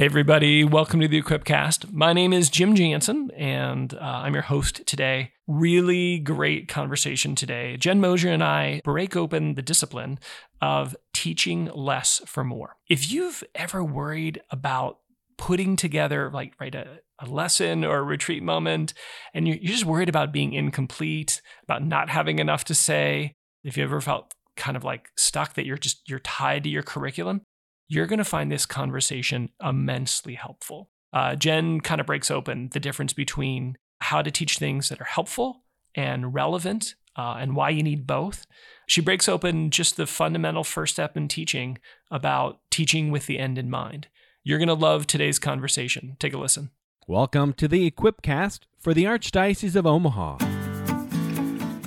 Hey, 0.00 0.06
everybody, 0.06 0.64
welcome 0.64 0.98
to 1.00 1.08
the 1.08 1.20
Equipcast. 1.20 1.92
My 1.92 2.14
name 2.14 2.32
is 2.32 2.48
Jim 2.48 2.74
Jansen, 2.74 3.30
and 3.32 3.92
uh, 3.92 3.98
I'm 4.00 4.32
your 4.32 4.44
host 4.44 4.86
today. 4.86 5.32
Really 5.46 6.18
great 6.18 6.68
conversation 6.68 7.34
today. 7.34 7.76
Jen 7.76 8.00
Mosier 8.00 8.30
and 8.30 8.42
I 8.42 8.80
break 8.82 9.14
open 9.14 9.56
the 9.56 9.62
discipline 9.62 10.18
of 10.62 10.96
teaching 11.12 11.66
less 11.74 12.22
for 12.24 12.44
more. 12.44 12.78
If 12.88 13.12
you've 13.12 13.44
ever 13.54 13.84
worried 13.84 14.40
about 14.50 15.00
putting 15.36 15.76
together, 15.76 16.30
like, 16.32 16.54
right, 16.58 16.74
a, 16.74 17.00
a 17.18 17.26
lesson 17.26 17.84
or 17.84 17.98
a 17.98 18.02
retreat 18.02 18.42
moment, 18.42 18.94
and 19.34 19.46
you're, 19.46 19.58
you're 19.58 19.74
just 19.74 19.84
worried 19.84 20.08
about 20.08 20.32
being 20.32 20.54
incomplete, 20.54 21.42
about 21.64 21.84
not 21.84 22.08
having 22.08 22.38
enough 22.38 22.64
to 22.64 22.74
say, 22.74 23.34
if 23.64 23.76
you 23.76 23.84
ever 23.84 24.00
felt 24.00 24.32
kind 24.56 24.78
of 24.78 24.84
like 24.84 25.10
stuck 25.16 25.54
that 25.54 25.66
you're 25.66 25.78
just 25.78 26.08
you're 26.08 26.18
tied 26.20 26.64
to 26.64 26.70
your 26.70 26.82
curriculum 26.82 27.42
you're 27.90 28.06
going 28.06 28.18
to 28.18 28.24
find 28.24 28.52
this 28.52 28.66
conversation 28.66 29.50
immensely 29.60 30.34
helpful. 30.34 30.88
Uh, 31.12 31.34
Jen 31.34 31.80
kind 31.80 32.00
of 32.00 32.06
breaks 32.06 32.30
open 32.30 32.70
the 32.72 32.78
difference 32.78 33.12
between 33.12 33.76
how 34.00 34.22
to 34.22 34.30
teach 34.30 34.58
things 34.58 34.88
that 34.88 35.00
are 35.00 35.06
helpful 35.06 35.64
and 35.96 36.32
relevant 36.32 36.94
uh, 37.18 37.34
and 37.40 37.56
why 37.56 37.68
you 37.68 37.82
need 37.82 38.06
both. 38.06 38.46
She 38.86 39.00
breaks 39.00 39.28
open 39.28 39.70
just 39.70 39.96
the 39.96 40.06
fundamental 40.06 40.62
first 40.62 40.94
step 40.94 41.16
in 41.16 41.26
teaching 41.26 41.78
about 42.12 42.60
teaching 42.70 43.10
with 43.10 43.26
the 43.26 43.40
end 43.40 43.58
in 43.58 43.68
mind. 43.68 44.06
You're 44.44 44.58
going 44.58 44.68
to 44.68 44.74
love 44.74 45.08
today's 45.08 45.40
conversation. 45.40 46.16
Take 46.20 46.32
a 46.32 46.38
listen. 46.38 46.70
Welcome 47.08 47.54
to 47.54 47.66
the 47.66 47.90
Equipcast 47.90 48.60
for 48.78 48.94
the 48.94 49.02
Archdiocese 49.02 49.74
of 49.74 49.84
Omaha. 49.84 50.38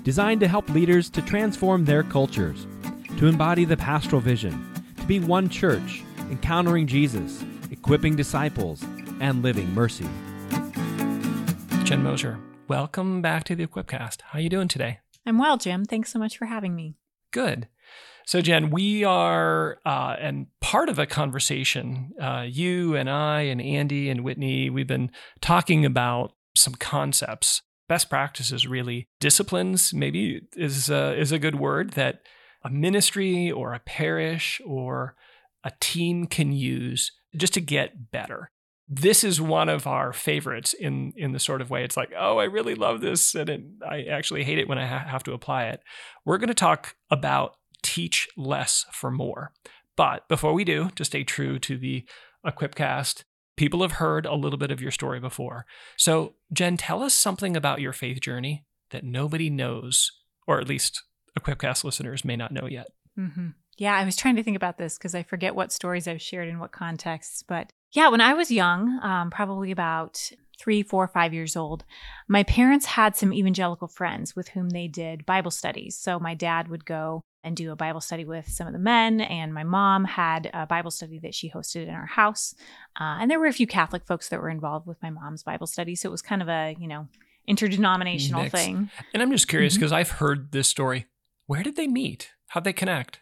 Designed 0.03 0.41
to 0.41 0.49
help 0.49 0.67
leaders 0.67 1.09
to 1.11 1.21
transform 1.21 1.85
their 1.85 2.03
cultures, 2.03 2.67
to 3.17 3.27
embody 3.27 3.63
the 3.63 3.77
pastoral 3.77 4.21
vision 4.21 4.72
to 5.03 5.07
be 5.07 5.19
one 5.19 5.49
church, 5.49 6.01
encountering 6.31 6.87
Jesus, 6.87 7.43
equipping 7.71 8.15
disciples, 8.15 8.81
and 9.19 9.43
living 9.43 9.69
mercy. 9.73 10.07
Jen 11.83 12.01
Mosier, 12.01 12.39
welcome 12.69 13.21
back 13.21 13.43
to 13.43 13.55
the 13.55 13.67
Equipcast. 13.67 14.21
How 14.21 14.39
are 14.39 14.41
you 14.41 14.47
doing 14.47 14.69
today? 14.69 14.99
I'm 15.25 15.37
well, 15.37 15.57
Jim. 15.57 15.83
Thanks 15.83 16.13
so 16.13 16.19
much 16.19 16.37
for 16.37 16.45
having 16.45 16.73
me. 16.73 16.95
Good. 17.31 17.67
So, 18.25 18.39
Jen, 18.39 18.69
we 18.69 19.03
are, 19.03 19.79
uh, 19.85 20.15
and 20.21 20.47
part 20.61 20.87
of 20.87 20.97
a 20.97 21.05
conversation, 21.05 22.13
uh, 22.17 22.45
you 22.47 22.95
and 22.95 23.09
I 23.09 23.41
and 23.41 23.61
Andy 23.61 24.09
and 24.09 24.23
Whitney, 24.23 24.69
we've 24.69 24.87
been 24.87 25.11
talking 25.41 25.83
about 25.85 26.31
some 26.55 26.75
concepts, 26.75 27.61
best 27.89 28.09
practices, 28.09 28.65
really. 28.65 29.09
Disciplines, 29.19 29.93
maybe 29.93 30.43
is, 30.55 30.89
uh, 30.89 31.13
is 31.17 31.33
a 31.33 31.39
good 31.39 31.55
word 31.55 31.91
that 31.91 32.21
a 32.63 32.69
ministry 32.69 33.51
or 33.51 33.73
a 33.73 33.79
parish 33.79 34.61
or 34.65 35.15
a 35.63 35.71
team 35.79 36.25
can 36.27 36.51
use 36.51 37.11
just 37.35 37.53
to 37.53 37.61
get 37.61 38.11
better. 38.11 38.49
This 38.87 39.23
is 39.23 39.39
one 39.39 39.69
of 39.69 39.87
our 39.87 40.13
favorites 40.13 40.73
in 40.73 41.13
in 41.15 41.31
the 41.31 41.39
sort 41.39 41.61
of 41.61 41.69
way 41.69 41.83
it's 41.83 41.97
like, 41.97 42.11
oh, 42.17 42.37
I 42.37 42.43
really 42.43 42.75
love 42.75 43.01
this, 43.01 43.33
and 43.33 43.49
it, 43.49 43.61
I 43.87 44.03
actually 44.03 44.43
hate 44.43 44.59
it 44.59 44.67
when 44.67 44.77
I 44.77 44.85
ha- 44.85 45.07
have 45.07 45.23
to 45.23 45.33
apply 45.33 45.65
it. 45.67 45.81
We're 46.25 46.37
going 46.37 46.49
to 46.49 46.53
talk 46.53 46.95
about 47.09 47.55
teach 47.81 48.27
less 48.35 48.85
for 48.91 49.09
more. 49.09 49.51
But 49.95 50.27
before 50.27 50.53
we 50.53 50.63
do, 50.63 50.89
to 50.95 51.05
stay 51.05 51.23
true 51.23 51.59
to 51.59 51.77
the 51.77 52.05
Equipcast, 52.45 53.23
people 53.55 53.81
have 53.81 53.93
heard 53.93 54.25
a 54.25 54.35
little 54.35 54.57
bit 54.57 54.71
of 54.71 54.81
your 54.81 54.91
story 54.91 55.19
before. 55.19 55.65
So, 55.97 56.33
Jen, 56.51 56.77
tell 56.77 57.03
us 57.03 57.13
something 57.13 57.55
about 57.55 57.81
your 57.81 57.93
faith 57.93 58.19
journey 58.19 58.65
that 58.89 59.03
nobody 59.03 59.49
knows, 59.49 60.11
or 60.47 60.59
at 60.59 60.67
least 60.67 61.03
Equipcast 61.39 61.83
listeners 61.83 62.23
may 62.25 62.35
not 62.35 62.51
know 62.51 62.67
yet. 62.67 62.87
Mm-hmm. 63.17 63.49
Yeah, 63.77 63.95
I 63.95 64.05
was 64.05 64.15
trying 64.15 64.35
to 64.35 64.43
think 64.43 64.57
about 64.57 64.77
this 64.77 64.97
because 64.97 65.15
I 65.15 65.23
forget 65.23 65.55
what 65.55 65.71
stories 65.71 66.07
I've 66.07 66.21
shared 66.21 66.47
in 66.47 66.59
what 66.59 66.71
contexts. 66.71 67.43
But 67.43 67.71
yeah, 67.91 68.09
when 68.09 68.21
I 68.21 68.33
was 68.33 68.51
young, 68.51 68.99
um, 69.01 69.31
probably 69.31 69.71
about 69.71 70.31
three, 70.59 70.83
four, 70.83 71.07
five 71.07 71.33
years 71.33 71.55
old, 71.55 71.83
my 72.27 72.43
parents 72.43 72.85
had 72.85 73.15
some 73.15 73.33
evangelical 73.33 73.87
friends 73.87 74.35
with 74.35 74.49
whom 74.49 74.69
they 74.69 74.87
did 74.87 75.25
Bible 75.25 75.51
studies. 75.51 75.97
So 75.97 76.19
my 76.19 76.35
dad 76.35 76.67
would 76.67 76.85
go 76.85 77.21
and 77.43 77.57
do 77.57 77.71
a 77.71 77.75
Bible 77.75 77.99
study 77.99 78.23
with 78.23 78.47
some 78.47 78.67
of 78.67 78.73
the 78.73 78.79
men, 78.79 79.19
and 79.19 79.53
my 79.53 79.63
mom 79.63 80.05
had 80.05 80.49
a 80.53 80.65
Bible 80.65 80.91
study 80.91 81.19
that 81.19 81.35
she 81.35 81.49
hosted 81.49 81.87
in 81.87 81.93
our 81.93 82.05
house. 82.05 82.55
Uh, 82.99 83.17
and 83.19 83.29
there 83.29 83.39
were 83.39 83.47
a 83.47 83.53
few 83.53 83.67
Catholic 83.67 84.05
folks 84.05 84.29
that 84.29 84.39
were 84.39 84.49
involved 84.49 84.87
with 84.87 85.01
my 85.01 85.09
mom's 85.09 85.43
Bible 85.43 85.67
study. 85.67 85.95
So 85.95 86.07
it 86.07 86.11
was 86.11 86.21
kind 86.21 86.41
of 86.41 86.47
a, 86.47 86.75
you 86.79 86.87
know, 86.87 87.09
interdenominational 87.45 88.49
thing. 88.49 88.89
And 89.13 89.21
I'm 89.21 89.31
just 89.31 89.49
curious 89.49 89.73
because 89.73 89.91
mm-hmm. 89.91 89.99
I've 89.99 90.11
heard 90.11 90.53
this 90.53 90.69
story 90.69 91.07
where 91.47 91.63
did 91.63 91.75
they 91.75 91.87
meet? 91.87 92.31
How'd 92.47 92.63
they 92.63 92.73
connect? 92.73 93.19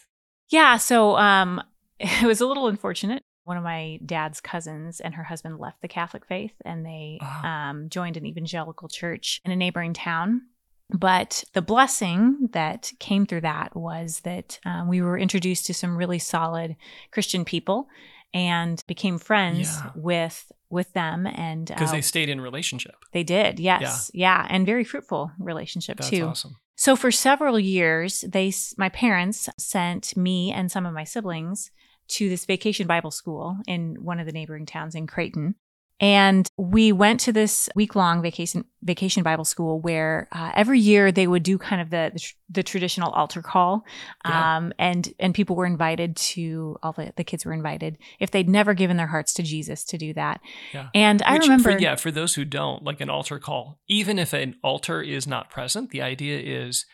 Yeah, 0.50 0.78
so 0.78 1.18
um, 1.18 1.62
it 2.00 2.26
was 2.26 2.42
a 2.42 2.48
little 2.48 2.68
unfortunate. 2.68 3.24
One 3.44 3.58
of 3.58 3.64
my 3.64 4.00
dad's 4.06 4.40
cousins 4.40 5.00
and 5.00 5.16
her 5.16 5.24
husband 5.24 5.59
left 5.59 5.82
the 5.82 5.88
Catholic 5.88 6.26
faith 6.26 6.54
and 6.64 6.86
they 6.86 7.20
oh. 7.22 7.48
um, 7.48 7.90
joined 7.90 8.16
an 8.16 8.26
evangelical 8.26 8.88
church 8.88 9.42
in 9.44 9.52
a 9.52 9.56
neighboring 9.56 9.94
town. 9.94 10.42
But 10.90 11.44
the 11.54 11.62
blessing 11.62 12.50
that 12.52 12.92
came 13.00 13.26
through 13.26 13.42
that 13.42 13.76
was 13.76 14.20
that 14.22 14.60
um, 14.66 14.88
we 14.88 15.02
were 15.02 15.18
introduced 15.18 15.66
to 15.68 15.74
some 15.74 15.98
really 15.98 16.20
solid 16.20 16.76
Christian 17.12 17.46
people 17.46 17.88
and 18.34 18.84
became 18.88 19.18
friends 19.18 19.78
yeah. 19.78 19.92
with 19.96 20.52
with 20.72 20.92
them 20.94 21.28
and 21.28 21.68
because 21.68 21.90
uh, 21.90 21.94
they 21.94 22.02
stayed 22.02 22.30
in 22.30 22.40
relationship 22.40 22.96
they 23.12 23.24
did 23.24 23.59
yes 23.59 24.09
yeah, 24.14 24.40
yeah 24.42 24.48
and 24.50 24.66
very 24.66 24.84
fruitful 24.84 25.32
relationship 25.40 25.98
too. 25.98 26.04
That's 26.04 26.09
too 26.09 26.26
awesome 26.26 26.56
so 26.82 26.96
for 26.96 27.12
several 27.12 27.59
years, 27.59 28.22
they 28.28 28.52
my 28.76 28.90
parents 28.90 29.48
sent 29.60 30.18
me 30.18 30.52
and 30.52 30.72
some 30.72 30.88
of 30.88 30.96
my 30.96 31.04
siblings 31.04 31.70
to 32.08 32.28
this 32.28 32.46
vacation 32.46 32.88
Bible 32.88 33.12
school 33.12 33.58
in 33.68 33.98
one 34.02 34.20
of 34.20 34.26
the 34.26 34.31
neighboring 34.31 34.66
towns 34.66 34.96
in 34.96 35.06
Creighton. 35.06 35.54
And 36.01 36.50
we 36.57 36.91
went 36.91 37.19
to 37.22 37.31
this 37.31 37.69
week 37.75 37.95
long 37.95 38.23
vacation 38.23 38.66
vacation 38.84 39.22
Bible 39.22 39.45
school 39.45 39.79
where 39.79 40.28
uh, 40.31 40.51
every 40.56 40.79
year 40.79 41.12
they 41.12 41.28
would 41.28 41.44
do 41.44 41.59
kind 41.59 41.79
of 41.79 41.91
the 41.91 42.12
the, 42.13 42.34
the 42.50 42.63
traditional 42.63 43.12
altar 43.12 43.44
call, 43.44 43.85
yeah. 44.25 44.57
um, 44.57 44.73
and 44.79 45.13
and 45.19 45.35
people 45.35 45.56
were 45.56 45.67
invited 45.67 46.16
to 46.16 46.78
all 46.81 46.91
the, 46.91 47.13
the 47.16 47.23
kids 47.23 47.45
were 47.45 47.53
invited 47.53 48.00
if 48.19 48.31
they'd 48.31 48.50
never 48.50 48.73
given 48.73 48.97
their 48.97 49.07
hearts 49.07 49.31
to 49.35 49.44
Jesus 49.44 49.84
to 49.85 49.97
do 50.00 50.12
that. 50.16 50.41
Yeah. 50.73 50.89
And 50.95 51.22
I 51.22 51.34
Which, 51.34 51.44
remember, 51.44 51.73
for, 51.73 51.79
yeah, 51.79 51.95
for 51.95 52.09
those 52.09 52.33
who 52.33 52.45
don't, 52.45 52.83
like 52.83 53.00
an 53.00 53.09
altar 53.12 53.38
call, 53.38 53.79
even 53.88 54.18
if 54.18 54.33
an 54.33 54.56
altar 54.63 55.03
is 55.03 55.28
not 55.28 55.51
present, 55.51 55.91
the 55.91 56.01
idea 56.01 56.39
is 56.39 56.85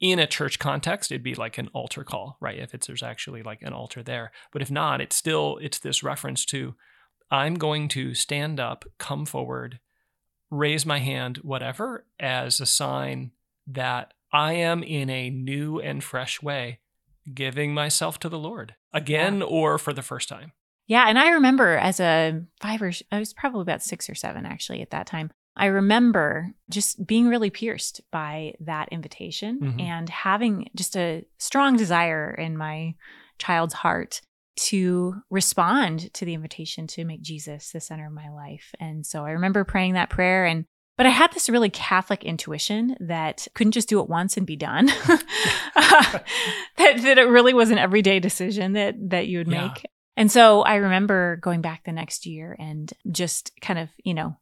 in 0.00 0.18
a 0.18 0.26
church 0.26 0.58
context 0.58 1.10
it'd 1.10 1.22
be 1.22 1.34
like 1.34 1.56
an 1.56 1.68
altar 1.72 2.04
call 2.04 2.36
right 2.38 2.58
if 2.58 2.74
it's 2.74 2.86
there's 2.86 3.02
actually 3.02 3.42
like 3.42 3.62
an 3.62 3.72
altar 3.72 4.02
there 4.02 4.30
but 4.52 4.60
if 4.60 4.70
not 4.70 5.00
it's 5.00 5.16
still 5.16 5.58
it's 5.62 5.78
this 5.78 6.02
reference 6.02 6.44
to 6.44 6.74
I'm 7.30 7.54
going 7.54 7.88
to 7.88 8.14
stand 8.14 8.60
up, 8.60 8.84
come 8.98 9.26
forward, 9.26 9.80
raise 10.50 10.86
my 10.86 10.98
hand, 10.98 11.38
whatever, 11.38 12.06
as 12.20 12.60
a 12.60 12.66
sign 12.66 13.32
that 13.66 14.14
I 14.32 14.54
am 14.54 14.82
in 14.82 15.10
a 15.10 15.30
new 15.30 15.80
and 15.80 16.02
fresh 16.02 16.42
way 16.42 16.80
giving 17.32 17.74
myself 17.74 18.18
to 18.20 18.28
the 18.28 18.38
Lord 18.38 18.74
again 18.92 19.38
yeah. 19.38 19.44
or 19.44 19.78
for 19.78 19.92
the 19.92 20.02
first 20.02 20.28
time. 20.28 20.52
Yeah. 20.86 21.06
And 21.08 21.18
I 21.18 21.30
remember 21.30 21.76
as 21.76 21.98
a 21.98 22.42
five 22.60 22.80
or 22.80 22.92
I 23.10 23.18
was 23.18 23.34
probably 23.34 23.62
about 23.62 23.82
six 23.82 24.08
or 24.08 24.14
seven 24.14 24.46
actually 24.46 24.82
at 24.82 24.90
that 24.90 25.06
time. 25.06 25.32
I 25.56 25.66
remember 25.66 26.52
just 26.70 27.06
being 27.06 27.28
really 27.28 27.50
pierced 27.50 28.02
by 28.12 28.54
that 28.60 28.90
invitation 28.92 29.58
mm-hmm. 29.60 29.80
and 29.80 30.08
having 30.08 30.68
just 30.76 30.96
a 30.96 31.24
strong 31.38 31.76
desire 31.76 32.30
in 32.32 32.56
my 32.56 32.94
child's 33.38 33.74
heart 33.74 34.20
to 34.56 35.14
respond 35.30 36.12
to 36.14 36.24
the 36.24 36.34
invitation 36.34 36.86
to 36.88 37.04
make 37.04 37.22
Jesus 37.22 37.70
the 37.70 37.80
center 37.80 38.06
of 38.06 38.12
my 38.12 38.30
life. 38.30 38.74
And 38.80 39.04
so 39.06 39.24
I 39.24 39.30
remember 39.30 39.64
praying 39.64 39.94
that 39.94 40.10
prayer 40.10 40.44
and 40.44 40.64
but 40.96 41.04
I 41.04 41.10
had 41.10 41.30
this 41.32 41.50
really 41.50 41.68
Catholic 41.68 42.24
intuition 42.24 42.96
that 43.00 43.46
couldn't 43.54 43.72
just 43.72 43.88
do 43.88 44.00
it 44.00 44.08
once 44.08 44.38
and 44.38 44.46
be 44.46 44.56
done. 44.56 44.86
that, 45.06 46.22
that 46.76 47.18
it 47.18 47.28
really 47.28 47.52
was 47.52 47.70
an 47.70 47.76
everyday 47.76 48.18
decision 48.18 48.72
that 48.72 48.94
that 49.10 49.26
you 49.26 49.38
would 49.38 49.48
make. 49.48 49.82
Yeah. 49.84 49.90
And 50.16 50.32
so 50.32 50.62
I 50.62 50.76
remember 50.76 51.36
going 51.36 51.60
back 51.60 51.84
the 51.84 51.92
next 51.92 52.24
year 52.24 52.56
and 52.58 52.90
just 53.10 53.52
kind 53.60 53.78
of, 53.78 53.90
you 54.02 54.14
know, 54.14 54.38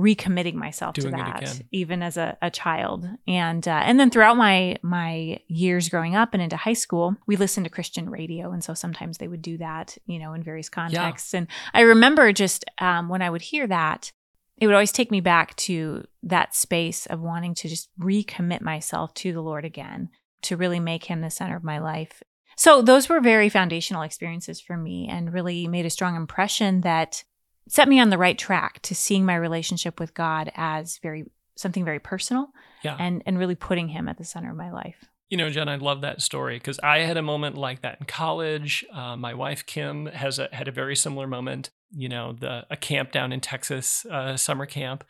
recommitting 0.00 0.54
myself 0.54 0.94
Doing 0.94 1.12
to 1.12 1.16
that 1.16 1.62
even 1.70 2.02
as 2.02 2.16
a, 2.16 2.36
a 2.42 2.50
child. 2.50 3.08
And 3.26 3.66
uh, 3.66 3.82
and 3.84 4.00
then 4.00 4.10
throughout 4.10 4.36
my 4.36 4.76
my 4.82 5.40
years 5.48 5.88
growing 5.88 6.16
up 6.16 6.34
and 6.34 6.42
into 6.42 6.56
high 6.56 6.72
school 6.72 7.16
we 7.26 7.36
listened 7.36 7.64
to 7.64 7.70
christian 7.70 8.10
radio. 8.10 8.52
And 8.52 8.64
so 8.64 8.74
sometimes 8.74 9.18
they 9.18 9.28
would 9.28 9.42
do 9.42 9.58
that 9.58 9.96
you 10.06 10.18
know 10.18 10.32
in 10.32 10.42
various 10.42 10.68
contexts. 10.68 11.32
Yeah. 11.32 11.38
and 11.38 11.46
i 11.74 11.80
remember 11.82 12.32
just 12.32 12.64
um, 12.78 13.08
when 13.08 13.22
i 13.22 13.30
would 13.30 13.42
hear 13.42 13.66
that 13.66 14.12
it 14.58 14.66
would 14.66 14.74
always 14.74 14.92
take 14.92 15.10
me 15.10 15.20
back 15.20 15.56
to 15.56 16.04
that 16.22 16.54
space 16.54 17.06
of 17.06 17.20
wanting 17.20 17.54
to 17.54 17.68
just 17.68 17.88
recommit 17.98 18.60
myself 18.60 19.14
to 19.14 19.32
the 19.32 19.40
lord 19.40 19.64
again 19.64 20.10
to 20.42 20.56
really 20.56 20.80
make 20.80 21.04
him 21.04 21.20
the 21.20 21.30
center 21.30 21.56
of 21.56 21.64
my 21.64 21.78
life. 21.78 22.22
So 22.56 22.82
those 22.82 23.08
were 23.08 23.20
very 23.20 23.48
foundational 23.48 24.02
experiences 24.02 24.60
for 24.60 24.76
me 24.76 25.08
and 25.08 25.32
really 25.32 25.66
made 25.66 25.86
a 25.86 25.90
strong 25.90 26.16
impression 26.16 26.82
that 26.82 27.24
set 27.68 27.88
me 27.88 28.00
on 28.00 28.10
the 28.10 28.18
right 28.18 28.38
track 28.38 28.80
to 28.82 28.94
seeing 28.94 29.24
my 29.24 29.36
relationship 29.36 30.00
with 30.00 30.14
God 30.14 30.50
as 30.54 30.98
very 30.98 31.24
something 31.56 31.84
very 31.84 31.98
personal 31.98 32.48
yeah. 32.82 32.96
and 32.98 33.22
and 33.26 33.38
really 33.38 33.54
putting 33.54 33.88
him 33.88 34.08
at 34.08 34.18
the 34.18 34.24
center 34.24 34.50
of 34.50 34.56
my 34.56 34.70
life. 34.70 35.04
You 35.28 35.36
know, 35.36 35.48
Jen, 35.48 35.68
I 35.68 35.76
love 35.76 36.00
that 36.00 36.22
story 36.22 36.56
because 36.56 36.80
I 36.82 37.00
had 37.00 37.16
a 37.16 37.22
moment 37.22 37.56
like 37.56 37.82
that 37.82 37.98
in 38.00 38.06
college. 38.06 38.84
Uh, 38.92 39.16
my 39.16 39.34
wife 39.34 39.64
Kim 39.64 40.06
has 40.06 40.40
a, 40.40 40.48
had 40.52 40.66
a 40.66 40.72
very 40.72 40.96
similar 40.96 41.26
moment. 41.26 41.70
you 41.92 42.08
know, 42.08 42.32
the 42.32 42.66
a 42.70 42.76
camp 42.76 43.12
down 43.12 43.32
in 43.32 43.40
Texas, 43.40 44.06
uh, 44.06 44.36
summer 44.36 44.66
camp. 44.66 45.04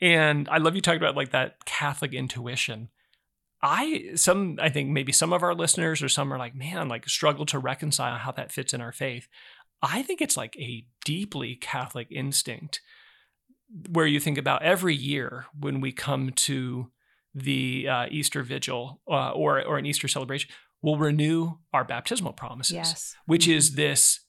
And 0.00 0.48
I 0.48 0.58
love 0.58 0.74
you 0.74 0.80
talking 0.80 1.00
about 1.00 1.16
like 1.16 1.30
that 1.30 1.64
Catholic 1.64 2.12
intuition. 2.12 2.88
I 3.62 4.10
some 4.16 4.58
I 4.60 4.68
think 4.68 4.90
maybe 4.90 5.12
some 5.12 5.32
of 5.32 5.44
our 5.44 5.54
listeners 5.54 6.02
or 6.02 6.08
some 6.08 6.32
are 6.32 6.38
like, 6.38 6.54
man, 6.54 6.88
like 6.88 7.08
struggle 7.08 7.46
to 7.46 7.60
reconcile 7.60 8.18
how 8.18 8.32
that 8.32 8.50
fits 8.50 8.74
in 8.74 8.80
our 8.80 8.92
faith. 8.92 9.28
I 9.82 10.02
think 10.02 10.20
it's 10.20 10.36
like 10.36 10.56
a 10.58 10.86
deeply 11.04 11.56
Catholic 11.56 12.08
instinct 12.10 12.80
where 13.90 14.06
you 14.06 14.20
think 14.20 14.38
about 14.38 14.62
every 14.62 14.94
year 14.94 15.46
when 15.58 15.80
we 15.80 15.92
come 15.92 16.30
to 16.30 16.90
the 17.34 17.88
uh, 17.88 18.06
Easter 18.10 18.42
Vigil 18.42 19.00
uh, 19.10 19.30
or 19.30 19.62
or 19.64 19.78
an 19.78 19.86
Easter 19.86 20.06
celebration, 20.08 20.50
we'll 20.82 20.98
renew 20.98 21.54
our 21.72 21.84
baptismal 21.84 22.34
promises, 22.34 22.74
Yes. 22.76 23.16
which 23.26 23.48
is 23.48 23.72
Mhm. 23.72 23.76
this 23.76 24.20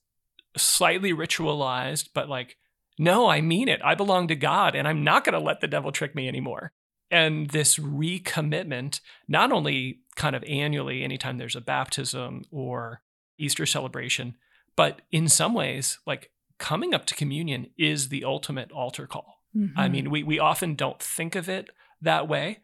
slightly 0.56 1.12
ritualized, 1.14 2.10
but 2.14 2.30
like, 2.30 2.58
no, 2.98 3.28
I 3.28 3.42
mean 3.42 3.68
it. 3.68 3.82
I 3.84 3.96
belong 3.96 4.28
to 4.30 4.36
God, 4.36 4.76
and 4.76 4.88
I'm 4.88 5.04
not 5.04 5.24
going 5.26 5.34
to 5.34 5.40
let 5.40 5.60
the 5.62 5.68
devil 5.68 5.92
trick 5.92 6.16
me 6.16 6.28
anymore. 6.28 6.72
And 7.12 7.50
this 7.50 7.78
recommitment, 7.78 9.02
not 9.28 9.52
only 9.52 10.00
kind 10.16 10.36
of 10.36 10.44
annually, 10.46 11.04
anytime 11.04 11.38
there's 11.38 11.56
a 11.56 11.62
baptism 11.62 12.44
or 12.52 13.02
Easter 13.38 13.66
celebration, 13.66 14.36
but 14.76 15.02
in 15.12 15.28
some 15.28 15.54
ways, 15.54 16.00
like 16.06 16.32
coming 16.58 16.94
up 16.94 17.06
to 17.06 17.16
communion 17.16 17.68
is 17.78 18.10
the 18.10 18.24
ultimate 18.24 18.72
altar 18.72 19.08
call. 19.08 19.42
I 19.76 19.88
Mhm. 19.88 19.92
mean, 19.92 20.10
we, 20.10 20.24
we 20.24 20.40
often 20.40 20.76
don't 20.76 21.02
think 21.02 21.36
of 21.36 21.48
it 21.48 21.70
that 22.02 22.28
way, 22.28 22.60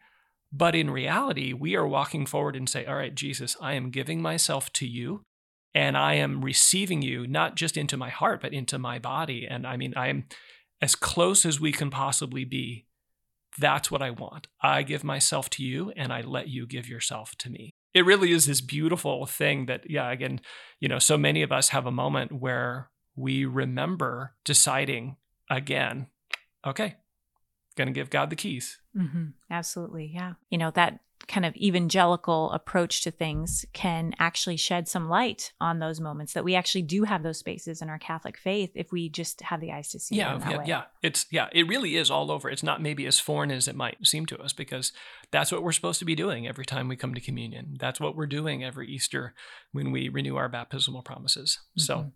but 0.52 0.74
in 0.74 0.90
reality, 0.90 1.52
we 1.52 1.76
are 1.76 1.86
walking 1.86 2.26
forward 2.26 2.56
and 2.56 2.68
say, 2.68 2.84
All 2.84 2.96
right, 2.96 3.14
Jesus, 3.14 3.56
I 3.60 3.74
am 3.74 3.90
giving 3.90 4.20
myself 4.20 4.72
to 4.74 4.86
you 4.86 5.22
and 5.72 5.96
I 5.96 6.14
am 6.14 6.44
receiving 6.44 7.00
you 7.02 7.26
not 7.28 7.54
just 7.54 7.76
into 7.76 7.96
my 7.96 8.10
heart, 8.10 8.40
but 8.40 8.52
into 8.52 8.78
my 8.78 8.98
body. 8.98 9.46
And 9.48 9.64
I 9.66 9.76
mean, 9.76 9.94
I 9.96 10.08
am 10.08 10.24
as 10.82 10.96
close 10.96 11.46
as 11.46 11.60
we 11.60 11.70
can 11.70 11.90
possibly 11.90 12.44
be. 12.44 12.86
That's 13.58 13.90
what 13.90 14.02
I 14.02 14.10
want. 14.10 14.48
I 14.60 14.82
give 14.82 15.04
myself 15.04 15.48
to 15.50 15.62
you 15.64 15.92
and 15.96 16.12
I 16.12 16.22
let 16.22 16.48
you 16.48 16.66
give 16.66 16.88
yourself 16.88 17.36
to 17.38 17.50
me. 17.50 17.74
It 17.92 18.04
really 18.06 18.32
is 18.32 18.46
this 18.46 18.60
beautiful 18.60 19.26
thing 19.26 19.66
that, 19.66 19.90
yeah, 19.90 20.10
again, 20.10 20.40
you 20.78 20.88
know, 20.88 20.98
so 20.98 21.18
many 21.18 21.42
of 21.42 21.50
us 21.52 21.70
have 21.70 21.86
a 21.86 21.90
moment 21.90 22.32
where 22.32 22.90
we 23.16 23.44
remember 23.44 24.34
deciding 24.44 25.16
again, 25.50 26.06
okay, 26.64 26.96
gonna 27.76 27.90
give 27.90 28.10
God 28.10 28.30
the 28.30 28.36
keys. 28.36 28.78
hmm 28.96 29.28
Absolutely. 29.50 30.10
Yeah. 30.12 30.34
You 30.50 30.58
know, 30.58 30.70
that 30.72 31.00
kind 31.28 31.44
of 31.46 31.54
evangelical 31.56 32.50
approach 32.52 33.02
to 33.02 33.10
things 33.10 33.64
can 33.72 34.12
actually 34.18 34.56
shed 34.56 34.88
some 34.88 35.08
light 35.08 35.52
on 35.60 35.78
those 35.78 36.00
moments 36.00 36.32
that 36.32 36.44
we 36.44 36.54
actually 36.54 36.82
do 36.82 37.04
have 37.04 37.22
those 37.22 37.38
spaces 37.38 37.82
in 37.82 37.88
our 37.88 37.98
Catholic 37.98 38.36
faith 38.36 38.70
if 38.74 38.90
we 38.90 39.08
just 39.08 39.40
have 39.42 39.60
the 39.60 39.70
eyes 39.70 39.88
to 39.90 39.98
see 40.00 40.16
yeah, 40.16 40.38
yeah, 40.48 40.58
way. 40.58 40.64
yeah. 40.66 40.82
It's 41.02 41.26
yeah, 41.30 41.48
it 41.52 41.68
really 41.68 41.96
is 41.96 42.10
all 42.10 42.30
over. 42.30 42.50
It's 42.50 42.62
not 42.62 42.82
maybe 42.82 43.06
as 43.06 43.20
foreign 43.20 43.50
as 43.50 43.68
it 43.68 43.76
might 43.76 44.04
seem 44.04 44.26
to 44.26 44.38
us 44.40 44.52
because 44.52 44.92
that's 45.30 45.52
what 45.52 45.62
we're 45.62 45.72
supposed 45.72 45.98
to 46.00 46.04
be 46.04 46.14
doing 46.14 46.48
every 46.48 46.64
time 46.64 46.88
we 46.88 46.96
come 46.96 47.14
to 47.14 47.20
communion. 47.20 47.76
That's 47.78 48.00
what 48.00 48.16
we're 48.16 48.26
doing 48.26 48.64
every 48.64 48.88
Easter 48.88 49.34
when 49.72 49.92
we 49.92 50.08
renew 50.08 50.36
our 50.36 50.48
baptismal 50.48 51.02
promises. 51.02 51.58
So, 51.76 51.96
Mhm. 51.96 52.12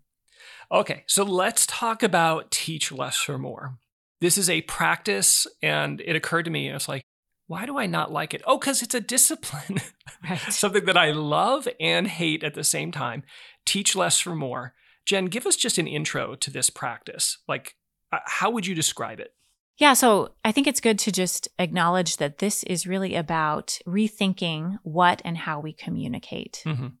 okay, 0.71 1.03
so 1.07 1.23
let's 1.23 1.65
talk 1.67 2.03
about 2.03 2.51
teach 2.51 2.91
less 2.91 3.29
or 3.29 3.37
more. 3.37 3.77
This 4.21 4.37
is 4.37 4.49
a 4.49 4.61
practice, 4.63 5.45
and 5.61 6.01
it 6.01 6.15
occurred 6.15 6.45
to 6.45 6.51
me, 6.51 6.69
it's 6.69 6.87
like, 6.87 7.03
why 7.47 7.65
do 7.65 7.77
I 7.77 7.85
not 7.85 8.11
like 8.11 8.33
it? 8.33 8.41
Oh, 8.45 8.57
because 8.57 8.81
it's 8.81 8.95
a 8.95 9.01
discipline. 9.01 9.81
Right. 10.27 10.39
something 10.51 10.85
that 10.85 10.97
I 10.97 11.11
love 11.11 11.67
and 11.79 12.07
hate 12.07 12.43
at 12.43 12.55
the 12.55 12.63
same 12.63 12.91
time. 12.91 13.21
Teach 13.63 13.95
less 13.95 14.19
for 14.19 14.33
more. 14.33 14.73
Jen, 15.05 15.25
give 15.25 15.45
us 15.45 15.55
just 15.55 15.77
an 15.77 15.85
intro 15.87 16.33
to 16.35 16.49
this 16.49 16.71
practice. 16.71 17.37
Like, 17.47 17.75
uh, 18.11 18.19
how 18.25 18.49
would 18.49 18.65
you 18.65 18.73
describe 18.73 19.19
it? 19.19 19.35
Yeah, 19.77 19.93
so 19.93 20.31
I 20.43 20.51
think 20.51 20.65
it's 20.65 20.79
good 20.81 20.97
to 20.99 21.11
just 21.11 21.47
acknowledge 21.59 22.17
that 22.17 22.39
this 22.39 22.63
is 22.63 22.87
really 22.87 23.13
about 23.13 23.77
rethinking 23.85 24.79
what 24.81 25.21
and 25.23 25.37
how 25.37 25.59
we 25.59 25.73
communicate. 25.73 26.63
Mhm. 26.65 26.93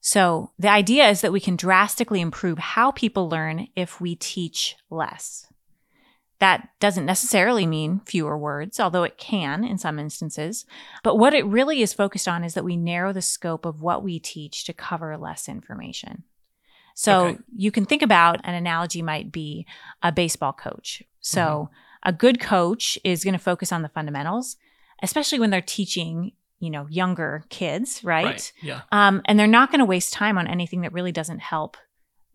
So 0.00 0.52
the 0.58 0.68
idea 0.70 1.08
is 1.08 1.22
that 1.22 1.32
we 1.32 1.40
can 1.40 1.56
drastically 1.56 2.20
improve 2.20 2.58
how 2.58 2.92
people 2.92 3.28
learn 3.28 3.66
if 3.74 4.00
we 4.00 4.14
teach 4.14 4.76
less. 4.90 5.46
That 6.40 6.68
doesn't 6.80 7.06
necessarily 7.06 7.64
mean 7.66 8.00
fewer 8.06 8.36
words, 8.36 8.80
although 8.80 9.04
it 9.04 9.18
can 9.18 9.64
in 9.64 9.78
some 9.78 9.98
instances. 9.98 10.66
But 11.02 11.16
what 11.16 11.32
it 11.32 11.46
really 11.46 11.80
is 11.80 11.92
focused 11.94 12.26
on 12.28 12.42
is 12.44 12.54
that 12.54 12.64
we 12.64 12.76
narrow 12.76 13.12
the 13.12 13.22
scope 13.22 13.64
of 13.64 13.80
what 13.80 14.02
we 14.02 14.18
teach 14.18 14.64
to 14.64 14.72
cover 14.72 15.16
less 15.16 15.48
information. 15.48 16.24
So 16.96 17.26
Okay. 17.26 17.38
you 17.56 17.70
can 17.70 17.84
think 17.86 18.02
about 18.02 18.40
an 18.44 18.54
analogy 18.54 19.00
might 19.02 19.32
be 19.32 19.66
a 20.02 20.12
baseball 20.12 20.52
coach. 20.52 21.02
So 21.20 21.70
a 22.02 22.12
good 22.12 22.40
coach 22.40 22.98
is 23.04 23.24
going 23.24 23.32
to 23.34 23.38
focus 23.38 23.72
on 23.72 23.82
the 23.82 23.88
fundamentals, 23.88 24.56
especially 25.02 25.38
when 25.40 25.50
they're 25.50 25.60
teaching, 25.62 26.32
you 26.58 26.70
know, 26.70 26.86
younger 26.90 27.44
kids, 27.48 28.02
right? 28.04 28.52
Yeah. 28.60 28.82
Um, 28.92 29.22
and 29.24 29.38
they're 29.38 29.46
not 29.46 29.70
going 29.70 29.78
to 29.80 29.84
waste 29.84 30.12
time 30.12 30.36
on 30.36 30.46
anything 30.46 30.82
that 30.82 30.92
really 30.92 31.12
doesn't 31.12 31.40
help 31.40 31.76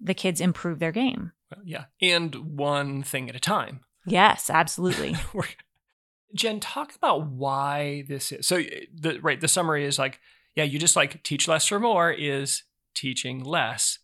the 0.01 0.13
kids 0.13 0.39
improve 0.41 0.79
their 0.79 0.91
game. 0.93 1.33
Yeah. 1.63 1.85
And 2.01 2.57
one 2.57 3.03
thing 3.03 3.29
at 3.29 3.35
a 3.35 3.39
time. 3.39 3.81
Yes, 4.11 4.49
absolutely. 4.49 5.15
Jen, 6.35 6.59
talk 6.59 6.95
about 6.95 7.27
why 7.27 8.03
this 8.07 8.31
is. 8.31 8.47
So, 8.47 8.57
uh, 8.59 8.63
the 8.93 9.19
right, 9.21 9.39
the 9.41 9.47
summary 9.47 9.85
is 9.85 9.97
like, 9.97 10.19
yeah, 10.55 10.63
you 10.63 10.77
just 10.79 10.95
like 10.95 11.23
teach 11.23 11.47
less 11.47 11.71
or 11.71 11.79
more 11.79 12.11
is 12.11 12.63
teaching 12.93 13.43
less 13.43 13.99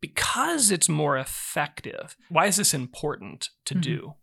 because 0.00 0.70
it's 0.70 0.88
more 0.88 1.16
effective. 1.16 2.16
Why 2.28 2.46
is 2.46 2.56
this 2.56 2.74
important 2.74 3.50
to 3.64 3.74
Mhm. 3.74 3.80
do? 3.82 4.14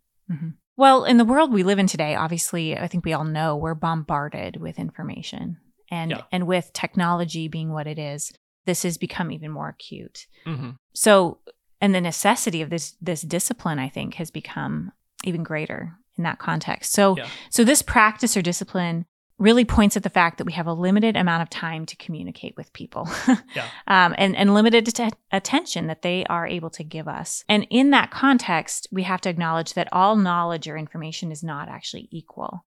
well, 0.76 1.04
in 1.04 1.16
the 1.16 1.24
world 1.24 1.52
we 1.52 1.62
live 1.62 1.78
in 1.78 1.86
today, 1.86 2.14
obviously, 2.14 2.76
I 2.76 2.86
think 2.88 3.04
we 3.04 3.12
all 3.12 3.24
know 3.24 3.56
we're 3.56 3.74
bombarded 3.74 4.56
with 4.56 4.78
information. 4.78 5.58
And 5.90 6.10
Yeah. 6.10 6.22
and 6.32 6.46
with 6.46 6.72
technology 6.72 7.48
being 7.48 7.72
what 7.72 7.86
it 7.86 7.98
is, 7.98 8.32
this 8.64 8.82
has 8.82 8.98
become 8.98 9.30
even 9.30 9.50
more 9.50 9.68
acute. 9.68 10.26
hmm 10.44 10.70
So, 10.94 11.40
and 11.80 11.94
the 11.94 12.00
necessity 12.00 12.62
of 12.62 12.70
this 12.70 12.96
this 13.00 13.20
discipline, 13.22 13.78
I 13.78 13.88
think, 13.88 14.14
has 14.14 14.30
become 14.30 14.92
even 15.26 15.42
greater 15.42 15.92
in 16.16 16.24
that 16.24 16.38
context. 16.38 16.92
So, 16.92 17.16
Yeah. 17.16 17.28
so 17.50 17.64
this 17.64 17.82
practice 17.82 18.36
or 18.36 18.42
discipline 18.42 19.04
really 19.38 19.66
points 19.66 19.98
at 19.98 20.02
the 20.02 20.08
fact 20.08 20.38
that 20.38 20.46
we 20.46 20.54
have 20.54 20.66
a 20.66 20.72
limited 20.72 21.14
amount 21.14 21.42
of 21.42 21.50
time 21.50 21.84
to 21.84 21.94
communicate 21.96 22.54
with 22.56 22.72
people, 22.72 23.06
Yeah. 23.54 23.66
um, 23.86 24.14
and 24.16 24.34
and 24.34 24.54
limited 24.54 24.88
att- 24.88 25.18
attention 25.30 25.88
that 25.88 26.00
they 26.00 26.24
are 26.26 26.46
able 26.46 26.70
to 26.70 26.82
give 26.82 27.06
us. 27.06 27.44
And 27.46 27.66
in 27.68 27.90
that 27.90 28.10
context, 28.10 28.88
we 28.90 29.02
have 29.02 29.20
to 29.22 29.28
acknowledge 29.28 29.74
that 29.74 29.88
all 29.92 30.16
knowledge 30.16 30.66
or 30.66 30.78
information 30.78 31.30
is 31.30 31.42
not 31.42 31.68
actually 31.68 32.08
equal. 32.10 32.64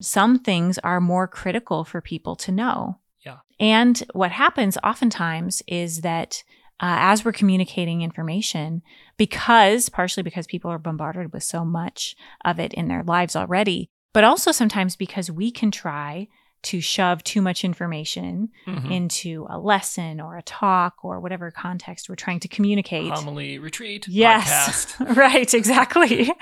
Some 0.00 0.40
things 0.40 0.78
are 0.78 1.00
more 1.00 1.28
critical 1.28 1.84
for 1.84 2.00
people 2.00 2.34
to 2.36 2.50
know. 2.52 2.98
Yeah. 3.24 3.38
And 3.60 4.02
what 4.12 4.32
happens 4.32 4.76
oftentimes 4.82 5.62
is 5.68 6.00
that 6.00 6.42
uh, 6.80 6.96
as 7.12 7.24
we're 7.24 7.32
communicating 7.32 8.02
information, 8.02 8.82
because 9.16 9.88
partially 9.88 10.22
because 10.22 10.46
people 10.46 10.70
are 10.70 10.78
bombarded 10.78 11.32
with 11.32 11.42
so 11.42 11.64
much 11.64 12.14
of 12.44 12.58
it 12.58 12.72
in 12.74 12.88
their 12.88 13.02
lives 13.02 13.34
already, 13.36 13.90
but 14.12 14.24
also 14.24 14.52
sometimes 14.52 14.96
because 14.96 15.30
we 15.30 15.50
can 15.50 15.70
try 15.70 16.28
to 16.60 16.80
shove 16.80 17.22
too 17.22 17.40
much 17.40 17.64
information 17.64 18.48
Mhm. 18.66 18.90
into 18.90 19.46
a 19.48 19.58
lesson 19.58 20.20
or 20.20 20.36
a 20.36 20.42
talk 20.42 21.04
or 21.04 21.20
whatever 21.20 21.52
context 21.52 22.08
we're 22.08 22.16
trying 22.16 22.40
to 22.40 22.48
communicate. 22.48 23.12
Homily 23.12 23.58
retreat. 23.58 24.08
Yes. 24.08 24.92
Right, 25.00 25.52
exactly. 25.54 26.32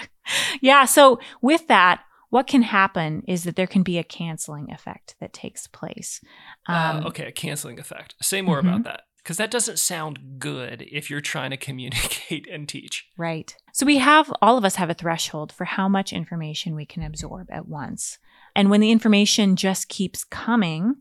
yeah. 0.62 0.86
So, 0.86 1.20
with 1.42 1.66
that, 1.68 2.00
what 2.30 2.46
can 2.46 2.62
happen 2.62 3.22
is 3.28 3.44
that 3.44 3.56
there 3.56 3.66
can 3.66 3.82
be 3.82 3.98
a 3.98 4.04
canceling 4.04 4.70
effect 4.72 5.14
that 5.20 5.32
takes 5.32 5.66
place. 5.66 6.20
Um, 6.66 7.04
uh, 7.04 7.08
okay, 7.08 7.26
a 7.26 7.32
canceling 7.32 7.78
effect. 7.78 8.14
Say 8.22 8.40
more 8.42 8.60
Mhm. 8.62 8.68
about 8.68 8.84
that. 8.84 9.00
Because 9.26 9.38
that 9.38 9.50
doesn't 9.50 9.80
sound 9.80 10.38
good 10.38 10.82
if 10.88 11.10
you're 11.10 11.20
trying 11.20 11.50
to 11.50 11.56
communicate 11.68 12.48
and 12.48 12.68
teach. 12.68 13.08
Right. 13.16 13.56
So 13.72 13.84
we 13.84 13.98
have, 13.98 14.32
all 14.40 14.56
of 14.56 14.64
us 14.64 14.76
have 14.76 14.88
a 14.88 14.94
threshold 14.94 15.50
for 15.50 15.64
how 15.64 15.88
much 15.88 16.12
information 16.12 16.76
we 16.76 16.86
can 16.86 17.02
absorb 17.02 17.48
at 17.50 17.66
once. 17.66 18.18
And 18.54 18.70
when 18.70 18.80
the 18.80 18.92
information 18.92 19.56
just 19.56 19.88
keeps 19.88 20.22
coming, 20.22 20.98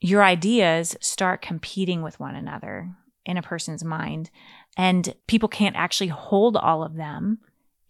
your 0.00 0.24
ideas 0.24 0.96
start 1.02 1.42
competing 1.42 2.00
with 2.00 2.18
one 2.18 2.34
another 2.34 2.90
in 3.26 3.36
a 3.36 3.42
person's 3.42 3.84
mind. 3.84 4.30
And 4.78 5.14
people 5.26 5.50
can't 5.50 5.76
actually 5.76 6.08
hold 6.08 6.56
all 6.56 6.82
of 6.82 6.94
them 6.94 7.40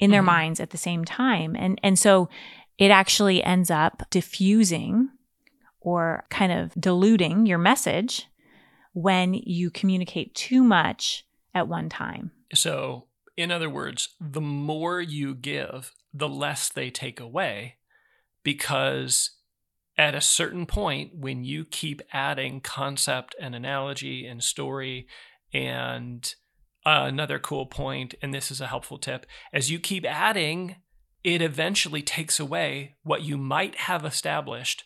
in 0.00 0.10
their 0.10 0.22
Mhm. 0.22 0.26
minds 0.26 0.58
at 0.58 0.70
the 0.70 0.76
same 0.78 1.04
time. 1.04 1.54
And, 1.54 1.80
and 1.84 1.96
so 1.96 2.28
it 2.76 2.90
actually 2.90 3.40
ends 3.44 3.70
up 3.70 4.02
diffusing 4.10 5.10
or 5.80 6.26
kind 6.28 6.50
of 6.50 6.74
diluting 6.74 7.46
your 7.46 7.58
message 7.58 8.26
when 8.96 9.34
you 9.34 9.68
communicate 9.68 10.34
too 10.34 10.64
much 10.64 11.26
at 11.54 11.68
one 11.68 11.90
time. 11.90 12.30
So, 12.54 13.08
in 13.36 13.50
other 13.50 13.68
words, 13.68 14.14
the 14.18 14.40
more 14.40 15.02
you 15.02 15.34
give, 15.34 15.92
the 16.14 16.30
less 16.30 16.70
they 16.70 16.88
take 16.88 17.20
away. 17.20 17.76
Because 18.42 19.32
at 19.98 20.14
a 20.14 20.22
certain 20.22 20.64
point, 20.64 21.14
when 21.14 21.44
you 21.44 21.66
keep 21.66 22.00
adding 22.10 22.62
concept 22.62 23.34
and 23.38 23.54
analogy 23.54 24.26
and 24.26 24.42
story 24.42 25.06
and 25.52 26.34
uh, 26.86 27.04
another 27.04 27.38
cool 27.38 27.66
point, 27.66 28.14
and 28.22 28.32
this 28.32 28.50
is 28.50 28.62
a 28.62 28.66
helpful 28.66 28.96
tip, 28.96 29.26
as 29.52 29.70
you 29.70 29.78
keep 29.78 30.06
adding, 30.06 30.76
it 31.22 31.42
eventually 31.42 32.00
takes 32.00 32.40
away 32.40 32.94
what 33.02 33.22
you 33.22 33.36
might 33.36 33.76
have 33.76 34.06
established 34.06 34.84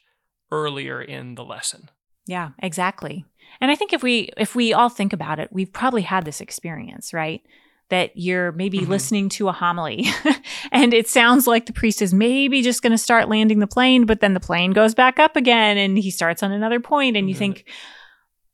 earlier 0.51 1.01
in 1.01 1.37
the 1.37 1.45
lesson. 1.45 1.91
Yeah, 2.27 2.51
exactly. 2.59 3.25
And 3.61 3.71
I 3.71 3.75
think 3.75 3.93
if 3.93 4.03
we 4.03 4.31
if 4.37 4.55
we 4.55 4.73
all 4.73 4.89
think 4.89 5.13
about 5.13 5.39
it, 5.39 5.49
we've 5.53 5.73
probably 5.73 6.03
had 6.03 6.25
this 6.25 6.41
experience, 6.41 7.13
right? 7.13 7.43
That 7.89 8.13
you're 8.15 8.53
maybe 8.53 8.81
mm-hmm. 8.81 8.91
listening 8.91 9.29
to 9.31 9.49
a 9.49 9.53
homily 9.53 10.07
and 10.73 10.95
it 10.95 11.09
sounds 11.09 11.47
like 11.47 11.67
the 11.67 11.73
priest 11.73 12.03
is 12.03 12.15
maybe 12.15 12.63
just 12.63 12.83
going 12.83 12.93
to 12.93 12.99
start 12.99 13.29
landing 13.29 13.59
the 13.59 13.67
plane, 13.67 14.07
but 14.07 14.21
then 14.21 14.35
the 14.35 14.41
plane 14.41 14.73
goes 14.73 14.95
back 14.95 15.19
up 15.19 15.37
again 15.37 15.77
and 15.77 15.99
he 15.99 16.11
starts 16.11 16.43
on 16.43 16.53
another 16.53 16.81
point 16.81 17.17
and 17.17 17.29
you 17.29 17.35
mm-hmm. 17.35 17.55
think, 17.55 17.65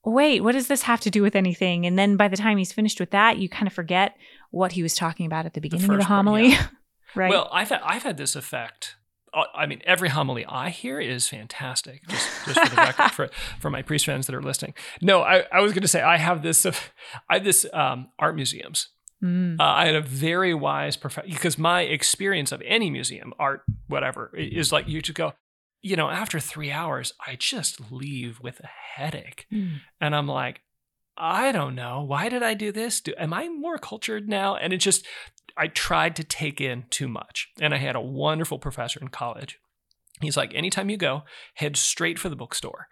wait, 0.05 0.43
what 0.43 0.53
does 0.53 0.69
this 0.69 0.83
have 0.83 1.01
to 1.01 1.11
do 1.11 1.21
with 1.21 1.37
anything? 1.37 1.85
And 1.85 1.99
then 1.99 2.17
by 2.17 2.29
the 2.29 2.37
time 2.37 2.57
he's 2.57 2.73
finished 2.73 3.01
with 3.01 3.11
that, 3.11 3.39
you 3.39 3.49
kind 3.49 3.67
of 3.67 3.73
forget 3.73 4.17
what 4.51 4.73
he 4.73 4.83
was 4.83 4.95
talking 4.95 5.27
about 5.27 5.45
at 5.45 5.55
the 5.55 5.61
beginning 5.61 5.89
the 5.89 5.95
of 5.95 5.99
the 5.99 6.05
homily. 6.07 6.49
Yeah. 6.49 6.67
right. 7.15 7.31
Well, 7.31 7.49
I've 7.53 7.73
I've 7.73 8.05
had 8.05 8.17
this 8.17 8.37
effect. 8.37 8.97
Uh, 9.37 9.45
I 9.55 9.67
mean, 9.67 9.83
every 9.85 10.09
homily 10.09 10.47
I 10.47 10.71
hear 10.71 10.99
is 10.99 11.29
fantastic. 11.29 12.07
Just, 12.09 12.29
just 12.47 12.61
for 12.61 12.75
the 12.75 12.77
record, 12.77 13.11
for, 13.13 13.29
for 13.61 13.71
my 13.71 13.83
priest 13.83 14.07
friends 14.07 14.27
that 14.27 14.35
are 14.35 14.43
listening. 14.43 14.75
No, 15.03 15.21
I, 15.23 15.45
I 15.53 15.61
was 15.61 15.73
going 15.73 15.83
to 15.83 15.89
say 15.89 16.01
I 16.01 16.17
have 16.17 16.43
this. 16.43 16.65
Uh, 16.65 16.73
I 17.29 17.35
have 17.35 17.45
this 17.45 17.67
um, 17.73 18.09
art 18.19 18.35
museums. 18.35 18.89
Mm. 19.23 19.61
Uh, 19.61 19.65
I 19.65 19.87
had 19.87 19.95
a 19.95 20.01
very 20.01 20.55
wise 20.55 20.97
professor 20.97 21.29
because 21.29 21.59
my 21.59 21.83
experience 21.83 22.53
of 22.53 22.63
any 22.65 22.91
museum, 22.91 23.33
art, 23.39 23.63
whatever, 23.89 24.31
is 24.37 24.73
like 24.73 24.89
you 24.89 25.01
just 25.03 25.17
go, 25.17 25.35
you 25.83 25.97
know, 25.97 26.11
after 26.11 26.41
three 26.41 26.71
hours, 26.71 27.13
I 27.27 27.37
just 27.37 27.93
leave 27.93 28.41
with 28.41 28.61
a 28.61 28.69
headache. 28.97 29.47
Mm. 29.53 29.81
And 30.01 30.15
I'm 30.15 30.29
like, 30.29 30.63
I 31.17 31.53
don't 31.53 31.75
know. 31.75 32.03
Why 32.03 32.29
did 32.29 32.43
I 32.43 32.55
do 32.55 32.73
this? 32.73 33.01
Do, 33.01 33.15
am 33.19 33.33
I 33.33 33.49
more 33.49 33.79
cultured 33.79 34.29
now? 34.29 34.57
And 34.57 34.73
it 34.73 34.79
just, 34.79 35.07
I 35.57 35.69
tried 35.69 36.17
to 36.17 36.25
take 36.25 36.61
in 36.61 36.85
too 36.91 37.09
much. 37.09 37.49
And 37.61 37.75
I 37.75 37.79
had 37.79 37.97
a 37.97 38.01
wonderful 38.01 38.59
professor 38.59 39.01
in 39.01 39.09
college. 39.09 39.59
He's 40.21 40.37
like, 40.37 40.55
anytime 40.55 40.91
you 40.91 40.97
go, 40.97 41.23
head 41.55 41.77
straight 41.77 42.19
for 42.19 42.29
the 42.29 42.37
bookstore 42.37 42.89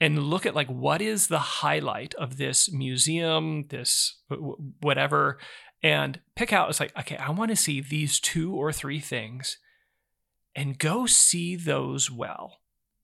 and 0.00 0.24
look 0.24 0.44
at 0.44 0.54
like 0.54 0.68
what 0.68 1.00
is 1.00 1.28
the 1.28 1.38
highlight 1.38 2.14
of 2.14 2.36
this 2.36 2.70
museum, 2.72 3.66
this 3.68 4.18
whatever, 4.80 5.38
and 5.82 6.20
pick 6.34 6.52
out. 6.52 6.68
It's 6.68 6.80
like, 6.80 6.96
okay, 6.98 7.16
I 7.16 7.30
want 7.30 7.50
to 7.50 7.56
see 7.56 7.80
these 7.80 8.20
two 8.20 8.54
or 8.54 8.72
three 8.72 9.00
things 9.00 9.58
and 10.54 10.78
go 10.78 11.06
see 11.06 11.54
those 11.54 12.10
well 12.10 12.58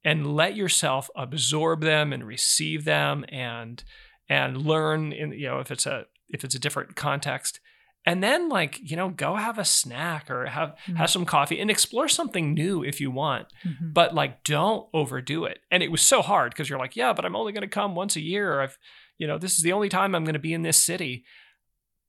and 0.04 0.34
let 0.34 0.56
yourself 0.56 1.08
absorb 1.14 1.82
them 1.82 2.12
and 2.12 2.24
receive 2.24 2.84
them 2.84 3.24
and 3.28 3.84
and 4.28 4.56
learn 4.56 5.12
in 5.12 5.32
you 5.32 5.46
know 5.46 5.58
if 5.58 5.70
it's 5.70 5.86
a 5.86 6.06
if 6.28 6.44
it's 6.44 6.54
a 6.54 6.58
different 6.58 6.96
context 6.96 7.60
and 8.04 8.22
then 8.22 8.48
like 8.48 8.78
you 8.82 8.96
know 8.96 9.08
go 9.08 9.36
have 9.36 9.58
a 9.58 9.64
snack 9.64 10.30
or 10.30 10.46
have 10.46 10.70
mm-hmm. 10.70 10.96
have 10.96 11.10
some 11.10 11.24
coffee 11.24 11.60
and 11.60 11.70
explore 11.70 12.08
something 12.08 12.54
new 12.54 12.82
if 12.82 13.00
you 13.00 13.10
want 13.10 13.46
mm-hmm. 13.64 13.92
but 13.92 14.14
like 14.14 14.42
don't 14.44 14.88
overdo 14.92 15.44
it 15.44 15.58
and 15.70 15.82
it 15.82 15.90
was 15.90 16.02
so 16.02 16.22
hard 16.22 16.52
because 16.52 16.68
you're 16.68 16.78
like 16.78 16.96
yeah 16.96 17.12
but 17.12 17.24
i'm 17.24 17.36
only 17.36 17.52
going 17.52 17.62
to 17.62 17.68
come 17.68 17.94
once 17.94 18.16
a 18.16 18.20
year 18.20 18.54
or 18.54 18.62
i've 18.62 18.78
you 19.18 19.26
know 19.26 19.38
this 19.38 19.56
is 19.56 19.62
the 19.62 19.72
only 19.72 19.88
time 19.88 20.14
i'm 20.14 20.24
going 20.24 20.34
to 20.34 20.40
be 20.40 20.54
in 20.54 20.62
this 20.62 20.78
city 20.78 21.24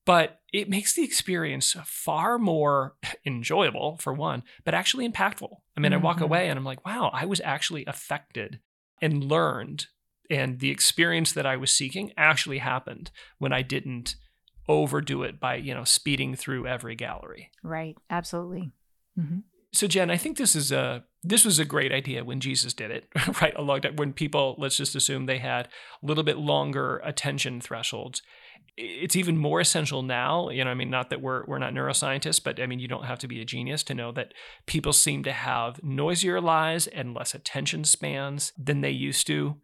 but 0.05 0.41
it 0.51 0.69
makes 0.69 0.93
the 0.93 1.03
experience 1.03 1.75
far 1.85 2.37
more 2.37 2.95
enjoyable 3.25 3.97
for 3.97 4.13
one, 4.13 4.43
but 4.63 4.73
actually 4.73 5.07
impactful. 5.07 5.55
I 5.77 5.79
mean, 5.79 5.91
mm-hmm. 5.91 6.01
I 6.01 6.03
walk 6.03 6.17
mm-hmm. 6.17 6.25
away 6.25 6.49
and 6.49 6.57
I'm 6.57 6.65
like, 6.65 6.85
wow, 6.85 7.09
I 7.13 7.25
was 7.25 7.41
actually 7.43 7.85
affected 7.85 8.59
and 9.01 9.23
learned. 9.23 9.87
And 10.29 10.59
the 10.59 10.71
experience 10.71 11.31
that 11.33 11.45
I 11.45 11.57
was 11.57 11.71
seeking 11.71 12.11
actually 12.17 12.59
happened 12.59 13.11
when 13.37 13.53
I 13.53 13.61
didn't 13.61 14.15
overdo 14.67 15.23
it 15.23 15.39
by, 15.39 15.55
you 15.55 15.73
know, 15.73 15.83
speeding 15.83 16.35
through 16.35 16.67
every 16.67 16.95
gallery. 16.95 17.51
Right. 17.63 17.95
Absolutely. 18.09 18.71
Mm-hmm. 19.19 19.39
So 19.73 19.87
Jen, 19.87 20.11
I 20.11 20.17
think 20.17 20.37
this 20.37 20.55
is 20.55 20.71
a 20.71 21.03
this 21.23 21.45
was 21.45 21.57
a 21.57 21.65
great 21.65 21.91
idea 21.91 22.23
when 22.23 22.39
Jesus 22.39 22.73
did 22.73 22.91
it, 22.91 23.07
right? 23.41 23.53
A 23.55 23.61
long 23.61 23.81
time 23.81 23.95
when 23.95 24.13
people, 24.13 24.55
let's 24.57 24.77
just 24.77 24.95
assume 24.95 25.25
they 25.25 25.39
had 25.39 25.67
a 25.67 26.05
little 26.05 26.23
bit 26.23 26.37
longer 26.37 27.01
attention 27.03 27.61
thresholds 27.61 28.21
it's 28.75 29.15
even 29.15 29.37
more 29.37 29.59
essential 29.59 30.01
now. 30.01 30.49
You 30.49 30.65
know, 30.65 30.71
I 30.71 30.73
mean, 30.73 30.89
not 30.89 31.09
that 31.09 31.21
we're 31.21 31.45
we're 31.45 31.59
not 31.59 31.73
neuroscientists, 31.73 32.43
but 32.43 32.59
I 32.59 32.65
mean, 32.65 32.79
you 32.79 32.87
don't 32.87 33.05
have 33.05 33.19
to 33.19 33.27
be 33.27 33.41
a 33.41 33.45
genius 33.45 33.83
to 33.83 33.93
know 33.93 34.11
that 34.13 34.33
people 34.65 34.93
seem 34.93 35.23
to 35.23 35.31
have 35.31 35.83
noisier 35.83 36.41
lives 36.41 36.87
and 36.87 37.13
less 37.13 37.35
attention 37.35 37.83
spans 37.83 38.51
than 38.57 38.81
they 38.81 38.89
used 38.89 39.27
to. 39.27 39.57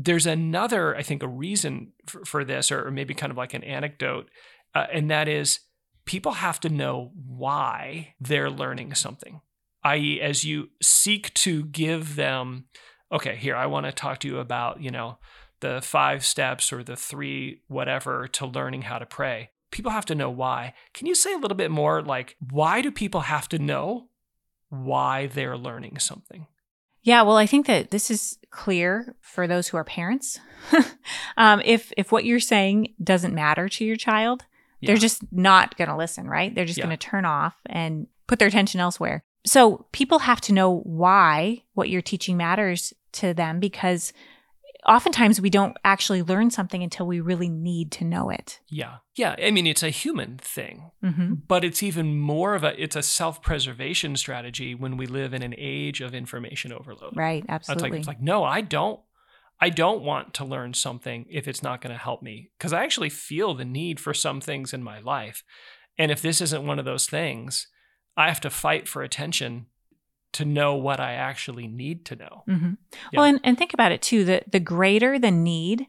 There's 0.00 0.26
another, 0.26 0.96
I 0.96 1.02
think, 1.02 1.22
a 1.22 1.28
reason 1.28 1.92
for, 2.06 2.24
for 2.24 2.44
this, 2.44 2.70
or 2.70 2.90
maybe 2.90 3.14
kind 3.14 3.30
of 3.30 3.36
like 3.36 3.52
an 3.52 3.64
anecdote, 3.64 4.30
uh, 4.74 4.86
and 4.92 5.10
that 5.10 5.28
is 5.28 5.60
people 6.06 6.32
have 6.32 6.60
to 6.60 6.68
know 6.68 7.10
why 7.14 8.14
they're 8.20 8.50
learning 8.50 8.94
something. 8.94 9.40
I.e., 9.82 10.20
as 10.20 10.44
you 10.44 10.70
seek 10.80 11.34
to 11.34 11.64
give 11.64 12.16
them, 12.16 12.66
okay, 13.12 13.36
here 13.36 13.56
I 13.56 13.66
want 13.66 13.86
to 13.86 13.92
talk 13.92 14.20
to 14.20 14.28
you 14.28 14.38
about, 14.38 14.80
you 14.80 14.90
know 14.90 15.18
the 15.60 15.80
five 15.82 16.24
steps 16.24 16.72
or 16.72 16.82
the 16.82 16.96
three 16.96 17.62
whatever 17.68 18.28
to 18.28 18.46
learning 18.46 18.82
how 18.82 18.98
to 18.98 19.06
pray. 19.06 19.50
People 19.70 19.92
have 19.92 20.06
to 20.06 20.14
know 20.14 20.30
why. 20.30 20.74
Can 20.94 21.06
you 21.06 21.14
say 21.14 21.32
a 21.34 21.38
little 21.38 21.56
bit 21.56 21.70
more 21.70 22.02
like 22.02 22.36
why 22.50 22.80
do 22.80 22.90
people 22.90 23.22
have 23.22 23.48
to 23.50 23.58
know 23.58 24.08
why 24.70 25.26
they're 25.26 25.58
learning 25.58 25.98
something? 25.98 26.46
Yeah, 27.08 27.22
well, 27.22 27.38
I 27.38 27.46
think 27.46 27.64
that 27.68 27.90
this 27.90 28.10
is 28.10 28.36
clear 28.50 29.16
for 29.22 29.46
those 29.46 29.66
who 29.66 29.78
are 29.78 29.84
parents. 29.84 30.38
um, 31.38 31.62
if 31.64 31.90
if 31.96 32.12
what 32.12 32.26
you're 32.26 32.38
saying 32.38 32.92
doesn't 33.02 33.34
matter 33.34 33.66
to 33.66 33.84
your 33.86 33.96
child, 33.96 34.44
yeah. 34.80 34.88
they're 34.88 34.98
just 34.98 35.22
not 35.32 35.74
going 35.78 35.88
to 35.88 35.96
listen, 35.96 36.28
right? 36.28 36.54
They're 36.54 36.66
just 36.66 36.76
yeah. 36.76 36.84
going 36.84 36.98
to 36.98 37.06
turn 37.08 37.24
off 37.24 37.54
and 37.64 38.08
put 38.26 38.38
their 38.38 38.48
attention 38.48 38.80
elsewhere. 38.80 39.22
So 39.46 39.86
people 39.92 40.18
have 40.18 40.42
to 40.42 40.52
know 40.52 40.80
why 40.80 41.62
what 41.72 41.88
you're 41.88 42.02
teaching 42.02 42.36
matters 42.36 42.92
to 43.12 43.32
them 43.32 43.58
because 43.58 44.12
oftentimes 44.88 45.40
we 45.40 45.50
don't 45.50 45.76
actually 45.84 46.22
learn 46.22 46.50
something 46.50 46.82
until 46.82 47.06
we 47.06 47.20
really 47.20 47.48
need 47.48 47.92
to 47.92 48.04
know 48.04 48.30
it. 48.30 48.60
Yeah. 48.68 48.96
Yeah. 49.14 49.36
I 49.40 49.50
mean, 49.50 49.66
it's 49.66 49.82
a 49.82 49.90
human 49.90 50.38
thing, 50.38 50.90
mm-hmm. 51.04 51.34
but 51.46 51.64
it's 51.64 51.82
even 51.82 52.18
more 52.18 52.54
of 52.54 52.64
a, 52.64 52.80
it's 52.82 52.96
a 52.96 53.02
self-preservation 53.02 54.16
strategy 54.16 54.74
when 54.74 54.96
we 54.96 55.06
live 55.06 55.34
in 55.34 55.42
an 55.42 55.54
age 55.58 56.00
of 56.00 56.14
information 56.14 56.72
overload. 56.72 57.16
Right. 57.16 57.44
Absolutely. 57.48 57.86
It's 57.86 57.92
like, 57.92 57.98
it's 57.98 58.08
like 58.08 58.22
no, 58.22 58.42
I 58.44 58.62
don't, 58.62 59.00
I 59.60 59.70
don't 59.70 60.02
want 60.02 60.34
to 60.34 60.44
learn 60.44 60.72
something 60.74 61.26
if 61.28 61.46
it's 61.46 61.62
not 61.62 61.80
going 61.80 61.92
to 61.92 62.02
help 62.02 62.22
me 62.22 62.50
because 62.56 62.72
I 62.72 62.84
actually 62.84 63.10
feel 63.10 63.54
the 63.54 63.64
need 63.64 64.00
for 64.00 64.14
some 64.14 64.40
things 64.40 64.72
in 64.72 64.82
my 64.82 65.00
life. 65.00 65.42
And 65.98 66.10
if 66.10 66.22
this 66.22 66.40
isn't 66.40 66.66
one 66.66 66.78
of 66.78 66.84
those 66.84 67.06
things, 67.06 67.66
I 68.16 68.28
have 68.28 68.40
to 68.42 68.50
fight 68.50 68.88
for 68.88 69.02
attention 69.02 69.66
to 70.32 70.44
know 70.44 70.74
what 70.74 71.00
I 71.00 71.14
actually 71.14 71.66
need 71.66 72.04
to 72.06 72.16
know. 72.16 72.44
Mm-hmm. 72.48 72.72
Yeah. 73.12 73.18
Well, 73.18 73.24
and, 73.24 73.40
and 73.44 73.58
think 73.58 73.74
about 73.74 73.92
it 73.92 74.02
too 74.02 74.24
the, 74.24 74.42
the 74.50 74.60
greater 74.60 75.18
the 75.18 75.30
need, 75.30 75.86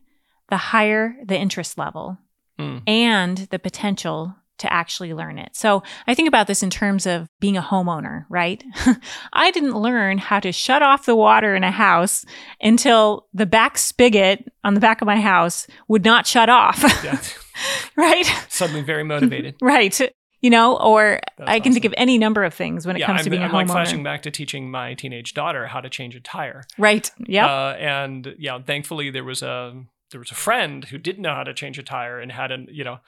the 0.50 0.58
higher 0.58 1.15
the 1.25 1.38
interest 1.38 1.77
level 1.77 2.17
mm. 2.58 2.81
and 2.88 3.38
the 3.51 3.60
potential 3.60 4.36
to 4.60 4.72
actually 4.72 5.13
learn 5.13 5.39
it. 5.39 5.55
So 5.55 5.84
I 6.05 6.13
think 6.13 6.27
about 6.27 6.48
this 6.48 6.62
in 6.62 6.69
terms 6.69 7.05
of 7.05 7.27
being 7.39 7.58
a 7.58 7.62
homeowner, 7.62 8.25
right? 8.29 8.63
I 9.34 9.51
didn't 9.51 9.75
learn 9.75 10.17
how 10.17 10.39
to 10.41 10.51
shut 10.51 10.84
off 10.84 11.05
the 11.05 11.15
water 11.15 11.55
in 11.55 11.63
a 11.63 11.72
house 11.72 12.25
until 12.62 13.27
the 13.34 13.46
back 13.46 13.77
spigot 13.77 14.46
on 14.63 14.74
the 14.74 14.81
back 14.81 15.01
of 15.01 15.05
my 15.05 15.19
house 15.19 15.65
would 15.88 16.05
not 16.05 16.27
shut 16.27 16.50
off. 16.50 16.84
Yeah. 17.03 17.22
right? 17.98 18.25
Suddenly 18.50 18.81
very 18.81 19.03
motivated. 19.03 19.55
right 19.62 20.00
you 20.41 20.50
know, 20.50 20.77
or 20.77 21.19
That's 21.38 21.50
I 21.50 21.60
can 21.60 21.72
awesome. 21.72 21.74
think 21.74 21.86
of 21.86 21.93
any 21.98 22.17
number 22.17 22.43
of 22.43 22.53
things 22.53 22.86
when 22.86 22.96
it 22.96 23.00
yeah, 23.00 23.08
comes 23.08 23.19
I'm, 23.19 23.24
to 23.25 23.29
being 23.29 23.43
I'm 23.43 23.50
a 23.50 23.53
homeowner. 23.53 23.62
I'm 23.62 23.67
like 23.67 23.75
flashing 23.75 24.03
back 24.03 24.22
to 24.24 24.31
teaching 24.31 24.72
my 24.72 24.93
teenage 24.93 25.34
daughter 25.34 25.67
how 25.67 25.81
to 25.81 25.89
change 25.89 26.15
a 26.15 26.19
tire. 26.19 26.63
Right. 26.77 27.10
Yeah. 27.27 27.48
Uh, 27.48 27.74
and 27.74 28.36
yeah, 28.38 28.60
thankfully 28.62 29.10
there 29.10 29.24
was 29.24 29.41
a 29.41 29.84
there 30.12 30.19
was 30.19 30.31
a 30.31 30.36
friend 30.36 30.86
who 30.86 30.98
didn't 30.98 31.22
know 31.22 31.36
how 31.36 31.43
to 31.43 31.53
change 31.53 31.77
a 31.77 31.84
tire 31.84 32.19
and 32.19 32.31
had 32.31 32.51
a 32.51 32.65
you 32.69 32.84
know 32.84 33.00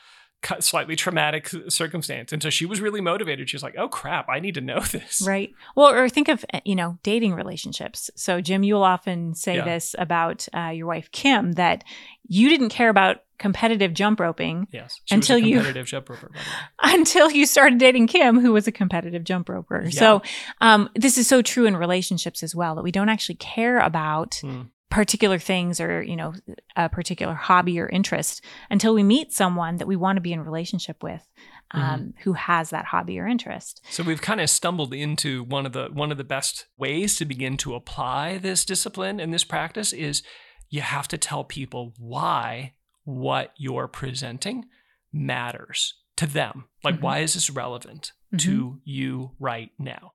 slightly 0.60 0.96
traumatic 0.96 1.50
circumstance 1.70 2.34
and 2.34 2.42
so 2.42 2.50
she 2.50 2.66
was 2.66 2.82
really 2.82 3.02
motivated 3.02 3.50
she's 3.50 3.64
like 3.64 3.76
oh 3.78 3.88
crap 3.88 4.28
i 4.30 4.40
need 4.40 4.56
to 4.56 4.62
know 4.62 4.80
this 4.92 5.24
right 5.26 5.54
well 5.76 5.90
or 5.94 6.10
think 6.10 6.28
of 6.28 6.44
eh, 6.54 6.60
you 6.66 6.76
know 6.76 6.98
dating 7.04 7.34
relationships 7.34 8.10
so 8.16 8.42
jim 8.42 8.64
you'll 8.64 8.84
often 8.84 9.34
say 9.36 9.56
yeah. 9.56 9.66
this 9.66 9.96
about 9.98 10.48
uh, 10.54 10.70
your 10.70 10.88
wife 10.88 11.12
kim 11.12 11.54
that 11.54 11.84
you 12.28 12.50
didn't 12.50 12.70
care 12.70 12.90
about 12.90 13.24
competitive 13.42 13.94
jump 13.94 14.20
roping. 14.20 14.68
Yes, 14.72 15.02
until 15.10 15.38
you 15.38 15.56
competitive 15.56 15.88
jump 15.88 16.10
roper. 16.10 16.32
until 16.84 17.32
you 17.32 17.48
started 17.48 17.80
dating 17.80 18.08
Kim, 18.08 18.40
who 18.40 18.54
was 18.54 18.68
a 18.68 18.72
competitive 18.72 19.24
jump 19.24 19.50
roper. 19.50 19.84
Yeah. 19.86 20.00
So 20.00 20.22
um, 20.62 20.90
this 20.96 21.18
is 21.18 21.28
so 21.28 21.42
true 21.42 21.66
in 21.66 21.76
relationships 21.76 22.44
as 22.44 22.56
well 22.56 22.76
that 22.76 22.84
we 22.84 22.92
don't 22.92 23.10
actually 23.10 23.36
care 23.36 23.80
about. 23.80 24.40
Mm. 24.44 24.70
Particular 24.92 25.40
things 25.40 25.80
or 25.80 26.04
you 26.04 26.16
know 26.16 26.34
a 26.76 26.90
particular 26.90 27.34
hobby 27.34 27.80
or 27.80 27.90
interest 27.90 28.44
until 28.70 28.94
we 28.94 29.02
meet 29.02 29.32
someone 29.34 29.78
that 29.78 29.88
we 29.88 29.96
want 29.96 30.18
to 30.18 30.22
be 30.22 30.34
in 30.34 30.44
relationship 30.44 31.02
with 31.02 31.28
um, 31.72 31.82
mm-hmm. 31.82 32.10
who 32.24 32.34
has 32.34 32.70
that 32.70 32.86
hobby 32.86 33.18
or 33.18 33.26
interest 33.26 33.82
so 33.90 34.04
we've 34.04 34.22
kind 34.22 34.42
of 34.42 34.50
stumbled 34.50 34.94
into 34.94 35.44
one 35.44 35.66
of 35.66 35.74
the 35.74 35.88
one 35.94 36.12
of 36.12 36.18
the 36.18 36.24
best 36.24 36.68
ways 36.78 37.16
to 37.16 37.26
begin 37.26 37.58
to 37.58 37.74
apply 37.74 38.38
this 38.38 38.66
discipline 38.66 39.20
and 39.20 39.34
this 39.34 39.46
practice 39.46 39.94
is 39.94 40.22
you 40.70 40.82
have 40.82 41.08
to 41.08 41.18
tell 41.18 41.44
people 41.44 41.94
why 41.98 42.74
what 43.04 43.52
you're 43.58 43.88
presenting 43.88 44.66
matters 45.12 45.96
to 46.16 46.26
them. 46.26 46.66
Like, 46.84 46.96
Mhm. 46.96 47.02
why 47.02 47.20
is 47.20 47.34
this 47.34 47.50
relevant 47.50 48.12
Mhm. 48.34 48.40
to 48.40 48.82
you 48.84 49.32
right 49.40 49.72
now? 49.80 50.14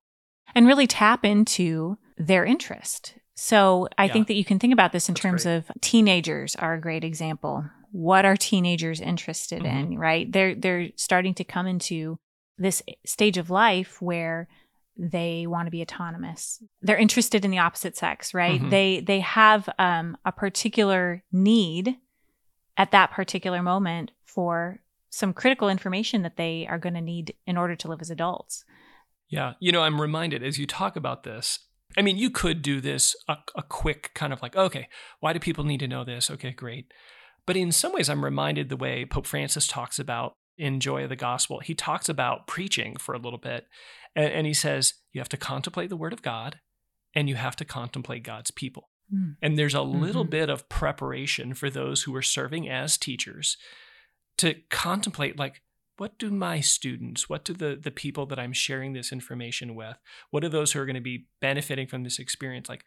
and 0.55 0.67
really 0.67 0.87
tap 0.87 1.25
into 1.25 1.99
their 2.17 2.45
interest. 2.47 3.15
So 3.37 3.87
I 3.99 4.05
Yeah. 4.07 4.13
think 4.15 4.29
that 4.29 4.35
you 4.35 4.45
can 4.45 4.59
think 4.59 4.73
about 4.73 4.93
this 4.93 5.09
in 5.09 5.13
That's 5.15 5.23
terms 5.23 5.43
great. 5.45 5.55
of 5.57 5.71
teenagers 5.81 6.57
are 6.57 6.75
a 6.75 6.81
great 6.81 7.05
example. 7.05 7.65
What 7.93 8.25
are 8.25 8.37
teenagers 8.37 9.01
interested 9.01 9.63
Mm-hmm. 9.63 9.93
in, 9.93 9.99
right? 9.99 10.31
They're 10.33 10.55
they're 10.55 10.89
starting 10.97 11.35
to 11.35 11.45
come 11.45 11.67
into 11.67 12.19
this 12.59 12.83
stage 13.05 13.37
of 13.37 13.51
life 13.51 14.01
where 14.01 14.49
they 14.99 15.47
want 15.47 15.67
to 15.67 15.71
be 15.71 15.83
autonomous. 15.83 16.63
They're 16.81 16.97
interested 16.97 17.45
in 17.45 17.51
the 17.51 17.59
opposite 17.59 17.97
sex, 17.97 18.33
right? 18.33 18.61
Mhm. 18.61 18.71
They 18.71 19.01
they 19.01 19.21
have 19.21 19.69
um, 19.79 20.17
a 20.25 20.33
particular 20.33 21.23
need 21.31 21.99
at 22.79 22.91
that 22.93 23.11
particular 23.11 23.63
moment 23.63 24.13
for 24.25 24.81
some 25.11 25.33
critical 25.35 25.69
information 25.69 26.23
that 26.23 26.37
they 26.37 26.67
are 26.69 26.79
going 26.79 26.95
to 26.95 27.01
need 27.01 27.35
in 27.47 27.57
order 27.59 27.77
to 27.77 27.89
live 27.89 28.01
as 28.01 28.11
adults. 28.11 28.65
Yeah. 29.29 29.55
You 29.61 29.73
know, 29.73 29.83
I'm 29.83 30.01
reminded 30.01 30.43
as 30.43 30.59
you 30.59 30.67
talk 30.67 30.97
about 30.97 31.23
this. 31.25 31.59
I 31.97 32.03
mean, 32.03 32.19
you 32.19 32.31
could 32.31 32.63
do 32.63 32.81
this 32.81 33.17
a, 33.29 33.37
a 33.55 33.63
quick 33.63 34.11
kind 34.15 34.33
of 34.33 34.43
like, 34.43 34.55
okay, 34.57 34.89
why 35.21 35.33
do 35.33 35.39
people 35.39 35.65
need 35.65 35.81
to 35.81 35.89
know 35.89 36.05
this? 36.05 36.31
Okay, 36.31 36.51
great. 36.53 36.93
But 37.47 37.57
in 37.57 37.73
some 37.73 37.93
ways, 37.93 38.09
I'm 38.11 38.25
reminded 38.25 38.69
the 38.69 38.77
way 38.77 39.05
Pope 39.05 39.27
Francis 39.27 39.67
talks 39.67 39.99
about 39.99 40.35
in 40.59 40.81
Joy 40.81 41.05
of 41.05 41.09
the 41.11 41.17
Gospel. 41.17 41.61
He 41.61 41.75
talks 41.75 42.09
about 42.09 42.47
preaching 42.47 42.97
for 42.97 43.15
a 43.15 43.19
little 43.19 43.39
bit, 43.39 43.67
and, 44.15 44.33
and 44.33 44.47
he 44.47 44.55
says, 44.55 44.95
you 45.13 45.21
have 45.21 45.29
to 45.31 45.37
contemplate 45.37 45.89
the 45.91 45.97
Word 45.97 46.13
of 46.13 46.23
God 46.23 46.61
and 47.15 47.29
you 47.29 47.35
have 47.37 47.57
to 47.57 47.65
contemplate 47.65 48.25
God's 48.25 48.51
people. 48.51 48.91
Mm. 49.15 49.37
And 49.41 49.57
there's 49.59 49.75
a 49.75 49.81
little 49.83 50.25
Mhm. 50.27 50.31
bit 50.31 50.51
of 50.51 50.69
preparation 50.69 51.55
for 51.55 51.71
those 51.71 52.03
who 52.03 52.15
are 52.15 52.23
serving 52.23 52.69
as 52.69 52.99
teachers 52.99 53.57
to 54.39 54.55
contemplate 54.71 55.39
like 55.39 55.63
what 55.99 56.19
do 56.19 56.31
my 56.31 56.61
students 56.61 57.29
what 57.29 57.45
do 57.45 57.53
the 57.53 57.79
the 57.81 57.91
people 57.91 58.27
that 58.27 58.39
i'm 58.39 58.53
sharing 58.53 58.93
this 58.93 59.13
information 59.13 59.75
with 59.75 59.97
what 60.31 60.45
are 60.45 60.49
those 60.49 60.73
who 60.73 60.81
are 60.81 60.87
going 60.87 60.95
to 60.95 61.01
be 61.01 61.27
benefiting 61.41 61.87
from 61.87 62.03
this 62.03 62.19
experience? 62.19 62.69
Like 62.69 62.85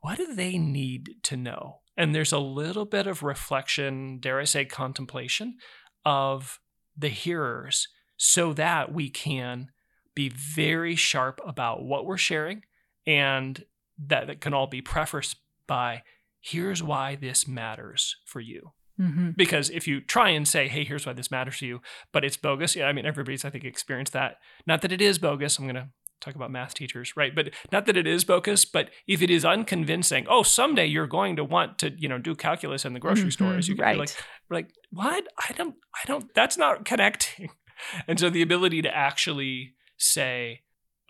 what 0.00 0.18
do 0.18 0.34
they 0.34 0.58
need 0.58 1.16
to 1.22 1.36
know? 1.36 1.78
And 1.96 2.12
there's 2.14 2.32
a 2.32 2.38
little 2.38 2.84
bit 2.84 3.06
of 3.06 3.22
reflection 3.22 4.18
dare 4.18 4.40
i 4.40 4.44
say 4.44 4.64
contemplation 4.64 5.56
of 6.04 6.58
the 6.96 7.08
hearers 7.08 7.88
so 8.16 8.52
that 8.52 8.92
we 8.92 9.08
can 9.08 9.68
be 10.14 10.28
very 10.28 10.94
sharp 10.94 11.40
about 11.46 11.84
what 11.84 12.04
we're 12.04 12.16
sharing 12.16 12.62
and 13.06 13.64
that, 13.98 14.26
that 14.26 14.40
can 14.40 14.52
all 14.54 14.66
be 14.66 14.82
prefaced 14.82 15.36
by 15.66 16.02
here's 16.40 16.82
why 16.82 17.16
this 17.16 17.46
matters 17.48 18.16
for 18.26 18.40
you 18.40 18.72
hmm 19.02 19.30
because 19.36 19.70
if 19.70 19.86
you 19.86 20.00
try 20.00 20.28
and 20.28 20.46
say 20.46 20.68
hey 20.68 20.84
here's 20.84 21.06
why 21.06 21.12
this 21.12 21.30
matters 21.30 21.58
to 21.58 21.66
you 21.66 21.80
but 22.12 22.24
it's 22.24 22.36
bogus 22.36 22.76
yeah 22.76 22.86
i 22.86 22.92
mean 22.92 23.06
everybody's 23.06 23.44
i 23.44 23.50
think 23.50 23.64
experienced 23.64 24.12
that. 24.12 24.36
Not 24.66 24.82
that 24.82 24.92
it 24.92 25.00
is 25.00 25.18
bogus 25.18 25.58
i'm 25.58 25.64
going 25.64 25.74
to 25.74 25.88
talk 26.20 26.36
about 26.36 26.52
math 26.52 26.74
teachers 26.74 27.16
right 27.16 27.34
but 27.34 27.50
not 27.72 27.86
that 27.86 27.96
it 27.96 28.06
is 28.06 28.24
bogus 28.24 28.64
but 28.64 28.90
if 29.08 29.22
it 29.22 29.30
is 29.30 29.44
unconvincing 29.44 30.24
oh 30.28 30.44
someday 30.44 30.86
you're 30.86 31.08
going 31.08 31.34
to 31.34 31.44
want 31.44 31.78
to 31.78 31.90
you 31.98 32.08
know 32.08 32.18
do 32.18 32.34
calculus 32.34 32.84
in 32.84 32.92
the 32.92 33.00
grocery 33.00 33.32
store 33.32 33.54
as 33.54 33.68
you 33.68 33.74
can 33.74 33.84
right. 33.84 33.98
like 33.98 34.14
like 34.48 34.72
what? 34.90 35.26
I 35.38 35.52
don't 35.52 35.74
i 35.94 36.06
don't 36.06 36.32
that's 36.34 36.56
not 36.56 36.84
connecting. 36.84 37.50
And 38.06 38.20
so 38.20 38.30
the 38.30 38.42
ability 38.42 38.80
to 38.82 38.96
actually 38.96 39.74
say 39.96 40.60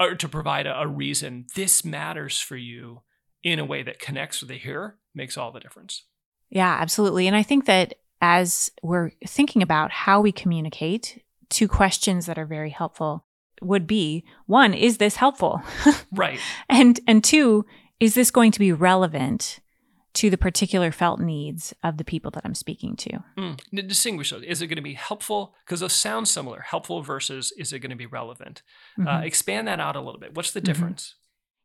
or 0.00 0.14
to 0.14 0.28
provide 0.28 0.66
a, 0.66 0.80
a 0.80 0.86
reason 0.86 1.46
this 1.54 1.84
matters 1.84 2.38
for 2.38 2.56
you 2.56 3.02
in 3.42 3.58
a 3.58 3.64
way 3.64 3.82
that 3.82 3.98
connects 3.98 4.40
with 4.40 4.48
the 4.48 4.56
hearer 4.56 4.98
makes 5.14 5.36
all 5.36 5.52
the 5.52 5.60
difference 5.60 6.04
Yeah, 6.54 6.76
absolutely. 6.80 7.26
And 7.26 7.34
I 7.34 7.42
think 7.42 7.64
that 7.64 7.94
as 8.20 8.70
we're 8.82 9.10
thinking 9.26 9.62
about 9.62 9.90
how 9.90 10.20
we 10.20 10.30
communicate, 10.32 11.22
two 11.48 11.66
questions 11.66 12.26
that 12.26 12.38
are 12.38 12.46
very 12.46 12.70
helpful 12.70 13.24
would 13.62 13.86
be 13.86 14.24
one, 14.46 14.74
is 14.74 14.98
this 14.98 15.16
helpful? 15.16 15.62
right 16.12 16.38
and 16.68 17.00
and 17.08 17.24
two, 17.24 17.64
is 18.00 18.14
this 18.14 18.30
going 18.30 18.50
to 18.52 18.58
be 18.58 18.72
relevant 18.72 19.60
to 20.14 20.28
the 20.28 20.36
particular 20.36 20.92
felt 20.92 21.20
needs 21.20 21.72
of 21.82 21.96
the 21.96 22.04
people 22.04 22.30
that 22.32 22.42
I'm 22.44 22.54
speaking 22.54 22.96
to? 22.96 23.24
Mm. 23.38 23.86
Distinguish 23.88 24.30
those. 24.30 24.42
Is 24.42 24.60
it 24.60 24.66
going 24.66 24.76
to 24.76 24.82
be 24.82 24.92
helpful? 24.94 25.54
Because 25.64 25.80
those 25.80 25.94
sound 25.94 26.28
similar. 26.28 26.60
Helpful 26.60 27.00
versus 27.02 27.50
is 27.56 27.72
it 27.72 27.78
going 27.78 27.90
to 27.90 27.96
be 27.96 28.04
relevant? 28.06 28.60
Uh, 29.00 29.04
Mhm. 29.20 29.24
expand 29.24 29.68
that 29.68 29.80
out 29.80 29.96
a 29.96 30.00
little 30.02 30.20
bit. 30.20 30.34
What's 30.34 30.50
the 30.50 30.60
Mhm. 30.60 30.64
difference? 30.64 31.14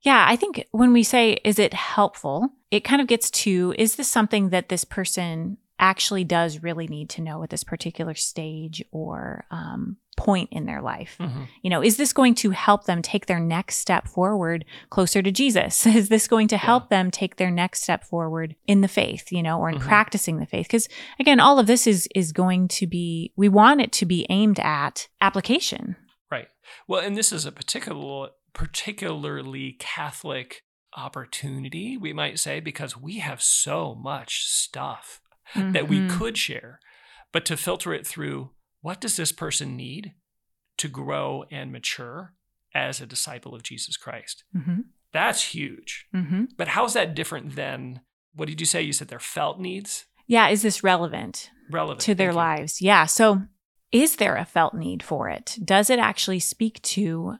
Yeah, 0.02 0.26
I 0.28 0.36
think 0.36 0.66
when 0.72 0.94
we 0.94 1.04
say, 1.04 1.40
is 1.44 1.60
it 1.60 1.74
helpful? 1.74 2.50
It 2.72 2.82
kind 2.84 3.02
of 3.02 3.08
gets 3.08 3.30
to, 3.32 3.74
is 3.78 3.96
this 3.96 4.08
something 4.08 4.50
that 4.50 4.70
this 4.70 4.84
person 4.84 5.58
actually 5.80 6.24
does 6.24 6.64
really 6.64 6.88
need 6.88 7.08
to 7.08 7.22
know 7.22 7.44
at 7.44 7.52
this 7.52 7.64
particular 7.64 8.16
stage 8.16 8.84
or 8.92 9.46
um, 9.52 9.98
point 10.16 10.50
in 10.52 10.66
their 10.66 10.82
life? 10.82 11.16
Mhm. 11.20 11.48
You 11.62 11.70
know, 11.70 11.84
is 11.84 11.98
this 11.98 12.14
going 12.14 12.34
to 12.36 12.50
help 12.52 12.86
them 12.86 13.02
take 13.02 13.26
their 13.28 13.40
next 13.40 13.78
step 13.78 14.08
forward 14.08 14.66
closer 14.90 15.22
to 15.22 15.32
Jesus? 15.32 15.86
Is 16.02 16.10
this 16.10 16.28
going 16.28 16.48
to 16.50 16.58
help 16.58 16.90
them 16.90 17.12
take 17.12 17.36
their 17.36 17.52
next 17.52 17.84
step 17.84 18.04
forward 18.04 18.56
in 18.66 18.82
the 18.82 18.88
faith, 18.88 19.32
you 19.32 19.44
know, 19.44 19.60
or 19.60 19.70
in 19.70 19.78
Mhm. 19.78 19.82
practicing 19.82 20.38
the 20.38 20.48
faith? 20.48 20.66
Because 20.68 20.90
again, 21.20 21.40
all 21.40 21.60
of 21.60 21.68
this 21.68 21.86
is 21.86 22.08
is 22.16 22.32
going 22.32 22.68
to 22.70 22.88
be 22.88 23.32
we 23.36 23.48
want 23.50 23.82
it 23.82 23.92
to 23.94 24.06
be 24.06 24.26
aimed 24.30 24.60
at 24.60 25.08
application. 25.22 25.96
Right. 26.32 26.48
Well, 26.88 27.02
and 27.02 27.16
this 27.16 27.32
is 27.32 27.46
a 27.46 27.52
particular, 27.52 28.30
particularly 28.58 29.74
Catholic 29.80 30.64
opportunity, 30.96 31.96
we 31.96 32.12
might 32.12 32.40
say, 32.40 32.60
because 32.60 32.98
we 32.98 33.20
have 33.20 33.40
so 33.42 33.94
much 33.94 34.46
stuff 34.46 35.22
that 35.56 35.88
we 35.88 36.00
Mhm. 36.00 36.10
could 36.10 36.38
share, 36.38 36.80
but 37.32 37.46
to 37.46 37.56
filter 37.56 37.94
it 37.94 38.06
through 38.06 38.56
what 38.82 39.00
does 39.00 39.16
this 39.16 39.32
person 39.32 39.78
need 39.78 40.16
to 40.78 40.88
grow 40.88 41.44
and 41.52 41.72
mature 41.72 42.34
as 42.74 43.00
a 43.00 43.06
disciple 43.06 43.54
of 43.54 43.62
Jesus 43.64 43.96
Christ? 43.96 44.44
Mhm. 44.56 44.86
That's 45.12 45.54
huge. 45.54 46.08
Mhm. 46.14 46.50
But 46.58 46.70
how's 46.70 46.94
that 46.94 47.14
different 47.16 47.56
than 47.56 48.02
what 48.34 48.48
did 48.48 48.60
you 48.60 48.66
say? 48.66 48.82
You 48.82 48.92
said 48.94 49.08
their 49.08 49.20
felt 49.20 49.60
needs 49.60 50.06
Yeah, 50.26 50.50
is 50.50 50.64
this 50.64 50.84
relevant? 50.84 51.52
relevant 51.70 52.02
to 52.02 52.16
their 52.16 52.34
lives. 52.34 52.82
Yeah. 52.82 53.06
So, 53.06 53.44
is 53.92 54.18
there 54.18 54.36
a 54.36 54.46
felt 54.46 54.74
need 54.74 55.02
for 55.04 55.30
it? 55.30 55.58
Does 55.64 55.90
it 55.90 56.00
actually 56.00 56.40
speak 56.40 56.82
to 56.82 57.38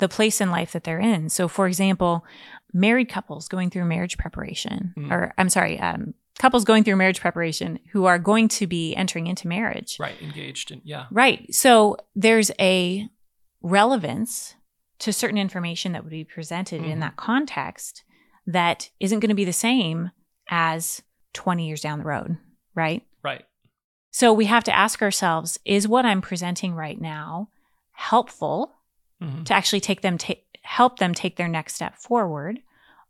the 0.00 0.08
place 0.08 0.40
in 0.40 0.50
life 0.50 0.72
that 0.72 0.84
they're 0.84 0.98
in? 1.00 1.28
So, 1.28 1.46
for 1.48 1.66
example, 1.66 2.24
married 2.72 3.08
couples 3.08 3.48
going 3.48 3.70
through 3.70 3.84
marriage 3.84 4.18
preparation, 4.18 4.92
Mm. 4.98 5.10
or 5.10 5.32
I'm 5.38 5.48
sorry, 5.48 5.78
um, 5.78 6.14
couples 6.38 6.64
going 6.64 6.84
through 6.84 6.96
marriage 6.96 7.20
preparation 7.20 7.78
who 7.92 8.06
are 8.06 8.18
going 8.18 8.48
to 8.48 8.66
be 8.66 8.94
entering 8.96 9.26
into 9.26 9.46
marriage. 9.48 9.96
Right, 10.00 10.20
engaged 10.22 10.70
in 10.70 10.80
yeah. 10.84 11.06
Right. 11.10 11.54
So, 11.54 11.96
there's 12.16 12.50
a 12.58 13.08
relevance 13.62 14.54
to 15.00 15.12
certain 15.12 15.38
information 15.38 15.92
that 15.92 16.02
would 16.04 16.10
be 16.10 16.24
presented 16.24 16.82
Mhm. 16.82 16.90
in 16.90 17.00
that 17.00 17.16
context 17.16 18.04
that 18.46 18.90
isn't 19.00 19.20
going 19.20 19.28
to 19.30 19.34
be 19.34 19.44
the 19.44 19.52
same 19.52 20.10
as 20.48 21.02
20 21.32 21.66
years 21.66 21.80
down 21.80 21.98
the 21.98 22.04
road. 22.04 22.36
Right. 22.74 23.06
Right. 23.22 23.44
So 24.10 24.32
we 24.32 24.46
have 24.46 24.64
to 24.64 24.74
ask 24.76 25.02
ourselves 25.02 25.58
is 25.64 25.86
what 25.86 26.04
I'm 26.04 26.20
presenting 26.20 26.74
right 26.74 27.00
now 27.00 27.48
helpful 27.92 28.74
Mhm. 29.20 29.44
to 29.46 29.54
actually 29.54 29.80
take 29.80 30.00
them 30.02 30.18
ta- 30.18 30.34
help 30.62 30.98
them 30.98 31.14
take 31.14 31.36
their 31.36 31.48
next 31.48 31.74
step 31.74 31.96
forward 31.96 32.60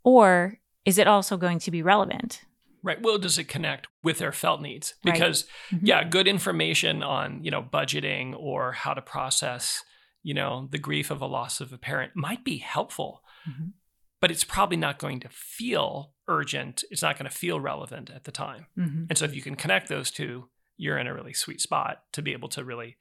or 0.03 0.59
is 0.85 0.99
it 0.99 1.07
also 1.07 1.37
going 1.37 1.59
to 1.61 1.71
be 1.71 1.83
relevant? 1.83 2.43
Right. 2.83 3.01
Well, 3.03 3.19
does 3.19 3.37
it 3.39 3.45
connect 3.49 3.87
with 4.03 4.19
their 4.19 4.33
felt 4.33 4.63
needs? 4.63 4.95
Right. 5.05 5.13
Because 5.13 5.45
Mhm. 5.71 5.81
yeah, 5.83 6.05
good 6.05 6.27
information 6.27 7.03
on, 7.03 7.45
you 7.45 7.51
know, 7.51 7.63
budgeting 7.63 8.35
or 8.39 8.73
how 8.73 8.95
to 8.95 9.03
process, 9.03 9.85
you 10.23 10.33
know, 10.35 10.69
the 10.71 10.79
grief 10.79 11.11
of 11.11 11.21
a 11.21 11.27
loss 11.27 11.61
of 11.61 11.73
a 11.73 11.79
parent 11.79 12.17
might 12.17 12.43
be 12.45 12.57
helpful, 12.59 13.23
Mhm. 13.47 13.73
but 14.21 14.31
it's 14.31 14.45
probably 14.45 14.79
not 14.79 14.99
going 14.99 15.21
to 15.21 15.29
feel 15.29 16.15
urgent. 16.29 16.83
It's 16.91 17.03
not 17.03 17.19
going 17.19 17.29
to 17.31 17.37
feel 17.37 17.61
relevant 17.61 18.09
at 18.09 18.25
the 18.25 18.33
time. 18.33 18.67
Mhm. 18.79 19.07
And 19.11 19.19
so 19.19 19.25
if 19.27 19.35
you 19.35 19.43
can 19.43 19.57
connect 19.57 19.89
those 19.89 20.11
two, 20.11 20.49
you're 20.79 20.97
in 20.99 21.07
a 21.07 21.13
really 21.15 21.35
sweet 21.35 21.61
spot 21.61 22.05
to 22.13 22.23
be 22.23 22.33
able 22.33 22.49
to 22.51 22.65
really 22.65 22.97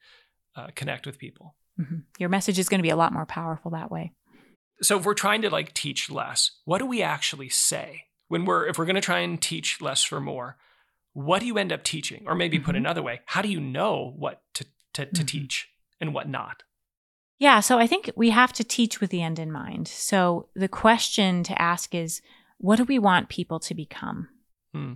uh, 0.56 0.68
connect 0.74 1.06
with 1.06 1.16
people. 1.16 1.54
Mhm. 1.80 2.02
Your 2.18 2.28
message 2.28 2.58
is 2.58 2.68
going 2.68 2.78
to 2.80 2.82
be 2.82 2.90
a 2.90 2.96
lot 2.96 3.12
more 3.12 3.26
powerful 3.26 3.70
that 3.72 3.90
way. 3.90 4.12
so 4.82 4.98
if 4.98 5.04
we're 5.04 5.12
trying 5.14 5.42
to 5.42 5.50
like 5.50 5.74
teach 5.74 6.10
less 6.10 6.50
what 6.64 6.78
do 6.78 6.86
we 6.86 7.02
actually 7.02 7.48
say 7.50 8.04
when 8.28 8.44
we're 8.46 8.66
if 8.66 8.78
we're 8.78 8.86
going 8.86 8.94
to 8.94 9.00
try 9.12 9.18
and 9.18 9.40
teach 9.42 9.80
less 9.82 10.02
for 10.02 10.20
more 10.20 10.56
what 11.12 11.40
do 11.40 11.46
you 11.46 11.58
end 11.58 11.70
up 11.72 11.82
teaching 11.84 12.22
or 12.26 12.34
maybe 12.34 12.58
put 12.58 12.74
Mhm. 12.74 12.78
another 12.78 13.02
way 13.02 13.20
how 13.26 13.42
do 13.42 13.48
you 13.50 13.60
know 13.60 14.14
what 14.16 14.42
to 14.54 14.64
to, 14.94 15.04
to 15.06 15.22
Mhm. 15.22 15.26
teach 15.28 15.68
and 16.00 16.14
what 16.14 16.28
not 16.28 16.62
Yeah, 17.38 17.60
so 17.60 17.78
I 17.78 17.86
think 17.86 18.10
we 18.16 18.30
have 18.30 18.52
to 18.54 18.64
teach 18.64 19.00
with 19.00 19.10
the 19.10 19.22
end 19.22 19.38
in 19.38 19.50
mind. 19.52 19.88
So 19.88 20.48
the 20.54 20.68
question 20.68 21.42
to 21.44 21.60
ask 21.60 21.94
is 21.94 22.20
what 22.58 22.76
do 22.76 22.84
we 22.84 22.98
want 22.98 23.28
people 23.30 23.58
to 23.60 23.74
become? 23.74 24.28
Hmm. 24.74 24.94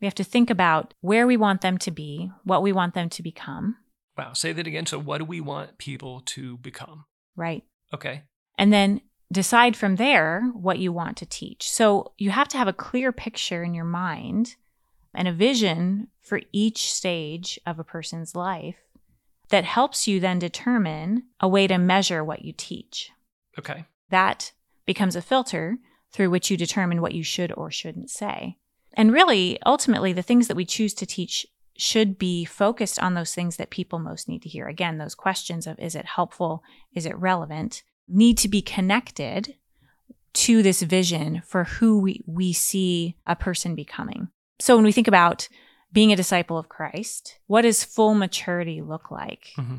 We 0.00 0.06
have 0.06 0.14
to 0.16 0.24
think 0.24 0.48
about 0.50 0.94
where 1.00 1.26
we 1.26 1.36
want 1.36 1.60
them 1.60 1.78
to 1.78 1.90
be, 1.90 2.30
what 2.44 2.62
we 2.62 2.72
want 2.72 2.94
them 2.94 3.08
to 3.10 3.22
become, 3.22 3.76
wow 4.16 4.32
say 4.32 4.52
that 4.52 4.66
again 4.66 4.86
so 4.86 4.98
what 4.98 5.18
do 5.18 5.24
we 5.24 5.40
want 5.40 5.78
people 5.78 6.20
to 6.20 6.56
become 6.58 7.04
right? 7.36 7.64
okay 7.92 8.22
and 8.58 8.72
then 8.72 9.00
decide 9.32 9.74
from 9.74 9.96
there 9.96 10.50
what 10.52 10.78
you 10.78 10.92
want 10.92 11.16
to 11.16 11.26
teach. 11.26 11.68
So 11.70 12.12
you 12.18 12.30
have 12.30 12.48
to 12.48 12.58
have 12.58 12.68
a 12.68 12.72
clear 12.72 13.10
picture 13.10 13.64
in 13.64 13.74
your 13.74 13.86
mind 13.86 14.56
and 15.14 15.26
a 15.26 15.32
vision 15.32 16.08
for 16.20 16.40
each 16.52 16.92
stage 16.92 17.58
of 17.66 17.78
a 17.78 17.84
person's 17.84 18.36
life 18.36 18.76
that 19.48 19.64
helps 19.64 20.06
you 20.06 20.20
then 20.20 20.38
determine 20.38 21.24
a 21.40 21.48
way 21.48 21.66
to 21.66 21.78
measure 21.78 22.22
what 22.22 22.44
you 22.44 22.52
teach. 22.56 23.10
Okay. 23.58 23.84
That 24.10 24.52
becomes 24.86 25.16
a 25.16 25.22
filter 25.22 25.78
through 26.10 26.30
which 26.30 26.50
you 26.50 26.56
determine 26.56 27.00
what 27.00 27.14
you 27.14 27.24
should 27.24 27.52
or 27.56 27.70
shouldn't 27.70 28.10
say. 28.10 28.58
And 28.94 29.12
really, 29.12 29.58
ultimately, 29.64 30.12
the 30.12 30.22
things 30.22 30.48
that 30.48 30.56
we 30.56 30.66
choose 30.66 30.92
to 30.94 31.06
teach 31.06 31.46
should 31.76 32.18
be 32.18 32.44
focused 32.44 32.98
on 33.02 33.14
those 33.14 33.34
things 33.34 33.56
that 33.56 33.70
people 33.70 33.98
most 33.98 34.28
need 34.28 34.42
to 34.42 34.48
hear. 34.48 34.68
Again, 34.68 34.98
those 34.98 35.14
questions 35.14 35.66
of 35.66 35.78
is 35.78 35.94
it 35.94 36.04
helpful? 36.06 36.62
Is 36.94 37.06
it 37.06 37.16
relevant? 37.16 37.82
need 38.08 38.36
to 38.36 38.48
be 38.48 38.60
connected 38.60 39.54
to 40.34 40.62
this 40.62 40.82
vision 40.82 41.40
for 41.46 41.64
who 41.64 41.98
we, 42.00 42.20
we 42.26 42.52
see 42.52 43.16
a 43.26 43.36
person 43.36 43.74
becoming. 43.74 44.28
So 44.58 44.74
when 44.76 44.84
we 44.84 44.92
think 44.92 45.08
about 45.08 45.48
being 45.92 46.12
a 46.12 46.16
disciple 46.16 46.58
of 46.58 46.68
Christ, 46.68 47.38
what 47.46 47.62
does 47.62 47.84
full 47.84 48.14
maturity 48.14 48.82
look 48.82 49.10
like? 49.10 49.50
Mm-hmm. 49.56 49.76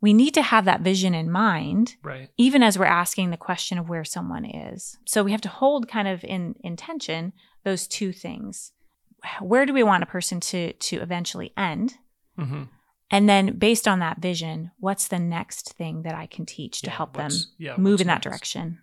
We 0.00 0.14
need 0.14 0.34
to 0.34 0.42
have 0.42 0.64
that 0.64 0.80
vision 0.80 1.14
in 1.14 1.30
mind, 1.30 1.96
Right. 2.02 2.30
even 2.36 2.62
as 2.62 2.78
we're 2.78 2.84
asking 2.86 3.30
the 3.30 3.36
question 3.36 3.78
of 3.78 3.88
where 3.88 4.04
someone 4.04 4.44
is. 4.44 4.96
So 5.06 5.22
we 5.22 5.32
have 5.32 5.40
to 5.42 5.48
hold 5.48 5.88
kind 5.88 6.06
of 6.08 6.24
in 6.24 6.54
intention 6.60 7.32
those 7.64 7.86
two 7.86 8.12
things. 8.12 8.72
Where 9.40 9.66
do 9.66 9.72
we 9.72 9.82
want 9.82 10.02
a 10.02 10.06
person 10.06 10.40
to 10.40 10.72
to 10.72 10.96
eventually 11.00 11.52
end? 11.56 11.94
Mm-hmm. 12.38 12.64
And 13.10 13.28
then 13.28 13.56
based 13.58 13.86
on 13.86 14.00
that 14.00 14.18
vision, 14.20 14.72
what's 14.78 15.08
the 15.08 15.18
next 15.18 15.74
thing 15.74 16.02
that 16.02 16.14
I 16.14 16.26
can 16.26 16.44
teach 16.44 16.80
to 16.82 16.88
Yeah, 16.88 16.96
help 16.96 17.16
them 17.16 17.30
yeah, 17.56 17.76
move 17.76 18.00
in 18.00 18.08
that 18.08 18.14
next? 18.14 18.24
direction? 18.24 18.82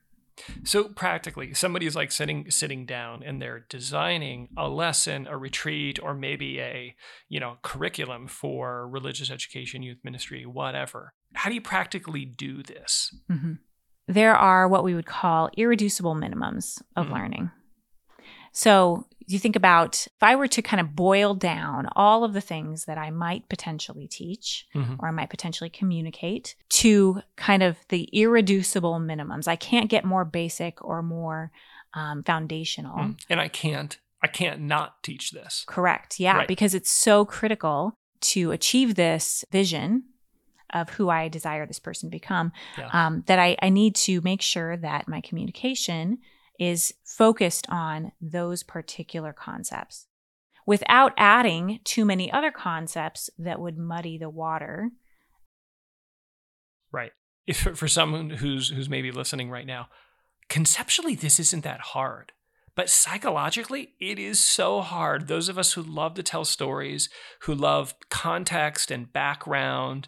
So 0.64 0.86
practically, 0.86 1.54
somebody 1.54 1.86
is 1.86 1.96
like 1.96 2.12
sitting 2.12 2.50
sitting 2.50 2.86
down 2.88 3.22
and 3.24 3.40
they're 3.42 3.66
designing 3.70 4.50
a 4.58 4.68
lesson, 4.68 5.28
a 5.28 5.38
retreat, 5.38 6.00
or 6.02 6.14
maybe 6.16 6.60
a 6.60 6.96
you 7.30 7.40
know 7.40 7.58
curriculum 7.62 8.28
for 8.28 8.88
religious 8.88 9.30
education, 9.30 9.84
youth 9.84 10.00
ministry, 10.04 10.46
whatever. 10.46 11.14
How 11.36 11.50
do 11.50 11.56
you 11.56 11.62
practically 11.62 12.26
do 12.26 12.64
this? 12.64 13.14
Mhm. 13.30 13.60
There 14.08 14.36
are 14.36 14.68
what 14.68 14.84
we 14.84 14.96
would 14.96 15.06
call 15.06 15.50
irreducible 15.56 16.16
minimums 16.16 16.82
of 16.96 17.08
Mhm. 17.08 17.14
learning. 17.14 17.52
So 18.54 19.06
you 19.26 19.40
think 19.40 19.56
about 19.56 20.06
if 20.06 20.22
I 20.22 20.36
were 20.36 20.48
to 20.50 20.62
kind 20.62 20.82
of 20.82 20.96
boil 20.96 21.34
down 21.34 21.88
all 21.96 22.24
of 22.24 22.34
the 22.34 22.42
things 22.42 22.86
that 22.86 22.98
I 22.98 23.10
might 23.10 23.48
potentially 23.50 24.08
teach 24.08 24.68
Mhm. 24.76 24.98
or 25.00 25.08
I 25.08 25.12
might 25.12 25.30
potentially 25.30 25.70
communicate 25.70 26.56
to 26.82 27.22
kind 27.38 27.64
of 27.64 27.78
the 27.90 28.04
irreducible 28.12 29.00
minimums. 29.00 29.48
I 29.48 29.56
can't 29.56 29.90
get 29.90 30.04
more 30.06 30.26
basic 30.26 30.84
or 30.84 31.02
more 31.02 31.52
um, 31.96 32.24
foundational. 32.24 32.98
Mm. 32.98 33.20
And 33.30 33.40
I 33.40 33.48
can't, 33.48 34.00
I 34.24 34.28
can't 34.28 34.62
not 34.62 35.04
teach 35.04 35.30
this. 35.32 35.64
Correct. 35.68 36.20
Yeah, 36.20 36.38
Right. 36.38 36.48
because 36.48 36.74
it's 36.74 36.90
so 36.90 37.24
critical 37.24 37.94
to 38.22 38.52
achieve 38.52 38.96
this 38.96 39.46
vision 39.52 40.06
of 40.74 40.90
who 40.90 41.10
I 41.12 41.28
desire 41.28 41.68
this 41.68 41.78
person 41.80 42.10
to 42.10 42.12
become 42.12 42.52
Yeah. 42.80 42.90
um, 42.92 43.24
that 43.28 43.38
I, 43.38 43.56
I 43.62 43.70
need 43.70 43.94
to 44.08 44.22
make 44.22 44.42
sure 44.42 44.76
that 44.76 45.08
my 45.08 45.22
communication 45.22 46.18
is 46.60 46.94
focused 47.04 47.68
on 47.70 48.12
those 48.22 48.64
particular 48.64 49.34
concepts 49.34 50.08
without 50.66 51.14
adding 51.18 51.80
too 51.84 52.06
many 52.06 52.32
other 52.32 52.52
concepts 52.52 53.30
that 53.38 53.60
would 53.60 53.78
muddy 53.78 54.18
the 54.18 54.30
water. 54.30 54.92
Right. 56.92 57.12
If 57.46 57.58
for 57.58 57.88
someone 57.88 58.30
who's 58.30 58.70
who's 58.70 58.90
maybe 58.90 59.12
listening 59.12 59.50
right 59.50 59.66
now, 59.66 59.90
conceptually 60.48 61.16
this 61.16 61.40
isn't 61.40 61.64
that 61.64 61.82
hard. 61.82 62.32
But 62.76 62.90
psychologically, 62.90 63.90
it 64.00 64.18
is 64.18 64.40
so 64.40 64.82
hard. 64.82 65.28
Those 65.28 65.48
of 65.48 65.60
us 65.60 65.74
who 65.74 65.84
love 65.84 66.16
to 66.16 66.24
tell 66.24 66.44
stories, 66.44 67.10
who 67.42 67.54
love 67.54 67.94
context 68.10 68.90
and 68.90 69.12
background, 69.14 70.08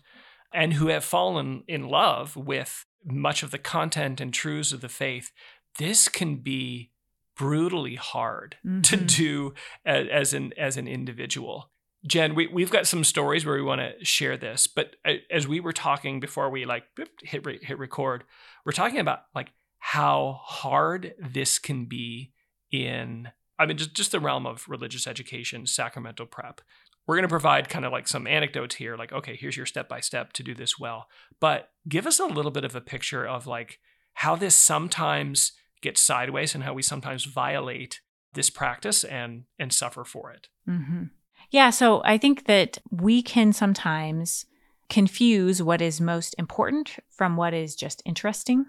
and 0.51 0.73
who 0.73 0.87
have 0.87 1.03
fallen 1.03 1.63
in 1.67 1.87
love 1.87 2.35
with 2.35 2.85
much 3.05 3.43
of 3.43 3.51
the 3.51 3.59
content 3.59 4.19
and 4.19 4.33
truths 4.33 4.71
of 4.71 4.81
the 4.81 4.89
faith, 4.89 5.31
this 5.77 6.07
can 6.07 6.37
be 6.37 6.91
brutally 7.37 7.95
hard 7.95 8.57
to 8.63 8.97
Mhm. 8.97 9.07
do 9.17 9.53
as, 9.85 10.07
as 10.07 10.33
an 10.33 10.53
as 10.57 10.77
an 10.77 10.87
individual. 10.87 11.71
Jen, 12.07 12.35
we, 12.35 12.47
we've 12.47 12.69
got 12.69 12.85
some 12.87 13.03
stories 13.03 13.45
where 13.45 13.55
we 13.55 13.63
want 13.63 13.81
to 13.81 14.05
share 14.05 14.37
this, 14.37 14.67
but 14.67 14.95
as 15.31 15.47
we 15.47 15.59
were 15.59 15.73
talking 15.73 16.19
before 16.19 16.49
we 16.51 16.63
like 16.65 16.83
hit 17.23 17.43
hit 17.63 17.77
record, 17.79 18.23
we're 18.63 18.71
talking 18.73 18.99
about 18.99 19.23
like 19.33 19.51
how 19.79 20.39
hard 20.43 21.13
this 21.19 21.59
can 21.59 21.85
be 21.85 22.31
in 22.71 23.29
I 23.57 23.65
mean 23.65 23.77
just 23.77 23.93
just 23.95 24.11
the 24.11 24.19
realm 24.19 24.45
of 24.45 24.65
religious 24.69 25.07
education, 25.07 25.65
sacramental 25.65 26.25
prep. 26.25 26.61
We're 27.07 27.15
going 27.15 27.23
to 27.23 27.29
provide 27.29 27.69
kind 27.69 27.85
of 27.85 27.91
like 27.91 28.07
some 28.07 28.27
anecdotes 28.27 28.75
here 28.75 28.95
like 28.95 29.11
okay, 29.11 29.35
here's 29.35 29.57
your 29.57 29.65
step 29.65 29.89
by 29.89 29.99
step 29.99 30.31
to 30.33 30.43
do 30.43 30.53
this 30.53 30.79
well. 30.79 31.07
But 31.41 31.69
give 31.89 32.07
us 32.07 32.19
a 32.19 32.25
little 32.25 32.51
bit 32.51 32.63
of 32.65 32.75
a 32.75 32.81
picture 32.81 33.25
of 33.27 33.45
like 33.47 33.79
how 34.13 34.35
this 34.35 34.55
sometimes 34.55 35.51
gets 35.81 36.01
sideways 36.01 36.55
and 36.55 36.63
how 36.63 36.73
we 36.73 36.81
sometimes 36.81 37.25
violate 37.25 38.01
this 38.33 38.49
practice 38.49 39.03
and 39.03 39.43
and 39.59 39.71
suffer 39.73 40.03
for 40.03 40.31
it. 40.31 40.47
hmm 40.65 41.03
Yeah, 41.51 41.69
so 41.69 42.01
I 42.03 42.17
think 42.17 42.45
that 42.45 42.79
we 42.91 43.21
can 43.21 43.53
sometimes 43.53 44.45
confuse 44.89 45.61
what 45.63 45.81
is 45.81 45.99
most 46.01 46.35
important 46.37 46.97
from 47.09 47.37
what 47.37 47.53
is 47.53 47.75
just 47.75 48.01
interesting. 48.05 48.65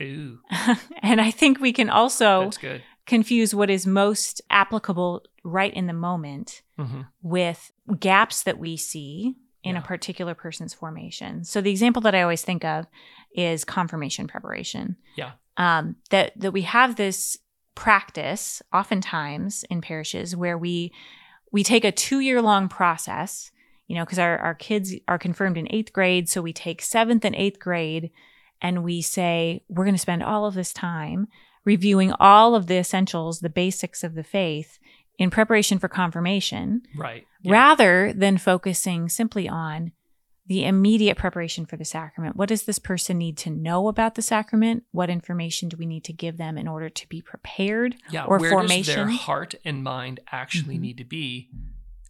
Ooh, 0.00 0.38
and 1.02 1.20
I 1.20 1.30
think 1.30 1.60
we 1.60 1.72
can 1.72 1.90
also 1.90 2.50
confuse 3.06 3.54
what 3.54 3.70
is 3.70 3.86
most 3.86 4.40
applicable 4.50 5.24
right 5.44 5.72
in 5.74 5.86
the 5.86 5.92
moment 5.92 6.62
hmm 6.76 7.02
with 7.20 7.72
gaps 7.98 8.44
that 8.44 8.58
we 8.58 8.76
see 8.76 9.34
in 9.64 9.74
Yeah. 9.74 9.80
a 9.82 9.84
particular 9.84 10.34
person's 10.34 10.72
formation. 10.72 11.42
So 11.44 11.60
the 11.60 11.70
example 11.70 12.00
that 12.02 12.14
I 12.14 12.22
always 12.22 12.42
think 12.42 12.64
of 12.64 12.86
is 13.38 13.64
confirmation 13.64 14.26
preparation. 14.26 14.96
Yeah. 15.16 15.32
Um, 15.56 15.96
that 16.10 16.32
that 16.40 16.52
we 16.52 16.62
have 16.62 16.96
this 16.96 17.38
practice 17.74 18.60
oftentimes 18.72 19.64
in 19.70 19.80
parishes 19.80 20.34
where 20.34 20.58
we 20.58 20.92
we 21.52 21.62
take 21.62 21.84
a 21.84 21.92
two 21.92 22.20
year 22.20 22.42
long 22.42 22.68
process, 22.68 23.50
you 23.86 23.94
know, 23.96 24.04
because 24.04 24.18
our, 24.18 24.38
our 24.38 24.54
kids 24.54 24.94
are 25.06 25.18
confirmed 25.18 25.56
in 25.56 25.72
eighth 25.72 25.92
grade. 25.92 26.28
So 26.28 26.42
we 26.42 26.52
take 26.52 26.82
seventh 26.82 27.24
and 27.24 27.34
eighth 27.34 27.58
grade 27.58 28.10
and 28.60 28.82
we 28.82 29.00
say, 29.00 29.62
we're 29.68 29.84
going 29.84 29.94
to 29.94 30.00
spend 30.00 30.22
all 30.22 30.44
of 30.44 30.54
this 30.54 30.72
time 30.72 31.28
reviewing 31.64 32.12
all 32.18 32.54
of 32.54 32.66
the 32.66 32.76
essentials, 32.78 33.40
the 33.40 33.48
basics 33.48 34.02
of 34.02 34.14
the 34.14 34.24
faith 34.24 34.78
in 35.18 35.30
preparation 35.30 35.78
for 35.78 35.88
confirmation 35.88 36.82
Right. 36.96 37.26
Yeah. 37.42 37.52
rather 37.52 38.12
than 38.12 38.38
focusing 38.38 39.08
simply 39.08 39.48
on 39.48 39.92
the 40.48 40.64
immediate 40.64 41.16
preparation 41.16 41.66
for 41.66 41.76
the 41.76 41.84
sacrament. 41.84 42.34
What 42.34 42.48
does 42.48 42.64
this 42.64 42.78
person 42.78 43.18
need 43.18 43.36
to 43.38 43.50
know 43.50 43.86
about 43.88 44.14
the 44.14 44.22
sacrament? 44.22 44.82
What 44.92 45.10
information 45.10 45.68
do 45.68 45.76
we 45.76 45.86
need 45.86 46.04
to 46.04 46.12
give 46.12 46.38
them 46.38 46.56
in 46.58 46.66
order 46.66 46.88
to 46.88 47.08
be 47.08 47.20
prepared? 47.22 47.96
Yeah. 48.10 48.24
or 48.24 48.38
Where 48.38 48.62
does 48.66 48.86
their 48.86 49.08
heart 49.08 49.54
and 49.64 49.84
mind 49.84 50.20
actually 50.32 50.76
Mhm. 50.78 50.80
need 50.80 50.96
to 50.98 51.04
be 51.04 51.50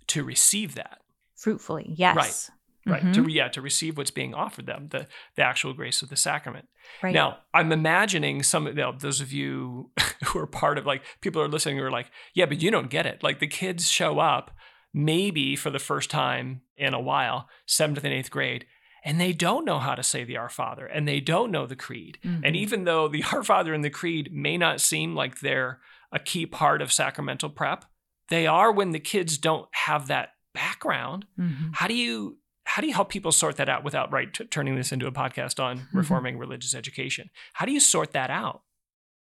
to 0.07 0.23
receive 0.25 0.75
that? 0.77 1.01
Fruitfully, 1.37 1.93
yes. 1.97 2.51
Right. 2.87 3.03
Mhm. 3.03 3.13
To 3.15 3.29
yeah, 3.31 3.49
to 3.49 3.61
receive 3.61 3.99
what's 3.99 4.11
being 4.11 4.33
offered 4.35 4.65
them, 4.67 4.89
the 4.89 5.07
the 5.35 5.43
actual 5.43 5.75
grace 5.75 6.01
of 6.01 6.09
the 6.09 6.17
sacrament. 6.17 6.69
Right. 7.03 7.13
Now, 7.13 7.41
I'm 7.53 7.71
imagining 7.71 8.43
some 8.43 8.67
of 8.67 8.77
you 8.77 8.83
know, 8.83 8.93
those 8.93 9.21
of 9.21 9.31
you 9.31 9.91
who 10.27 10.39
are 10.39 10.47
part 10.47 10.79
of 10.79 10.87
like 10.87 11.03
people 11.21 11.43
are 11.43 11.49
listening 11.49 11.77
who 11.77 11.85
are 11.85 11.91
like, 11.91 12.11
yeah, 12.35 12.47
but 12.47 12.63
you 12.63 12.71
don't 12.71 12.89
get 12.89 13.05
it. 13.05 13.23
Like 13.23 13.41
the 13.41 13.47
kids 13.47 13.91
show 13.91 14.21
up 14.21 14.53
maybe 14.95 15.57
for 15.57 15.71
the 15.71 15.79
first 15.79 16.11
time 16.11 16.63
in 16.77 16.95
a 16.95 17.01
while, 17.01 17.49
seventh 17.67 18.05
and 18.05 18.13
eighth 18.15 18.31
grade, 18.31 18.67
and 19.05 19.21
they 19.21 19.33
don't 19.33 19.65
know 19.65 19.79
how 19.79 19.95
to 19.95 20.03
say 20.03 20.25
the 20.25 20.37
Our 20.37 20.49
Father 20.49 20.87
and 20.87 21.07
they 21.07 21.21
don't 21.21 21.51
know 21.51 21.67
the 21.67 21.77
creed. 21.77 22.19
Mhm. 22.25 22.41
And 22.45 22.57
even 22.57 22.85
though 22.85 23.09
the 23.09 23.23
Our 23.33 23.43
Father 23.45 23.73
and 23.75 23.85
the 23.85 23.91
creed 23.91 24.31
may 24.33 24.57
not 24.57 24.81
seem 24.81 25.15
like 25.15 25.41
they're 25.41 25.81
a 26.13 26.19
key 26.19 26.47
part 26.47 26.83
of 26.83 26.93
sacramental 26.93 27.51
prep, 27.51 27.85
they 28.29 28.47
are 28.47 28.73
when 28.73 28.91
the 28.91 28.99
kids 29.01 29.39
don't 29.39 29.69
have 29.73 30.09
that 30.09 30.31
background. 30.55 31.27
Mhm. 31.39 31.71
How 31.75 31.87
do 31.87 31.95
you 31.95 32.39
how 32.65 32.83
do 32.83 32.87
you 32.89 32.93
help 32.93 33.09
people 33.09 33.33
sort 33.33 33.57
that 33.57 33.71
out 33.71 33.83
without 33.83 34.13
right 34.13 34.33
t- 34.35 34.45
turning 34.45 34.77
this 34.77 34.93
into 34.93 35.07
a 35.07 35.13
podcast 35.13 35.59
on 35.63 35.79
Mm-hmm. 35.79 35.97
reforming 35.99 36.37
religious 36.39 36.75
education? 36.75 37.31
How 37.55 37.65
do 37.65 37.73
you 37.73 37.81
sort 37.81 38.13
that 38.13 38.29
out? 38.31 38.61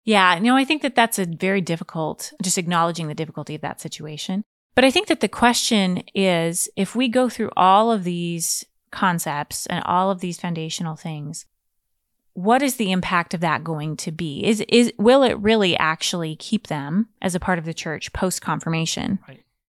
Yeah, 0.04 0.40
no, 0.40 0.58
I 0.58 0.66
think 0.66 0.82
that 0.82 0.96
that's 0.96 1.18
a 1.20 1.26
very 1.26 1.62
difficult, 1.62 2.34
just 2.42 2.58
acknowledging 2.58 3.08
the 3.08 3.16
difficulty 3.16 3.56
of 3.56 3.62
that 3.62 3.80
situation. 3.80 4.44
But 4.80 4.86
I 4.86 4.92
think 4.92 5.08
that 5.08 5.20
the 5.20 5.28
question 5.28 6.04
is 6.16 6.70
if 6.78 6.96
we 6.96 7.10
go 7.10 7.28
through 7.28 7.52
all 7.58 7.92
of 7.92 8.06
these 8.06 8.66
concepts 8.92 9.66
and 9.66 9.84
all 9.84 10.10
of 10.10 10.22
these 10.22 10.40
foundational 10.40 10.96
things, 10.96 11.46
what 12.32 12.62
is 12.62 12.78
the 12.78 12.94
impact 12.94 13.34
of 13.34 13.42
that 13.42 13.66
going 13.66 13.98
to 13.98 14.14
be? 14.14 14.46
Is 14.46 14.64
is 14.70 14.94
will 14.98 15.24
it 15.24 15.38
really 15.40 15.76
actually 15.76 16.38
keep 16.38 16.68
them 16.68 17.10
as 17.22 17.36
a 17.36 17.42
part 17.42 17.60
of 17.60 17.66
the 17.66 17.74
church 17.74 18.14
post 18.14 18.42
confirmation? 18.42 19.20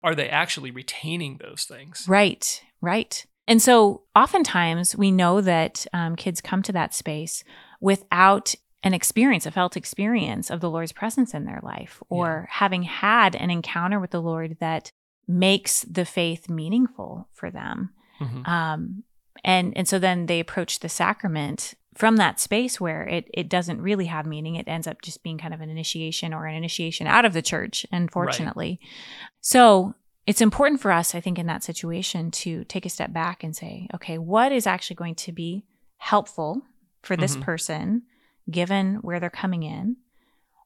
Are 0.02 0.16
they 0.16 0.28
actually 0.28 0.72
retaining 0.72 1.36
those 1.36 1.66
things? 1.66 2.06
Right, 2.08 2.60
right. 2.80 3.24
And 3.46 3.62
so 3.62 4.02
oftentimes 4.16 4.96
we 4.96 5.12
know 5.12 5.40
that 5.40 5.86
um, 5.92 6.16
kids 6.16 6.40
come 6.40 6.64
to 6.64 6.72
that 6.72 6.94
space 6.94 7.44
without 7.80 8.56
an 8.86 8.94
experience, 8.94 9.46
a 9.46 9.50
felt 9.50 9.76
experience 9.76 10.48
of 10.48 10.60
the 10.60 10.70
Lord's 10.70 10.92
presence 10.92 11.34
in 11.34 11.44
their 11.44 11.58
life, 11.60 12.00
or 12.08 12.46
having 12.50 12.84
had 12.84 13.34
an 13.34 13.50
encounter 13.50 13.98
with 13.98 14.12
the 14.12 14.22
Lord 14.22 14.58
that 14.60 14.92
makes 15.26 15.82
the 15.82 16.04
faith 16.04 16.48
meaningful 16.48 17.28
for 17.32 17.50
them. 17.50 17.90
Mhm. 18.20 18.48
Um, 18.48 19.04
And 19.44 19.76
and 19.76 19.86
so 19.86 19.98
then 19.98 20.26
they 20.26 20.40
approach 20.40 20.80
the 20.80 20.88
sacrament 20.88 21.74
from 21.94 22.16
that 22.16 22.40
space 22.40 22.80
where 22.80 23.06
it 23.06 23.28
it 23.34 23.48
doesn't 23.48 23.82
really 23.82 24.06
have 24.06 24.26
meaning. 24.26 24.56
It 24.56 24.68
ends 24.68 24.86
up 24.86 25.02
just 25.02 25.22
being 25.22 25.38
kind 25.38 25.54
of 25.54 25.60
an 25.60 25.70
initiation 25.70 26.32
or 26.34 26.46
an 26.46 26.54
initiation 26.54 27.06
out 27.06 27.24
of 27.24 27.32
the 27.32 27.42
church, 27.42 27.86
unfortunately. 27.92 28.78
Right. 28.80 28.90
So 29.40 29.94
it's 30.26 30.40
important 30.40 30.80
for 30.80 30.90
us, 30.90 31.14
I 31.14 31.20
think, 31.20 31.38
in 31.38 31.46
that 31.46 31.64
situation 31.64 32.30
to 32.42 32.64
take 32.64 32.86
a 32.86 32.90
step 32.90 33.12
back 33.12 33.44
and 33.44 33.54
say, 33.54 33.88
okay, 33.94 34.18
what 34.18 34.52
is 34.52 34.66
actually 34.66 34.96
going 34.96 35.14
to 35.16 35.32
be 35.32 35.64
helpful 35.98 36.62
for 37.02 37.16
this 37.16 37.34
mm-hmm. 37.34 37.44
person 37.44 38.02
given 38.50 38.96
where 38.96 39.20
they're 39.20 39.30
coming 39.30 39.62
in? 39.62 39.96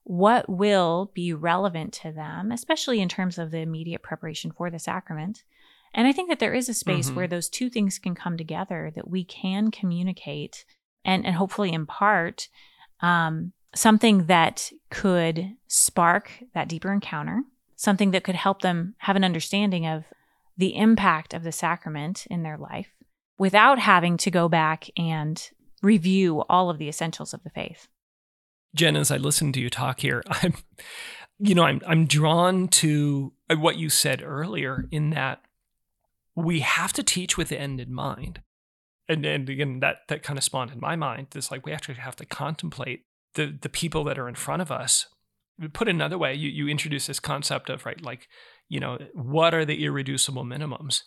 What 0.05 0.49
will 0.49 1.11
be 1.15 1.33
relevant 1.33 1.93
to 1.95 2.13
them, 2.13 2.51
especially 2.53 3.01
in 3.01 3.09
terms 3.09 3.39
of 3.39 3.51
the 3.51 3.59
immediate 3.59 4.03
preparation 4.03 4.51
for 4.51 4.71
the 4.71 4.79
sacrament? 4.79 5.45
And 5.93 6.07
I 6.07 6.13
think 6.13 6.29
that 6.29 6.39
there 6.39 6.55
is 6.55 6.69
a 6.69 6.75
space 6.75 7.07
mm-hmm. 7.07 7.17
where 7.17 7.29
those 7.29 7.49
two 7.49 7.69
things 7.69 7.99
can 7.99 8.15
come 8.15 8.37
together 8.37 8.93
that 8.95 9.09
we 9.09 9.25
can 9.25 9.71
communicate 9.71 10.65
and, 11.05 11.27
and 11.27 11.35
hopefully 11.35 11.73
impart 11.73 12.49
um, 13.01 13.53
something 13.75 14.27
that 14.27 14.71
could 14.91 15.57
spark 15.67 16.31
that 16.55 16.69
deeper 16.69 16.93
encounter, 16.93 17.43
something 17.77 18.11
that 18.13 18.25
could 18.25 18.35
help 18.35 18.63
them 18.63 18.95
have 18.99 19.17
an 19.17 19.25
understanding 19.25 19.87
of 19.87 20.05
the 20.57 20.77
impact 20.77 21.35
of 21.35 21.43
the 21.43 21.53
sacrament 21.53 22.27
in 22.31 22.43
their 22.43 22.59
life 22.59 22.89
without 23.39 23.79
having 23.79 24.17
to 24.19 24.31
go 24.31 24.49
back 24.49 24.89
and 24.97 25.51
review 25.83 26.45
all 26.49 26.69
of 26.69 26.79
the 26.79 26.89
essentials 26.89 27.33
of 27.33 27.43
the 27.43 27.51
faith. 27.51 27.89
Jen, 28.74 28.96
as 28.96 29.11
I 29.11 29.16
listen 29.16 29.52
to 29.52 29.61
you 29.61 29.70
talk 29.70 30.00
here, 30.00 30.22
I'm, 30.28 30.54
you 31.38 31.54
know, 31.54 31.64
I'm 31.64 31.80
I'm 31.87 32.06
drawn 32.06 32.68
to 32.68 33.33
what 33.54 33.76
you 33.76 33.88
said 33.88 34.22
earlier 34.22 34.87
in 34.90 35.11
that 35.11 35.42
we 36.35 36.61
have 36.61 36.92
to 36.94 37.02
teach 37.02 37.37
with 37.37 37.48
the 37.48 37.61
end 37.61 37.80
in 37.80 37.92
mind. 37.92 38.40
And, 39.09 39.26
and 39.26 39.48
again, 39.48 39.80
that, 39.80 39.98
that 40.09 40.22
kind 40.22 40.38
of 40.38 40.44
spawned 40.44 40.70
in 40.70 40.80
my 40.80 40.96
mind 40.96 41.28
this 41.30 41.50
like 41.50 41.66
we 41.66 41.72
actually 41.72 41.96
have 41.96 42.16
to 42.16 42.26
contemplate 42.26 43.04
the, 43.35 43.56
the 43.61 43.68
people 43.68 44.04
that 44.04 44.18
are 44.18 44.28
in 44.28 44.35
front 44.35 44.62
of 44.62 44.70
us. 44.70 45.06
Put 45.72 45.88
another 45.88 46.16
way, 46.16 46.35
you, 46.35 46.48
you 46.48 46.68
introduce 46.68 47.06
this 47.06 47.20
concept 47.20 47.68
of, 47.68 47.85
right, 47.85 48.00
like, 48.02 48.28
you 48.68 48.80
know, 48.80 48.98
what 49.12 49.52
are 49.52 49.64
the 49.64 49.85
irreducible 49.85 50.44
minimums? 50.44 51.02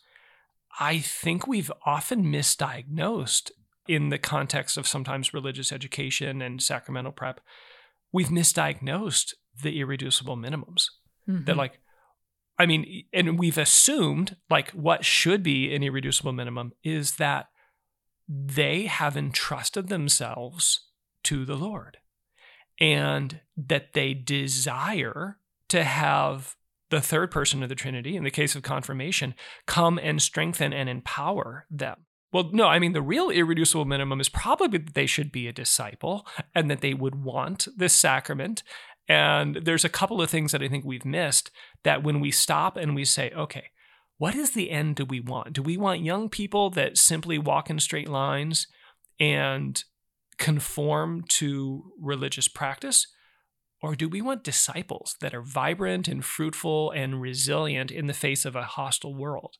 I 0.79 0.99
think 0.99 1.47
we've 1.47 1.71
often 1.85 2.25
misdiagnosed 2.25 3.51
in 3.87 4.09
the 4.09 4.17
context 4.17 4.77
of 4.77 4.87
sometimes 4.87 5.33
religious 5.33 5.71
education 5.71 6.41
and 6.41 6.61
sacramental 6.61 7.11
prep. 7.11 7.41
We've 8.11 8.27
misdiagnosed 8.27 9.33
the 9.61 9.79
irreducible 9.79 10.37
minimums. 10.37 10.85
Mm-hmm. 11.27 11.45
That, 11.45 11.57
like, 11.57 11.79
I 12.57 12.65
mean, 12.65 13.05
and 13.11 13.39
we've 13.39 13.57
assumed 13.57 14.37
like 14.49 14.71
what 14.71 15.05
should 15.05 15.43
be 15.43 15.73
an 15.73 15.83
irreducible 15.83 16.33
minimum 16.33 16.73
is 16.83 17.15
that 17.15 17.47
they 18.27 18.83
have 18.85 19.17
entrusted 19.17 19.89
themselves 19.89 20.87
to 21.23 21.45
the 21.45 21.55
Lord 21.55 21.97
and 22.79 23.41
that 23.57 23.93
they 23.93 24.13
desire 24.13 25.39
to 25.69 25.83
have 25.83 26.55
the 26.89 27.01
third 27.01 27.31
person 27.31 27.63
of 27.63 27.69
the 27.69 27.75
Trinity, 27.75 28.15
in 28.15 28.23
the 28.23 28.31
case 28.31 28.55
of 28.55 28.61
confirmation, 28.61 29.33
come 29.65 29.97
and 29.97 30.21
strengthen 30.21 30.73
and 30.73 30.87
empower 30.87 31.65
them. 31.71 32.05
Well, 32.33 32.49
no, 32.51 32.65
I 32.67 32.79
mean, 32.79 32.93
the 32.93 33.01
real 33.01 33.29
irreducible 33.29 33.85
minimum 33.85 34.19
is 34.19 34.27
probably 34.27 34.79
that 34.79 34.95
they 34.95 35.05
should 35.05 35.31
be 35.31 35.47
a 35.47 35.53
disciple 35.53 36.25
and 36.55 36.69
that 36.69 36.81
they 36.81 36.93
would 36.93 37.23
want 37.23 37.67
this 37.77 37.93
sacrament 37.93 38.63
and 39.07 39.55
there's 39.63 39.83
a 39.83 39.89
couple 39.89 40.21
of 40.21 40.29
things 40.29 40.51
that 40.51 40.63
I 40.63 40.67
think 40.67 40.85
we've 40.85 41.05
missed 41.05 41.51
that 41.83 42.03
when 42.03 42.19
we 42.19 42.31
stop 42.31 42.77
and 42.77 42.95
we 42.95 43.03
say, 43.03 43.31
okay, 43.31 43.65
what 44.17 44.35
is 44.35 44.51
the 44.51 44.71
end 44.71 44.95
do 44.95 45.05
we 45.05 45.19
want? 45.19 45.53
Do 45.53 45.61
we 45.61 45.75
want 45.75 46.01
young 46.01 46.29
people 46.29 46.69
that 46.71 46.97
simply 46.97 47.37
walk 47.37 47.69
in 47.69 47.79
straight 47.79 48.07
lines 48.07 48.67
and 49.19 49.83
conform 50.37 51.25
to 51.29 51.91
religious 51.99 52.47
practice? 52.47 53.07
Or 53.81 53.95
do 53.95 54.07
we 54.07 54.21
want 54.21 54.45
disciples 54.45 55.17
that 55.19 55.33
are 55.33 55.41
vibrant 55.41 56.07
and 56.07 56.23
fruitful 56.23 56.91
and 56.91 57.19
resilient 57.19 57.91
in 57.91 58.07
the 58.07 58.13
face 58.13 58.45
of 58.45 58.55
a 58.55 58.63
hostile 58.63 59.13
world? 59.13 59.57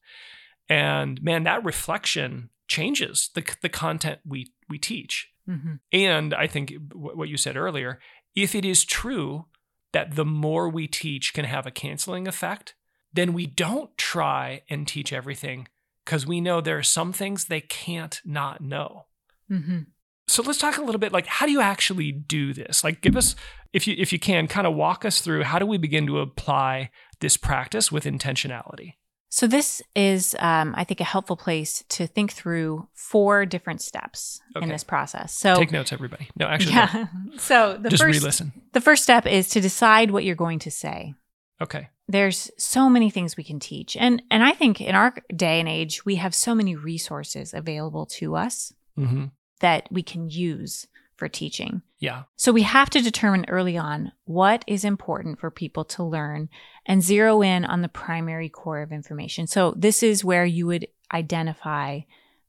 And 0.70 1.22
man, 1.22 1.44
that 1.44 1.64
reflection 1.64 2.50
changes 2.68 3.30
the, 3.36 3.44
the 3.62 3.70
content 3.70 4.20
we, 4.26 4.52
we 4.70 4.78
teach. 4.78 5.30
Mm-hmm. 5.48 5.76
And 5.92 6.34
I 6.34 6.48
think 6.48 6.74
what 6.94 7.30
you 7.30 7.38
said 7.38 7.58
earlier, 7.58 8.00
if 8.36 8.56
it 8.56 8.66
is 8.66 8.86
true 8.86 9.46
that 9.92 10.16
the 10.16 10.26
more 10.26 10.70
we 10.70 10.88
teach 10.88 11.34
can 11.34 11.46
have 11.46 11.68
a 11.68 11.72
canceling 11.72 12.28
effect, 12.28 12.76
then 13.14 13.34
we 13.34 13.46
don't 13.46 13.96
try 13.98 14.64
and 14.70 14.88
teach 14.88 15.14
everything 15.14 15.68
because 16.04 16.26
we 16.26 16.42
know 16.42 16.60
there 16.60 16.78
are 16.78 16.84
some 16.84 17.14
things 17.14 17.46
they 17.46 17.62
can't 17.62 18.20
not 18.26 18.62
know. 18.62 19.06
Mm-hmm. 19.52 19.80
So 20.28 20.42
let's 20.42 20.58
talk 20.58 20.78
a 20.78 20.82
little 20.82 21.00
bit 21.00 21.12
like 21.12 21.28
how 21.28 21.46
do 21.46 21.52
you 21.52 21.62
actually 21.62 22.12
do 22.12 22.54
this? 22.54 22.84
Like 22.84 23.02
give 23.02 23.16
us 23.16 23.36
if 23.72 23.88
you 23.88 23.96
if 23.98 24.12
you 24.12 24.20
can 24.20 24.48
kind 24.48 24.66
of 24.66 24.74
walk 24.74 25.06
us 25.06 25.22
through 25.22 25.44
how 25.44 25.60
do 25.60 25.66
we 25.66 25.78
begin 25.78 26.08
to 26.08 26.20
apply 26.20 26.90
this 27.20 27.38
practice 27.38 27.92
with 27.92 28.06
intentionality? 28.06 28.94
So, 29.36 29.48
this 29.48 29.82
is, 29.96 30.36
um, 30.38 30.76
I 30.78 30.84
think, 30.84 31.00
a 31.00 31.04
helpful 31.04 31.36
place 31.36 31.84
to 31.90 32.06
think 32.06 32.34
through 32.34 32.88
four 32.94 33.48
different 33.48 33.82
steps 33.82 34.40
okay. 34.56 34.64
in 34.64 34.70
this 34.70 34.84
process. 34.84 35.34
So, 35.34 35.56
take 35.56 35.72
notes, 35.72 35.92
everybody. 35.92 36.30
No, 36.38 36.46
actually, 36.46 36.74
yeah. 36.74 37.08
No. 37.26 37.38
So, 37.40 37.76
the 37.82 37.90
just 37.90 38.04
first, 38.04 38.20
re-listen. 38.20 38.54
The 38.74 38.80
first 38.80 39.02
step 39.02 39.26
is 39.26 39.50
to 39.50 39.60
decide 39.60 40.12
what 40.12 40.24
you're 40.24 40.36
going 40.36 40.60
to 40.60 40.70
say. 40.70 41.16
Okay. 41.60 41.90
There's 42.08 42.52
so 42.60 42.92
many 42.92 43.10
things 43.10 43.36
we 43.36 43.44
can 43.44 43.60
teach, 43.60 43.98
and 43.98 44.22
and 44.30 44.44
I 44.44 44.52
think 44.52 44.80
in 44.80 44.94
our 44.94 45.16
day 45.36 45.60
and 45.60 45.68
age, 45.68 46.06
we 46.06 46.18
have 46.18 46.36
so 46.36 46.54
many 46.54 46.76
resources 46.76 47.56
available 47.56 48.06
to 48.18 48.36
us 48.36 48.72
mm-hmm. 48.96 49.26
that 49.62 49.88
we 49.90 50.04
can 50.04 50.30
use 50.30 50.86
for 51.16 51.28
teaching. 51.28 51.82
Yeah. 52.00 52.24
So 52.36 52.52
we 52.52 52.64
have 52.64 52.90
to 52.92 53.02
determine 53.02 53.46
early 53.48 53.78
on 53.78 54.12
what 54.26 54.64
is 54.68 54.84
important 54.84 55.40
for 55.40 55.52
people 55.52 55.86
to 55.86 56.04
learn 56.04 56.50
and 56.86 57.02
zero 57.02 57.42
in 57.42 57.66
on 57.66 57.82
the 57.82 57.90
primary 57.90 58.50
core 58.50 58.82
of 58.82 58.92
information. 58.92 59.48
So 59.48 59.74
this 59.78 60.04
is 60.04 60.24
where 60.24 60.46
you 60.46 60.66
would 60.68 60.88
identify 61.14 62.02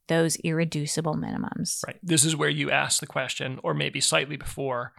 those 0.07 0.35
irreducible 0.37 1.15
minimums. 1.15 1.83
Right. 1.85 1.99
This 2.03 2.25
is 2.25 2.35
where 2.35 2.49
you 2.49 2.69
ask 2.69 2.99
the 2.99 3.07
question, 3.07 3.59
or 3.63 3.73
maybe 3.73 3.99
slightly 3.99 4.35
before, 4.35 4.93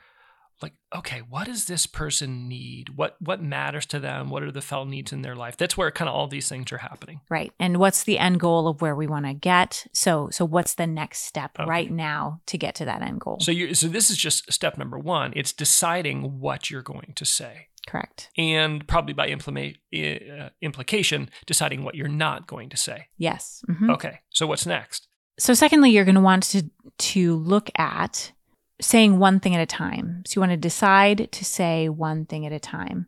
like 0.62 0.72
okay 0.94 1.18
what 1.28 1.46
does 1.46 1.66
this 1.66 1.86
person 1.86 2.48
need? 2.48 2.90
What 2.96 3.16
what 3.20 3.42
matters 3.42 3.86
to 3.86 3.98
them? 3.98 4.30
What 4.30 4.42
are 4.42 4.50
the 4.50 4.62
felt 4.62 4.88
needs 4.88 5.12
in 5.12 5.22
their 5.22 5.36
life? 5.36 5.56
That's 5.56 5.76
where 5.76 5.90
kind 5.90 6.08
of 6.08 6.14
all 6.14 6.28
these 6.28 6.48
things 6.48 6.72
are 6.72 6.78
happening. 6.78 7.20
Right 7.28 7.52
and 7.58 7.78
what's 7.78 8.04
the 8.04 8.18
end 8.18 8.40
goal 8.40 8.68
of 8.68 8.80
where 8.80 8.94
we 8.94 9.06
want 9.06 9.26
to 9.26 9.34
get? 9.34 9.86
So 9.92 10.28
so 10.30 10.44
what's 10.44 10.74
the 10.74 10.86
next 10.86 11.22
step 11.22 11.52
okay. 11.58 11.68
right 11.68 11.90
now 11.90 12.40
to 12.46 12.58
get 12.58 12.74
to 12.76 12.84
that 12.86 13.02
end 13.02 13.20
goal? 13.20 13.38
So 13.40 13.50
you 13.52 13.74
so 13.74 13.88
this 13.88 14.10
is 14.10 14.16
just 14.16 14.50
step 14.52 14.78
number 14.78 14.98
one 14.98 15.32
it's 15.36 15.52
deciding 15.52 16.40
what 16.40 16.70
you're 16.70 16.82
going 16.82 17.12
to 17.16 17.24
say. 17.24 17.68
Correct. 17.86 18.30
And 18.36 18.86
probably 18.88 19.12
by 19.12 19.28
implement, 19.28 19.76
uh, 19.94 20.48
implication 20.60 21.30
deciding 21.46 21.84
what 21.84 21.94
you're 21.94 22.08
not 22.08 22.46
going 22.48 22.70
to 22.70 22.76
say. 22.76 23.08
Yes 23.18 23.62
mm-hmm. 23.68 23.90
okay 23.90 24.20
so 24.30 24.46
what's 24.46 24.66
next? 24.66 25.08
So 25.38 25.52
secondly 25.52 25.90
you're 25.90 26.06
going 26.06 26.14
to 26.14 26.20
want 26.22 26.44
to 26.44 26.70
to 26.98 27.36
look 27.36 27.70
at 27.76 28.32
saying 28.80 29.18
one 29.18 29.40
thing 29.40 29.54
at 29.54 29.60
a 29.60 29.66
time. 29.66 30.22
So 30.26 30.38
you 30.38 30.40
want 30.40 30.52
to 30.52 30.56
decide 30.56 31.28
to 31.32 31.44
say 31.44 31.88
one 31.88 32.26
thing 32.26 32.46
at 32.46 32.52
a 32.52 32.58
time. 32.58 33.06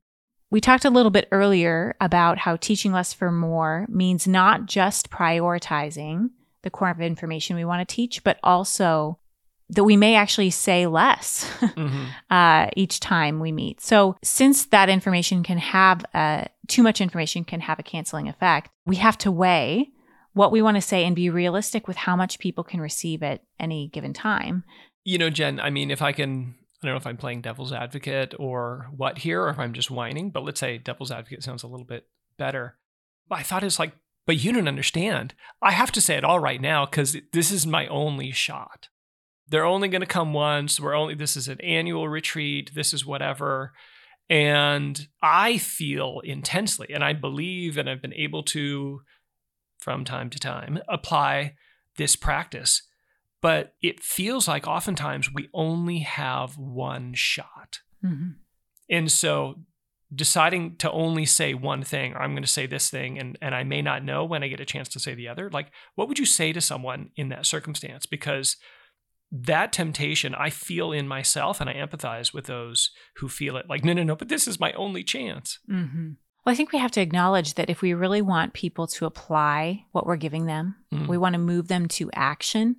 We 0.51 0.61
talked 0.61 0.87
a 0.87 0.91
little 0.91 1.11
bit 1.11 1.29
earlier 1.31 1.95
about 2.01 2.39
how 2.39 2.57
teaching 2.57 2.93
less 2.93 3.13
for 3.13 3.31
more 3.31 3.87
means 3.89 4.27
not 4.27 4.67
just 4.67 5.11
prioritizing 5.11 6.31
the 6.63 6.71
core 6.71 6.91
of 6.91 7.01
information 7.01 7.57
we 7.57 7.67
want 7.67 7.87
to 7.87 7.95
teach, 7.95 8.25
but 8.25 8.39
also 8.43 9.19
that 9.71 9.85
we 9.85 9.97
may 9.97 10.15
actually 10.15 10.49
say 10.49 10.87
less 10.87 11.45
mm-hmm. 11.61 12.05
uh, 12.31 12.69
each 12.75 13.01
time 13.01 13.39
we 13.39 13.53
meet. 13.53 13.83
So, 13.83 14.17
since 14.25 14.67
that 14.67 14.89
information 14.89 15.43
can 15.43 15.59
have 15.59 16.05
a, 16.15 16.47
too 16.67 16.83
much 16.83 17.03
information 17.03 17.45
can 17.45 17.61
have 17.61 17.79
a 17.79 17.83
canceling 17.83 18.29
effect, 18.29 18.71
we 18.87 18.97
have 18.97 19.19
to 19.19 19.31
weigh 19.31 19.91
what 20.33 20.53
we 20.53 20.63
want 20.63 20.77
to 20.77 20.81
say 20.81 21.05
and 21.05 21.17
be 21.17 21.29
realistic 21.29 21.87
with 21.87 21.97
how 21.97 22.17
much 22.17 22.39
people 22.39 22.65
can 22.65 22.81
receive 22.81 23.23
at 23.23 23.43
any 23.59 23.89
given 23.89 24.13
time 24.13 24.65
you 25.09 25.17
know, 25.17 25.31
Jen, 25.31 25.59
I 25.59 25.71
mean, 25.71 25.91
if 25.91 26.03
I 26.03 26.13
can, 26.13 26.55
I 26.83 26.87
don't 26.87 26.93
know 26.93 26.99
if 26.99 27.07
I'm 27.07 27.17
playing 27.17 27.41
devil's 27.41 27.73
advocate 27.73 28.35
or 28.39 28.91
what 28.95 29.17
here, 29.17 29.45
or 29.45 29.49
if 29.49 29.59
I'm 29.59 29.73
just 29.73 29.91
whining, 29.91 30.29
but 30.29 30.45
let's 30.45 30.61
say 30.61 30.77
devil's 30.77 31.11
advocate 31.11 31.43
sounds 31.43 31.63
a 31.63 31.67
little 31.67 31.87
bit 31.87 32.07
better. 32.37 32.77
I 33.31 33.43
thought 33.43 33.65
it's 33.65 33.79
like, 33.79 33.95
but 34.27 34.37
you 34.37 34.53
don't 34.53 34.69
understand. 34.69 35.33
I 35.63 35.71
have 35.71 35.91
to 35.93 36.03
say 36.03 36.19
it 36.19 36.25
all 36.25 36.41
right 36.41 36.61
now 36.61 36.85
because 36.85 37.17
this 37.33 37.51
is 37.51 37.67
my 37.67 37.87
only 37.87 38.33
shot. 38.33 38.89
They're 39.49 39.65
only 39.65 39.89
going 39.89 40.03
to 40.03 40.07
come 40.07 40.35
once. 40.35 40.79
We're 40.79 40.95
only, 40.95 41.15
this 41.15 41.39
is 41.39 41.49
an 41.49 41.63
annual 41.63 42.07
retreat. 42.07 42.73
This 42.75 42.93
is 42.93 43.07
whatever. 43.07 43.73
And 44.29 45.09
I 45.23 45.57
feel 45.57 46.21
intensely, 46.23 46.89
and 46.93 47.03
I 47.03 47.15
believe, 47.15 47.79
and 47.79 47.89
I've 47.89 48.03
been 48.03 48.13
able 48.13 48.43
to, 48.43 49.01
from 49.79 50.05
time 50.05 50.29
to 50.29 50.39
time, 50.39 50.81
apply 50.87 51.55
this 51.97 52.15
practice 52.15 52.83
but 53.41 53.75
it 53.83 54.01
feels 54.01 54.49
like 54.49 54.67
oftentimes 54.67 55.33
we 55.33 55.49
only 55.55 56.01
have 56.01 56.57
one 56.59 57.15
shot. 57.15 57.81
Mm-hmm. 58.05 58.31
And 58.91 59.11
so 59.13 59.57
deciding 60.15 60.77
to 60.77 60.91
only 60.91 61.27
say 61.27 61.53
one 61.53 61.83
thing 61.83 62.15
or 62.15 62.23
i'm 62.23 62.33
going 62.33 62.43
to 62.43 62.49
say 62.49 62.65
this 62.67 62.89
thing 62.89 63.19
and 63.19 63.37
and 63.43 63.55
i 63.55 63.63
may 63.63 63.83
not 63.83 64.03
know 64.03 64.25
when 64.25 64.43
i 64.43 64.49
get 64.49 64.59
a 64.59 64.65
chance 64.65 64.89
to 64.89 64.99
say 64.99 65.15
the 65.15 65.29
other 65.29 65.51
like 65.51 65.71
what 65.97 66.09
would 66.09 66.19
you 66.19 66.25
say 66.25 66.51
to 66.51 66.63
someone 66.63 67.11
in 67.17 67.29
that 67.29 67.45
circumstance 67.45 68.07
because 68.07 68.57
that 69.31 69.71
temptation 69.71 70.35
i 70.35 70.49
feel 70.49 70.93
in 70.93 71.07
myself 71.07 71.61
and 71.61 71.69
i 71.69 71.75
empathize 71.75 72.33
with 72.33 72.47
those 72.47 72.91
who 73.17 73.29
feel 73.29 73.55
it 73.59 73.69
like 73.69 73.85
no 73.85 73.93
no 73.93 74.03
no 74.03 74.17
but 74.17 74.31
this 74.31 74.49
is 74.49 74.59
my 74.59 74.73
only 74.73 75.05
chance 75.05 75.59
Mm-hmm. 75.71 76.13
Well, 76.47 76.53
I 76.55 76.57
think 76.57 76.73
we 76.73 76.79
have 76.79 76.93
to 76.93 77.03
acknowledge 77.03 77.55
that 77.55 77.69
if 77.69 77.83
we 77.83 77.93
really 77.93 78.23
want 78.23 78.55
people 78.55 78.87
to 78.87 79.05
apply 79.05 79.85
what 79.93 80.07
we're 80.07 80.17
giving 80.17 80.47
them, 80.47 80.77
Mm. 80.91 81.07
we 81.07 81.19
want 81.19 81.35
to 81.35 81.39
move 81.39 81.69
them 81.69 81.87
to 81.89 82.11
action. 82.15 82.77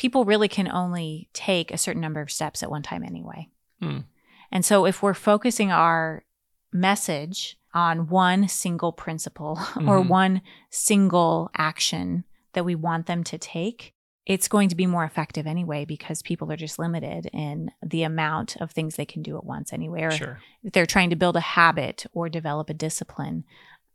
People 0.00 0.24
really 0.24 0.48
can 0.48 0.66
only 0.66 1.28
take 1.34 1.70
a 1.70 1.76
certain 1.76 2.00
number 2.00 2.22
of 2.22 2.32
steps 2.32 2.62
at 2.62 2.70
one 2.70 2.82
time 2.82 3.02
anyway. 3.04 3.48
Mm. 3.82 4.04
And 4.50 4.64
so 4.64 4.86
if 4.86 5.02
we're 5.02 5.12
focusing 5.14 5.70
our 5.70 6.24
message 6.72 7.58
on 7.74 8.08
one 8.08 8.48
single 8.48 8.92
principle 8.92 9.58
or 9.76 10.00
Mhm. 10.02 10.08
one 10.08 10.42
single 10.70 11.50
action 11.54 12.24
that 12.54 12.64
we 12.64 12.74
want 12.74 13.06
them 13.06 13.22
to 13.24 13.36
take, 13.38 13.92
it's 14.26 14.48
going 14.48 14.68
to 14.70 14.74
be 14.76 14.86
more 14.86 15.04
effective 15.04 15.46
anyway 15.46 15.84
because 15.84 16.22
people 16.22 16.50
are 16.50 16.56
just 16.56 16.78
limited 16.78 17.26
in 17.32 17.70
the 17.82 18.02
amount 18.02 18.56
of 18.56 18.70
things 18.70 18.96
they 18.96 19.04
can 19.04 19.22
do 19.22 19.36
at 19.36 19.44
once 19.44 19.72
anyway. 19.72 20.02
Or 20.02 20.10
sure 20.12 20.40
if 20.62 20.72
they're 20.72 20.86
trying 20.86 21.10
to 21.10 21.16
build 21.16 21.36
a 21.36 21.40
habit 21.40 22.06
or 22.12 22.28
develop 22.28 22.70
a 22.70 22.74
discipline, 22.74 23.44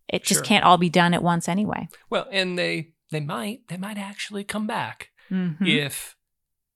it 0.07 0.23
just 0.23 0.39
Sure. 0.39 0.45
can't 0.45 0.65
all 0.65 0.77
be 0.77 0.89
done 0.89 1.13
at 1.15 1.23
once 1.23 1.49
anyway. 1.49 1.87
well 2.11 2.27
and 2.31 2.57
they 2.59 2.91
they 3.11 3.19
might 3.19 3.67
they 3.69 3.77
might 3.77 3.97
actually 3.97 4.43
come 4.43 4.67
back 4.67 5.09
Mhm. 5.31 5.67
if 5.67 6.15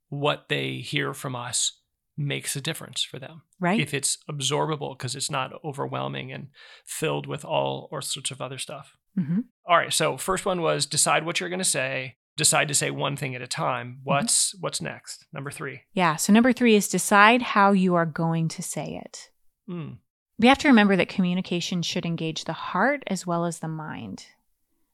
what 0.09 0.49
they 0.49 0.77
hear 0.77 1.13
from 1.13 1.35
us 1.35 1.81
makes 2.17 2.55
a 2.55 2.61
difference 2.61 3.01
for 3.03 3.17
them 3.19 3.43
Right? 3.59 3.79
if 3.79 3.93
it's 3.93 4.17
absorbable 4.29 4.97
because 4.97 5.15
it's 5.15 5.31
not 5.31 5.53
overwhelming 5.63 6.31
and 6.31 6.49
filled 6.85 7.25
with 7.27 7.45
all 7.45 7.87
or 7.91 8.01
sorts 8.01 8.31
of 8.31 8.41
other 8.41 8.57
stuff 8.57 8.97
Mhm. 9.17 9.45
all 9.65 9.77
right 9.77 9.93
so 9.93 10.17
first 10.17 10.45
one 10.45 10.61
was 10.61 10.85
decide 10.85 11.25
what 11.25 11.39
you're 11.39 11.49
going 11.49 11.59
to 11.59 11.63
say 11.65 12.17
decide 12.35 12.67
to 12.69 12.73
say 12.73 12.89
one 12.91 13.15
thing 13.15 13.35
at 13.35 13.41
a 13.41 13.47
time 13.47 13.99
what's 14.03 14.53
what's 14.59 14.81
next 14.81 15.25
number 15.33 15.51
three 15.51 15.81
Yeah. 15.93 16.15
So, 16.15 16.31
number 16.33 16.51
three 16.53 16.75
is 16.75 16.87
decide 16.87 17.41
how 17.41 17.71
you 17.73 17.95
are 17.95 18.05
going 18.05 18.47
to 18.49 18.61
say 18.63 18.95
it. 19.05 19.29
Mm, 19.69 19.97
We 20.37 20.47
have 20.47 20.57
to 20.59 20.69
remember 20.69 20.95
that 20.95 21.09
communication 21.09 21.81
should 21.81 22.05
engage 22.05 22.45
the 22.45 22.53
heart 22.53 23.03
as 23.07 23.27
well 23.27 23.43
as 23.45 23.59
the 23.59 23.67
mind. 23.67 24.25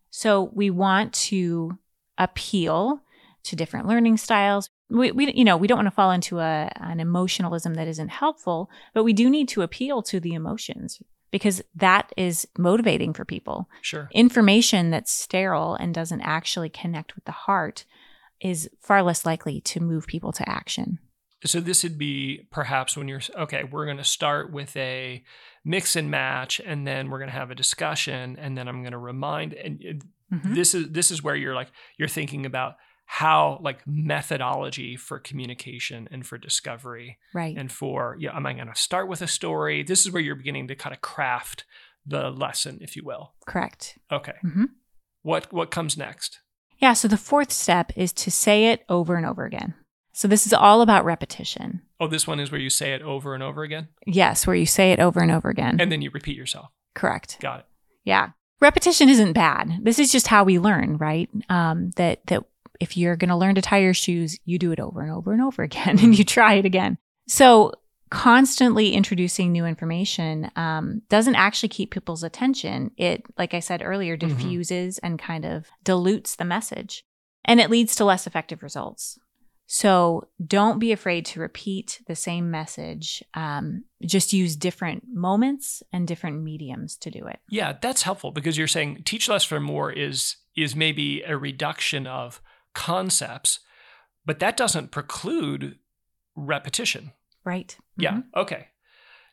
So, 0.09 0.43
we 0.53 0.69
want 0.71 1.13
to 1.29 1.77
appeal 2.17 3.01
to 3.45 3.55
different 3.55 3.87
learning 3.87 4.17
styles. 4.17 4.69
We, 4.89 5.11
we 5.11 5.33
you 5.33 5.43
know, 5.43 5.57
we 5.57 5.67
don't 5.67 5.77
want 5.77 5.87
to 5.87 5.91
fall 5.91 6.11
into 6.11 6.39
a, 6.39 6.69
an 6.75 6.99
emotionalism 6.99 7.73
that 7.75 7.87
isn't 7.87 8.09
helpful, 8.09 8.69
but 8.93 9.03
we 9.03 9.13
do 9.13 9.29
need 9.29 9.47
to 9.49 9.61
appeal 9.61 10.01
to 10.03 10.19
the 10.19 10.33
emotions 10.33 11.01
because 11.31 11.61
that 11.75 12.11
is 12.17 12.47
motivating 12.57 13.13
for 13.13 13.25
people. 13.25 13.67
sure 13.81 14.07
information 14.13 14.91
that's 14.91 15.11
sterile 15.11 15.75
and 15.75 15.93
doesn't 15.93 16.21
actually 16.21 16.69
connect 16.69 17.15
with 17.15 17.25
the 17.25 17.31
heart 17.31 17.85
is 18.41 18.69
far 18.81 19.01
less 19.01 19.25
likely 19.25 19.61
to 19.61 19.79
move 19.79 20.05
people 20.07 20.31
to 20.33 20.47
action. 20.47 20.99
so 21.45 21.59
this 21.59 21.83
would 21.83 21.97
be 21.97 22.47
perhaps 22.51 22.95
when 22.97 23.07
you're 23.07 23.21
okay 23.37 23.63
we're 23.63 23.85
going 23.85 23.97
to 23.97 24.03
start 24.03 24.51
with 24.51 24.75
a 24.77 25.23
mix 25.63 25.95
and 25.95 26.09
match 26.11 26.59
and 26.65 26.85
then 26.87 27.09
we're 27.09 27.19
going 27.19 27.29
to 27.29 27.35
have 27.37 27.51
a 27.51 27.55
discussion 27.55 28.35
and 28.39 28.57
then 28.57 28.67
i'm 28.67 28.81
going 28.81 28.91
to 28.91 28.97
remind 28.97 29.53
and 29.53 29.81
it- 29.81 30.03
Mhm. 30.33 30.55
this 30.55 30.73
is 30.73 30.89
this 30.89 31.11
is 31.11 31.21
where 31.21 31.35
you're 31.35 31.53
like 31.53 31.69
you're 31.99 32.07
thinking 32.07 32.47
about 32.47 32.73
how 33.05 33.59
like 33.61 33.85
methodology 33.85 34.95
for 34.95 35.19
communication 35.19 36.07
and 36.11 36.25
for 36.25 36.37
discovery 36.37 37.17
Right. 37.33 37.55
and 37.57 37.71
for 37.71 38.17
yeah 38.19 38.35
am 38.35 38.45
i 38.45 38.53
going 38.53 38.67
to 38.67 38.75
start 38.75 39.07
with 39.07 39.21
a 39.21 39.27
story 39.27 39.83
this 39.83 40.05
is 40.05 40.11
where 40.11 40.21
you're 40.21 40.35
beginning 40.35 40.67
to 40.69 40.75
kind 40.75 40.93
of 40.95 41.01
craft 41.01 41.65
the 42.05 42.29
lesson 42.29 42.79
if 42.81 42.95
you 42.95 43.03
will 43.05 43.33
Correct. 43.45 43.97
okay 44.11 44.33
Mhm. 44.43 44.69
what 45.21 45.51
what 45.53 45.71
comes 45.71 45.97
next 45.97 46.39
Yeah. 46.81 46.93
So 46.93 47.07
the 47.07 47.17
fourth 47.17 47.51
step 47.53 47.91
is 47.95 48.11
to 48.13 48.29
say 48.31 48.65
it 48.71 48.83
over 48.89 49.15
and 49.15 49.25
over 49.25 49.45
again. 49.45 49.75
So 50.11 50.27
this 50.27 50.45
is 50.45 50.53
all 50.53 50.81
about 50.81 51.05
repetition. 51.05 51.81
oh 52.01 52.07
this 52.07 52.27
one 52.27 52.39
is 52.39 52.51
where 52.51 52.59
you 52.61 52.69
say 52.69 52.93
it 52.93 53.01
over 53.01 53.33
and 53.33 53.41
over 53.43 53.63
again 53.63 53.87
Yes, 54.05 54.45
where 54.47 54.55
you 54.55 54.65
say 54.65 54.91
it 54.91 54.99
over 54.99 55.19
and 55.21 55.31
over 55.31 55.49
again. 55.49 55.79
and 55.79 55.91
then 55.91 56.01
you 56.01 56.09
repeat 56.11 56.35
yourself 56.37 56.69
Correct. 56.95 57.37
got 57.39 57.59
it 57.61 57.65
Yeah. 58.03 58.29
Repetition 58.61 59.09
isn't 59.09 59.33
bad. 59.33 59.79
This 59.83 59.99
is 59.99 60.11
just 60.11 60.27
how 60.27 60.43
we 60.45 60.59
learn, 60.59 60.97
right? 60.97 61.29
Um, 61.49 61.91
that 61.97 62.25
that 62.27 62.43
if 62.79 62.95
you're 62.97 63.15
going 63.15 63.29
to 63.29 63.35
learn 63.35 63.55
to 63.55 63.61
tie 63.61 63.79
your 63.79 63.93
shoes, 63.93 64.37
you 64.45 64.57
do 64.59 64.71
it 64.71 64.79
over 64.79 65.01
and 65.01 65.11
over 65.11 65.31
and 65.33 65.41
over 65.41 65.63
again, 65.69 65.99
and 65.99 66.17
you 66.17 66.23
try 66.23 66.53
it 66.55 66.65
again. 66.65 66.97
So 67.27 67.73
constantly 68.11 68.93
introducing 68.93 69.51
new 69.51 69.65
information 69.65 70.49
um, 70.55 71.01
doesn't 71.09 71.35
actually 71.35 71.69
keep 71.69 71.91
people's 71.91 72.23
attention. 72.23 72.91
It, 72.97 73.23
like 73.37 73.53
I 73.53 73.59
said 73.59 73.81
earlier, 73.83 74.15
Mhm. 74.15 74.19
diffuses 74.29 74.97
and 74.99 75.19
kind 75.19 75.43
of 75.45 75.67
dilutes 75.83 76.35
the 76.35 76.45
message, 76.45 77.03
and 77.43 77.59
it 77.59 77.69
leads 77.69 77.95
to 77.95 78.05
less 78.05 78.25
effective 78.27 78.63
results. 78.63 79.17
So 79.67 80.27
don't 80.45 80.77
be 80.77 80.91
afraid 80.91 81.25
to 81.27 81.39
repeat 81.39 81.99
the 82.07 82.15
same 82.15 82.51
message. 82.51 83.23
Um, 83.33 83.85
just 84.05 84.31
use 84.31 84.55
different 84.55 85.05
moments 85.11 85.81
and 85.91 86.07
different 86.07 86.43
mediums 86.43 86.95
to 86.97 87.09
do 87.09 87.25
it. 87.25 87.39
Yeah, 87.49 87.73
that's 87.81 88.03
helpful 88.03 88.31
because 88.31 88.57
you're 88.59 88.67
saying 88.67 89.01
teach 89.05 89.27
less 89.27 89.43
for 89.43 89.59
more 89.59 89.91
is 89.91 90.37
is 90.55 90.75
maybe 90.75 91.21
a 91.23 91.35
reduction 91.35 92.05
of 92.07 92.41
concepts, 92.75 93.59
but 94.25 94.39
that 94.39 94.55
doesn't 94.57 94.91
preclude 94.91 95.79
repetition. 96.35 97.13
Right. 97.43 97.75
Yeah. 97.97 98.13
Mhm. 98.13 98.23
Okay. 98.35 98.67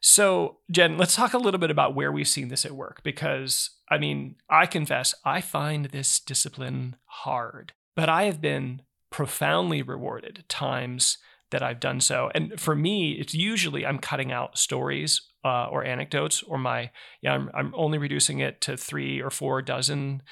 So, 0.01 0.59
Jen, 0.71 0.99
let's 0.99 1.15
talk 1.15 1.33
a 1.33 1.39
little 1.39 1.61
bit 1.61 1.71
about 1.71 1.95
where 1.95 2.11
we've 2.11 2.27
seen 2.29 2.49
this 2.49 2.65
at 2.65 2.73
work 2.73 3.03
because 3.03 3.71
I 3.89 3.99
mean, 3.99 4.37
I 4.49 4.67
confess 4.67 5.15
I 5.25 5.41
find 5.41 5.87
this 5.87 6.19
discipline 6.19 6.97
hard, 7.05 7.73
but 7.95 8.09
I 8.09 8.25
have 8.25 8.41
been 8.41 8.83
profoundly 9.11 9.83
rewarded 9.83 10.45
times 10.49 11.19
that 11.51 11.63
I've 11.63 11.81
done 11.81 12.01
so. 12.01 12.31
And 12.35 12.59
for 12.59 12.75
me, 12.75 13.13
it's 13.13 13.35
usually 13.35 13.85
I'm 13.87 13.99
cutting 13.99 14.33
out 14.33 14.57
stories 14.59 15.21
uh, 15.45 15.67
or 15.67 15.85
anecdotes 15.85 16.43
or 16.43 16.59
my, 16.59 16.91
yeah, 17.21 17.33
I'm, 17.33 17.51
I'm 17.55 17.75
only 17.77 17.99
reducing 17.99 18.39
it 18.41 18.61
to 18.63 18.77
three 18.77 19.21
or 19.21 19.31
four 19.31 19.63
dozen, 19.63 20.23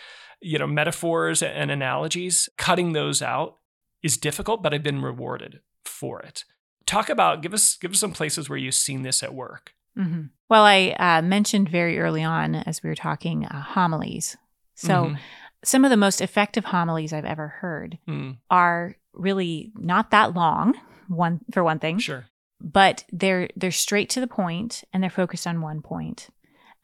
you 0.41 0.59
know, 0.59 0.67
metaphors 0.67 1.43
and 1.43 1.71
analogies. 1.71 2.49
Cutting 2.57 2.93
those 2.93 3.23
out 3.23 3.57
is 4.03 4.17
difficult, 4.17 4.63
but 4.63 4.73
I've 4.73 4.83
been 4.83 5.03
rewarded 5.03 5.61
for 5.85 6.21
it 6.21 6.45
talk 6.87 7.09
about 7.09 7.41
give 7.41 7.55
us 7.55 7.77
give 7.77 7.93
us 7.93 8.01
some 8.01 8.11
places 8.13 8.49
where 8.49 8.59
you've 8.59 8.75
seen 8.75 9.03
this 9.03 9.23
at 9.23 9.35
work 9.35 9.75
Mhm. 9.99 10.31
Well, 10.49 10.65
I 10.65 10.95
uh, 10.99 11.21
mentioned 11.23 11.69
very 11.69 11.99
early 11.99 12.23
on 12.23 12.55
as 12.55 12.83
we 12.83 12.89
were 12.89 12.95
talking 12.95 13.45
uh, 13.45 13.61
homilies. 13.61 14.37
So, 14.77 15.11
Mhm. 15.11 15.19
some 15.65 15.85
of 15.85 15.91
the 15.91 15.97
most 15.97 16.21
effective 16.21 16.65
homilies 16.67 17.13
I've 17.13 17.25
ever 17.25 17.49
heard 17.49 17.99
Mm, 18.07 18.39
are 18.51 18.97
really 19.13 19.73
not 19.75 20.11
that 20.13 20.35
long. 20.35 20.75
One 21.09 21.41
for 21.53 21.65
one 21.65 21.81
thing, 21.81 21.99
sure 21.99 22.27
but 22.61 23.05
they're 23.13 23.49
they're 23.57 23.71
straight 23.71 24.11
to 24.11 24.21
the 24.21 24.27
point 24.27 24.85
and 24.93 25.03
they're 25.03 25.11
focused 25.11 25.47
on 25.47 25.61
one 25.61 25.83
point. 25.83 26.29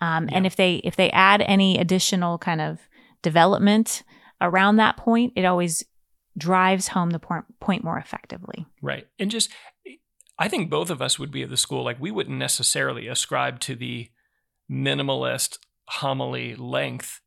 Um, 0.01 0.29
And 0.33 0.47
if 0.47 0.57
they 0.57 0.77
if 0.77 0.97
they 0.97 1.11
add 1.11 1.43
any 1.43 1.79
additional 1.79 2.39
kind 2.39 2.61
of 2.61 2.81
development 3.23 4.03
around 4.41 4.77
that 4.77 4.97
point, 4.97 5.33
it 5.37 5.45
always 5.45 5.85
drives 6.39 6.89
home 6.89 7.11
the 7.11 7.19
point, 7.19 7.45
point 7.61 7.83
more 7.83 7.99
effectively. 7.99 8.67
right 8.83 9.07
and 9.19 9.31
just 9.31 9.51
i 10.39 10.49
think 10.49 10.69
both 10.69 10.91
of 10.91 11.01
us 11.01 11.19
would 11.19 11.31
be 11.31 11.43
of 11.43 11.49
the 11.49 11.57
school 11.57 11.83
like 11.83 11.99
we 11.99 12.11
wouldn't 12.11 12.39
necessarily 12.39 13.09
ascribe 13.09 13.59
to 13.59 13.75
the 13.75 14.11
minimalist 14.71 15.59
homily 15.89 16.55
length 16.55 17.21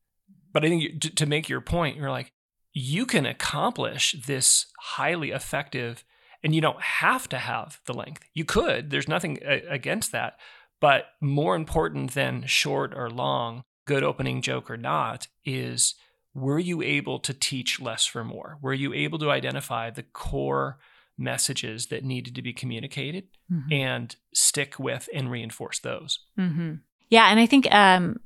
but 0.54 0.64
i 0.64 0.70
think 0.70 0.84
you, 0.84 1.00
to, 1.00 1.10
to 1.16 1.26
make 1.26 1.50
your 1.50 1.62
point 1.62 1.98
you're 1.98 2.12
like 2.12 2.32
you 2.72 3.06
can 3.06 3.26
accomplish 3.26 4.16
this 4.28 4.68
highly 4.80 5.32
effective 5.32 6.04
and 6.44 6.56
you 6.56 6.62
don't 6.62 6.82
have 6.82 7.28
to 7.30 7.38
have 7.38 7.80
the 7.86 7.94
length. 7.94 8.24
You 8.34 8.46
could 8.46 8.90
there's 8.90 9.08
nothing 9.08 9.40
against 9.44 10.12
that 10.12 10.38
but 10.82 11.08
more 11.20 11.56
important 11.56 12.14
than 12.14 12.46
short 12.46 12.94
or 12.96 13.10
long 13.10 13.64
good 13.86 14.04
opening 14.04 14.42
joke 14.42 14.70
or 14.70 14.78
not 14.78 15.28
is 15.44 15.96
were 16.34 16.60
you 16.60 16.82
able 16.82 17.20
to 17.20 17.34
teach 17.34 17.82
less 17.82 18.06
for 18.06 18.24
more? 18.24 18.58
Were 18.62 18.74
you 18.74 18.94
able 18.94 19.18
to 19.20 19.32
identify 19.32 19.90
the 19.90 20.04
core 20.04 20.78
messages 21.18 21.88
that 21.88 22.04
needed 22.06 22.36
to 22.36 22.42
be 22.42 22.54
communicated 22.54 23.26
Mhm. 23.52 23.74
and 23.74 24.16
stick 24.34 24.80
with 24.80 25.10
and 25.14 25.30
reinforce 25.32 25.80
those? 25.80 26.20
Hmm 26.36 26.76
Yeah, 27.10 27.26
and 27.32 27.40
I 27.40 27.46
think 27.48 27.68
um, 27.74 28.20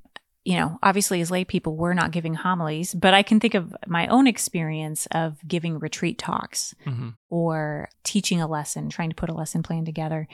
you 0.46 0.58
know, 0.58 0.78
obviously 0.84 1.22
as 1.22 1.32
lay 1.32 1.46
people, 1.46 1.78
we're 1.78 1.94
not 1.94 2.12
giving 2.12 2.34
homilies, 2.34 2.94
but 2.94 3.14
I 3.14 3.24
can 3.24 3.40
think 3.40 3.54
of 3.54 3.74
my 3.88 4.08
own 4.08 4.28
experience 4.28 5.08
of 5.12 5.38
giving 5.48 5.80
retreat 5.80 6.18
talks 6.18 6.76
hmm 6.84 7.10
or 7.30 7.90
teaching 8.04 8.42
a 8.42 8.48
lesson, 8.48 8.90
trying 8.90 9.10
to 9.10 9.16
put 9.16 9.30
a 9.30 9.34
lesson 9.34 9.64
plan 9.64 9.86
together. 9.86 10.28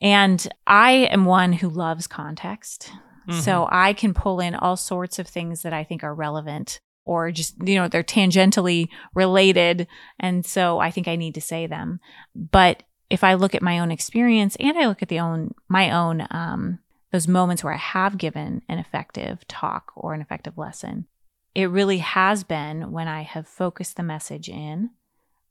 And 0.00 0.48
I 0.66 0.92
am 0.92 1.26
one 1.26 1.52
who 1.52 1.68
loves 1.68 2.06
context. 2.06 2.90
So 3.30 3.68
I 3.70 3.92
can 3.92 4.14
pull 4.14 4.40
in 4.40 4.54
all 4.54 4.76
sorts 4.76 5.18
of 5.18 5.28
things 5.28 5.62
that 5.62 5.72
I 5.72 5.84
think 5.84 6.02
are 6.02 6.14
relevant 6.14 6.80
or 7.04 7.30
just, 7.30 7.54
you 7.64 7.76
know, 7.76 7.86
they're 7.86 8.02
tangentially 8.02 8.88
related. 9.14 9.86
And 10.18 10.44
so 10.44 10.78
I 10.78 10.90
think 10.90 11.06
I 11.06 11.16
need 11.16 11.34
to 11.34 11.40
say 11.40 11.66
them. 11.66 12.00
But 12.34 12.82
if 13.10 13.22
I 13.22 13.34
look 13.34 13.54
at 13.54 13.62
my 13.62 13.78
own 13.78 13.90
experience 13.90 14.56
and 14.58 14.76
I 14.76 14.86
look 14.86 15.02
at 15.02 15.08
the 15.08 15.20
own, 15.20 15.54
my 15.68 15.90
own, 15.90 16.26
um, 16.30 16.78
those 17.12 17.28
moments 17.28 17.62
where 17.62 17.72
I 17.74 17.78
have 17.78 18.18
given 18.18 18.62
an 18.68 18.78
effective 18.78 19.46
talk 19.46 19.92
or 19.94 20.14
an 20.14 20.20
effective 20.20 20.56
lesson, 20.58 21.06
it 21.54 21.68
really 21.70 21.98
has 21.98 22.42
been 22.44 22.90
when 22.90 23.06
I 23.08 23.22
have 23.22 23.46
focused 23.46 23.96
the 23.96 24.02
message 24.02 24.48
in 24.48 24.90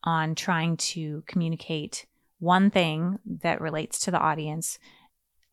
on 0.04 0.34
trying 0.34 0.76
to 0.78 1.24
communicate 1.28 2.08
one 2.40 2.72
thing 2.72 3.20
that 3.26 3.62
relates 3.62 4.00
to 4.00 4.12
the 4.12 4.18
audience 4.20 4.80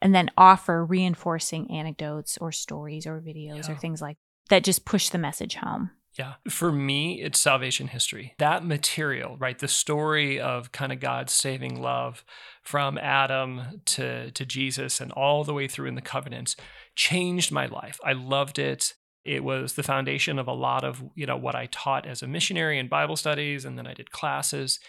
and 0.00 0.14
then 0.14 0.30
offer 0.38 0.84
reinforcing 0.84 1.70
anecdotes 1.70 2.38
or 2.38 2.50
stories 2.52 3.06
or 3.06 3.20
videos 3.20 3.68
Yeah. 3.68 3.74
or 3.74 3.76
things 3.76 4.00
like 4.00 4.16
that 4.48 4.64
just 4.64 4.86
push 4.86 5.10
the 5.10 5.18
message 5.18 5.56
home. 5.56 5.90
Yeah. 6.18 6.34
For 6.48 6.72
me, 6.72 7.22
it's 7.22 7.40
salvation 7.40 7.88
history. 7.88 8.34
That 8.38 8.64
material, 8.64 9.36
right? 9.38 9.58
The 9.58 9.68
story 9.68 10.40
of 10.40 10.72
kind 10.72 10.92
of 10.92 10.98
God's 10.98 11.32
saving 11.32 11.80
love 11.80 12.24
from 12.62 12.98
Adam 12.98 13.82
to, 13.86 14.32
to 14.32 14.44
Jesus 14.44 15.00
and 15.00 15.12
all 15.12 15.44
the 15.44 15.54
way 15.54 15.68
through 15.68 15.86
in 15.86 15.94
the 15.94 16.02
covenants 16.02 16.56
changed 16.96 17.52
my 17.52 17.66
life. 17.66 18.00
I 18.04 18.14
loved 18.14 18.58
it. 18.58 18.94
It 19.24 19.44
was 19.44 19.74
the 19.74 19.82
foundation 19.84 20.40
of 20.40 20.48
a 20.48 20.52
lot 20.52 20.82
of, 20.82 21.04
you 21.14 21.26
know, 21.26 21.36
what 21.36 21.54
I 21.54 21.66
taught 21.66 22.04
as 22.04 22.20
a 22.20 22.26
missionary 22.26 22.78
in 22.78 22.88
Bible 22.88 23.16
studies 23.16 23.64
and 23.64 23.78
then 23.78 23.86
I 23.86 23.94
did 23.94 24.10
classes. 24.10 24.80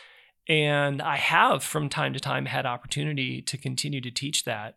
And 0.47 0.99
I 0.99 1.17
have 1.17 1.63
from 1.63 1.89
time 1.89 2.13
to 2.13 2.19
time 2.19 2.47
had 2.47 2.65
opportunity 2.65 3.39
to 3.43 3.57
continue 3.57 4.01
to 4.01 4.09
teach 4.09 4.45
that. 4.45 4.75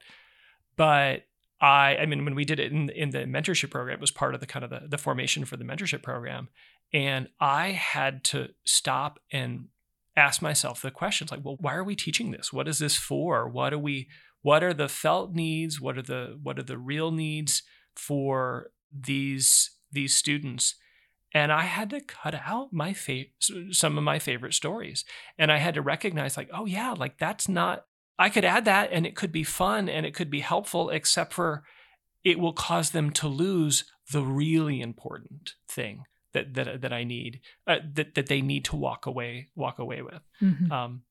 But 0.76 1.22
I, 1.62 1.96
I 1.96 2.06
mean, 2.06 2.24
when 2.24 2.34
we 2.34 2.44
did 2.44 2.58
it 2.58 2.72
in, 2.72 2.90
in 2.90 3.10
the 3.10 3.20
mentorship 3.20 3.70
program, 3.70 3.94
it 3.94 4.00
was 4.00 4.10
part 4.10 4.34
of 4.34 4.40
the 4.40 4.46
kind 4.46 4.64
of 4.64 4.70
the, 4.70 4.82
the 4.88 4.98
formation 4.98 5.44
for 5.44 5.56
the 5.56 5.64
mentorship 5.64 6.02
program. 6.02 6.48
And 6.92 7.28
I 7.40 7.68
had 7.68 8.24
to 8.24 8.48
stop 8.64 9.20
and 9.30 9.68
ask 10.16 10.42
myself 10.42 10.82
the 10.82 10.90
questions 10.90 11.30
like, 11.30 11.44
well, 11.44 11.56
why 11.60 11.74
are 11.74 11.84
we 11.84 11.94
teaching 11.94 12.32
this? 12.32 12.52
What 12.52 12.66
is 12.66 12.80
this 12.80 12.96
for? 12.96 13.48
What 13.48 13.72
are 13.72 13.78
we, 13.78 14.08
what 14.42 14.64
are 14.64 14.74
the 14.74 14.88
felt 14.88 15.34
needs? 15.34 15.80
What 15.80 15.96
are 15.96 16.02
the, 16.02 16.36
what 16.42 16.58
are 16.58 16.64
the 16.64 16.76
real 16.76 17.12
needs 17.12 17.62
for 17.94 18.72
these, 18.92 19.70
these 19.92 20.14
students? 20.14 20.74
And 21.32 21.52
I 21.52 21.62
had 21.62 21.90
to 21.90 22.00
cut 22.00 22.34
out 22.34 22.72
my 22.72 22.92
fa- 22.92 23.24
some 23.70 23.96
of 23.96 24.04
my 24.04 24.18
favorite 24.18 24.52
stories. 24.52 25.04
And 25.38 25.50
I 25.50 25.58
had 25.58 25.74
to 25.74 25.80
recognize 25.80 26.36
like, 26.36 26.50
oh 26.52 26.66
yeah, 26.66 26.90
like 26.90 27.18
that's 27.18 27.48
not 27.48 27.86
I 28.18 28.28
could 28.30 28.44
add 28.44 28.64
that 28.66 28.90
and 28.92 29.06
it 29.06 29.16
could 29.16 29.32
be 29.32 29.44
fun 29.44 29.88
and 29.88 30.06
it 30.06 30.14
could 30.14 30.30
be 30.30 30.40
helpful, 30.40 30.90
except 30.90 31.32
for 31.32 31.64
it 32.24 32.38
will 32.38 32.52
cause 32.52 32.90
them 32.90 33.10
to 33.10 33.26
lose 33.28 33.84
the 34.12 34.22
really 34.22 34.80
important 34.80 35.54
thing 35.68 36.04
that 36.32 36.54
that, 36.54 36.80
that 36.82 36.92
I 36.92 37.04
need 37.04 37.40
uh, 37.66 37.78
that 37.94 38.14
that 38.14 38.26
they 38.26 38.40
need 38.42 38.64
to 38.66 38.76
walk 38.76 39.06
away 39.06 39.48
walk 39.54 39.78
away 39.78 40.02
with. 40.02 40.22
Mhm. 40.40 40.70
Um, 40.70 41.02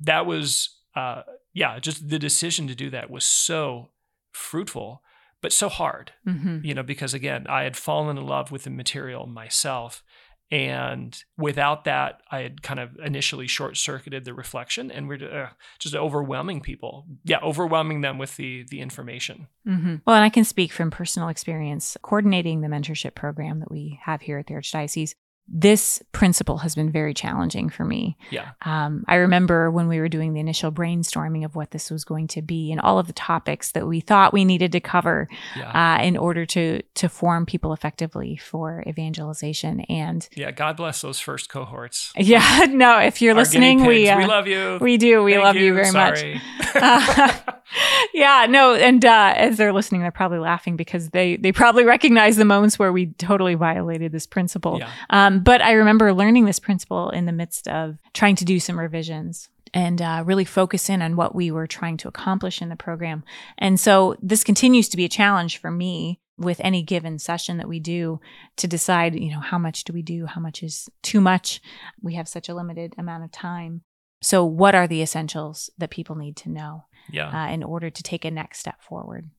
that 0.00 0.26
was 0.26 0.76
uh, 0.94 1.22
yeah, 1.52 1.78
just 1.78 2.08
the 2.08 2.18
decision 2.18 2.66
to 2.68 2.74
do 2.74 2.90
that 2.90 3.10
was 3.10 3.24
so 3.24 3.90
fruitful, 4.32 5.02
but 5.40 5.52
so 5.52 5.68
hard 5.68 6.12
Mhm. 6.26 6.64
you 6.64 6.74
know, 6.74 6.82
because 6.82 7.14
again, 7.14 7.46
I 7.48 7.62
had 7.62 7.76
fallen 7.76 8.18
in 8.18 8.26
love 8.26 8.50
with 8.50 8.64
the 8.64 8.70
material 8.70 9.26
myself. 9.26 10.02
And 10.50 11.22
without 11.36 11.84
that, 11.84 12.22
I 12.30 12.40
had 12.40 12.62
kind 12.62 12.80
of 12.80 12.96
initially 13.04 13.46
short 13.46 13.76
circuited 13.76 14.24
the 14.24 14.32
reflection 14.32 14.90
and 14.90 15.06
we're 15.06 15.44
uh, 15.44 15.50
just 15.78 15.94
overwhelming 15.94 16.60
people. 16.60 17.06
Yeah, 17.24 17.38
overwhelming 17.42 18.00
them 18.00 18.16
with 18.18 18.36
the 18.36 18.64
the 18.70 18.80
information. 18.80 19.48
hmm 19.64 19.96
Well, 20.06 20.16
and 20.16 20.24
I 20.24 20.30
can 20.30 20.44
speak 20.44 20.72
from 20.72 20.90
personal 20.90 21.28
experience 21.28 21.96
coordinating 22.02 22.62
the 22.62 22.68
mentorship 22.68 23.14
program 23.14 23.60
that 23.60 23.70
we 23.70 24.00
have 24.02 24.22
here 24.22 24.38
at 24.38 24.46
the 24.46 24.54
Archdiocese. 24.54 25.14
This 25.50 26.02
principle 26.12 26.58
has 26.58 26.74
been 26.74 26.92
very 26.92 27.14
challenging 27.14 27.70
for 27.70 27.84
me. 27.84 28.16
Yeah. 28.30 28.50
Um, 28.66 29.04
I 29.08 29.14
remember 29.16 29.70
when 29.70 29.88
we 29.88 29.98
were 29.98 30.08
doing 30.08 30.34
the 30.34 30.40
initial 30.40 30.70
brainstorming 30.70 31.44
of 31.44 31.56
what 31.56 31.70
this 31.70 31.90
was 31.90 32.04
going 32.04 32.26
to 32.28 32.42
be 32.42 32.70
and 32.70 32.80
all 32.80 32.98
of 32.98 33.06
the 33.06 33.14
topics 33.14 33.72
that 33.72 33.86
we 33.86 34.00
thought 34.00 34.34
we 34.34 34.44
needed 34.44 34.72
to 34.72 34.80
cover 34.80 35.26
Yeah. 35.56 35.96
uh, 35.96 36.02
in 36.02 36.16
order 36.18 36.44
to 36.46 36.82
to 36.96 37.08
form 37.08 37.46
people 37.46 37.72
effectively 37.72 38.36
for 38.36 38.84
evangelization. 38.86 39.80
And 39.88 40.28
yeah. 40.36 40.50
God 40.50 40.76
bless 40.76 41.00
those 41.00 41.18
first 41.18 41.48
cohorts. 41.48 42.12
yeah, 42.16 42.66
no, 42.68 42.98
if 42.98 43.22
you're 43.22 43.32
Our 43.34 43.40
listening, 43.40 43.86
we 43.86 44.08
uh, 44.08 44.18
we 44.18 44.26
love 44.26 44.46
you. 44.46 44.78
we 44.80 44.98
do 44.98 45.22
we 45.24 45.32
Thank 45.32 45.44
love 45.44 45.56
you, 45.56 45.72
very 45.74 45.92
much. 45.92 46.18
Sorry. 46.18 46.40
yeah, 48.14 48.46
no, 48.48 48.74
and 48.74 49.04
uh, 49.04 49.34
as 49.36 49.56
they're 49.56 49.72
listening, 49.72 50.00
they're 50.00 50.10
probably 50.10 50.38
laughing 50.38 50.76
because 50.76 51.10
they 51.10 51.36
they 51.36 51.52
probably 51.52 51.84
recognize 51.84 52.36
the 52.36 52.44
moments 52.44 52.78
where 52.78 52.92
we 52.92 53.06
totally 53.14 53.54
violated 53.54 54.12
this 54.12 54.26
principle. 54.26 54.78
yeah. 54.78 54.90
Um, 55.10 55.37
but 55.44 55.60
I 55.62 55.72
remember 55.72 56.12
learning 56.12 56.44
this 56.44 56.58
principle 56.58 57.10
in 57.10 57.26
the 57.26 57.32
midst 57.32 57.68
of 57.68 57.98
trying 58.14 58.36
to 58.36 58.44
do 58.44 58.60
some 58.60 58.78
revisions 58.78 59.48
and 59.74 60.00
uh, 60.00 60.22
really 60.26 60.44
focus 60.44 60.88
in 60.88 61.02
on 61.02 61.16
what 61.16 61.34
we 61.34 61.50
were 61.50 61.66
trying 61.66 61.96
to 61.98 62.08
accomplish 62.08 62.62
in 62.62 62.68
the 62.68 62.76
program. 62.76 63.22
And 63.58 63.78
so 63.78 64.16
this 64.22 64.42
continues 64.44 64.88
to 64.90 64.96
be 64.96 65.04
a 65.04 65.08
challenge 65.10 65.58
for 65.58 65.70
me 65.70 66.20
with 66.38 66.60
any 66.62 66.82
given 66.82 67.18
session 67.18 67.56
that 67.58 67.68
we 67.68 67.80
do 67.80 68.20
to 68.56 68.66
decide, 68.68 69.14
you 69.14 69.30
know, 69.30 69.40
how 69.40 69.58
much 69.58 69.84
do 69.84 69.92
we 69.92 70.02
do? 70.02 70.26
How 70.26 70.40
much 70.40 70.62
is 70.62 70.88
too 71.02 71.20
much? 71.20 71.60
We 72.00 72.14
have 72.14 72.28
such 72.28 72.48
a 72.48 72.54
limited 72.54 72.94
amount 72.96 73.24
of 73.24 73.32
time. 73.32 73.82
So, 74.22 74.44
what 74.44 74.74
are 74.74 74.86
the 74.86 75.02
essentials 75.02 75.68
that 75.78 75.90
people 75.90 76.16
need 76.16 76.36
to 76.38 76.48
know 76.48 76.84
Yeah. 77.10 77.28
uh, 77.28 77.52
in 77.52 77.62
order 77.62 77.90
to 77.90 78.02
take 78.02 78.24
a 78.24 78.30
next 78.30 78.58
step 78.60 78.80
forward? 78.82 79.30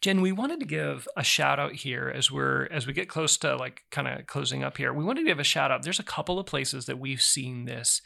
Jen, 0.00 0.20
we 0.20 0.30
wanted 0.32 0.60
to 0.60 0.66
give 0.66 1.08
a 1.16 1.24
shout 1.24 1.58
out 1.58 1.72
here 1.72 2.12
as 2.14 2.30
we're 2.30 2.66
as 2.70 2.86
we 2.86 2.92
get 2.92 3.08
close 3.08 3.36
to 3.38 3.56
like 3.56 3.82
kind 3.90 4.06
of 4.06 4.26
closing 4.26 4.62
up 4.62 4.76
here. 4.76 4.92
We 4.92 5.04
wanted 5.04 5.22
to 5.22 5.26
give 5.26 5.40
a 5.40 5.44
shout 5.44 5.70
out. 5.70 5.82
There's 5.82 5.98
a 5.98 6.04
couple 6.04 6.38
of 6.38 6.46
places 6.46 6.86
that 6.86 6.98
we've 6.98 7.22
seen 7.22 7.64
this 7.64 8.00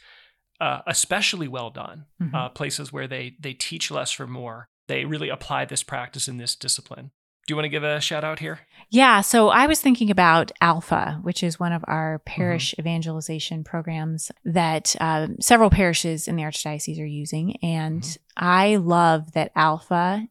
uh, 0.61 0.81
especially 0.87 1.47
well 1.47 1.69
done. 1.71 2.05
Mhm. 2.21 2.33
Uh, 2.33 2.49
places 2.49 2.93
where 2.93 3.07
they 3.07 3.35
they 3.39 3.53
teach 3.53 3.91
less 3.91 4.11
for 4.11 4.27
more. 4.27 4.69
They 4.87 5.05
really 5.05 5.29
apply 5.29 5.65
this 5.65 5.83
practice 5.83 6.27
in 6.27 6.37
this 6.37 6.55
discipline. 6.55 7.11
Do 7.45 7.51
you 7.51 7.55
want 7.57 7.65
to 7.65 7.69
give 7.69 7.83
a 7.83 7.99
shout 7.99 8.23
out 8.23 8.39
here? 8.39 8.61
Yeah, 8.89 9.19
so 9.19 9.49
I 9.49 9.67
was 9.67 9.81
thinking 9.81 10.09
about 10.09 10.53
Alpha, 10.61 11.19
which 11.23 11.43
is 11.43 11.59
one 11.59 11.73
of 11.73 11.83
our 11.87 12.19
parish 12.19 12.73
evangelization 12.79 13.65
programs 13.65 14.31
that 14.45 14.95
uh, 15.01 15.27
several 15.41 15.69
parishes 15.69 16.29
in 16.29 16.37
the 16.37 16.43
Archdiocese 16.43 17.01
are 17.01 17.05
using. 17.05 17.57
And 17.61 18.01
Mhm. 18.03 18.17
I 18.37 18.77
love 18.77 19.33
that 19.33 19.51
Alpha 19.57 20.25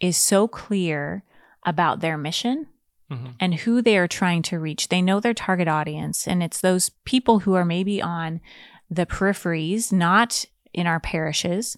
is 0.00 0.16
so 0.16 0.46
clear 0.48 1.24
about 1.64 2.00
their 2.00 2.16
mission 2.18 2.66
Mm-hmm. 3.10 3.26
and 3.40 3.54
who 3.54 3.80
they 3.80 3.96
are 3.96 4.06
trying 4.06 4.42
to 4.42 4.58
reach. 4.58 4.88
They 4.88 5.00
know 5.00 5.18
their 5.18 5.32
target 5.32 5.66
audience, 5.66 6.28
and 6.28 6.42
it's 6.42 6.60
those 6.60 6.90
people 7.06 7.38
who 7.38 7.54
are 7.54 7.64
maybe 7.64 8.02
on 8.02 8.42
the 8.90 9.06
peripheries, 9.06 9.90
not 9.90 10.44
in 10.74 10.86
our 10.86 11.00
parishes, 11.00 11.74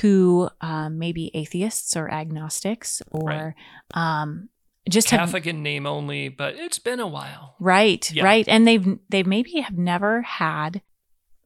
who 0.00 0.48
um, 0.60 0.96
may 1.00 1.10
be 1.10 1.32
atheists 1.34 1.96
or 1.96 2.08
agnostics 2.08 3.02
or 3.10 3.56
um, 3.94 4.50
just 4.88 5.10
have 5.10 5.18
Catholic 5.18 5.48
in 5.48 5.64
name 5.64 5.84
only, 5.84 6.28
but 6.28 6.54
it's 6.54 6.78
been 6.78 7.00
a 7.00 7.08
while. 7.08 7.56
Right, 7.58 8.08
Yeah. 8.12 8.22
right. 8.22 8.46
And 8.46 8.64
they've 8.64 9.00
they 9.08 9.24
maybe 9.24 9.60
have 9.62 9.76
never 9.76 10.22
had 10.22 10.80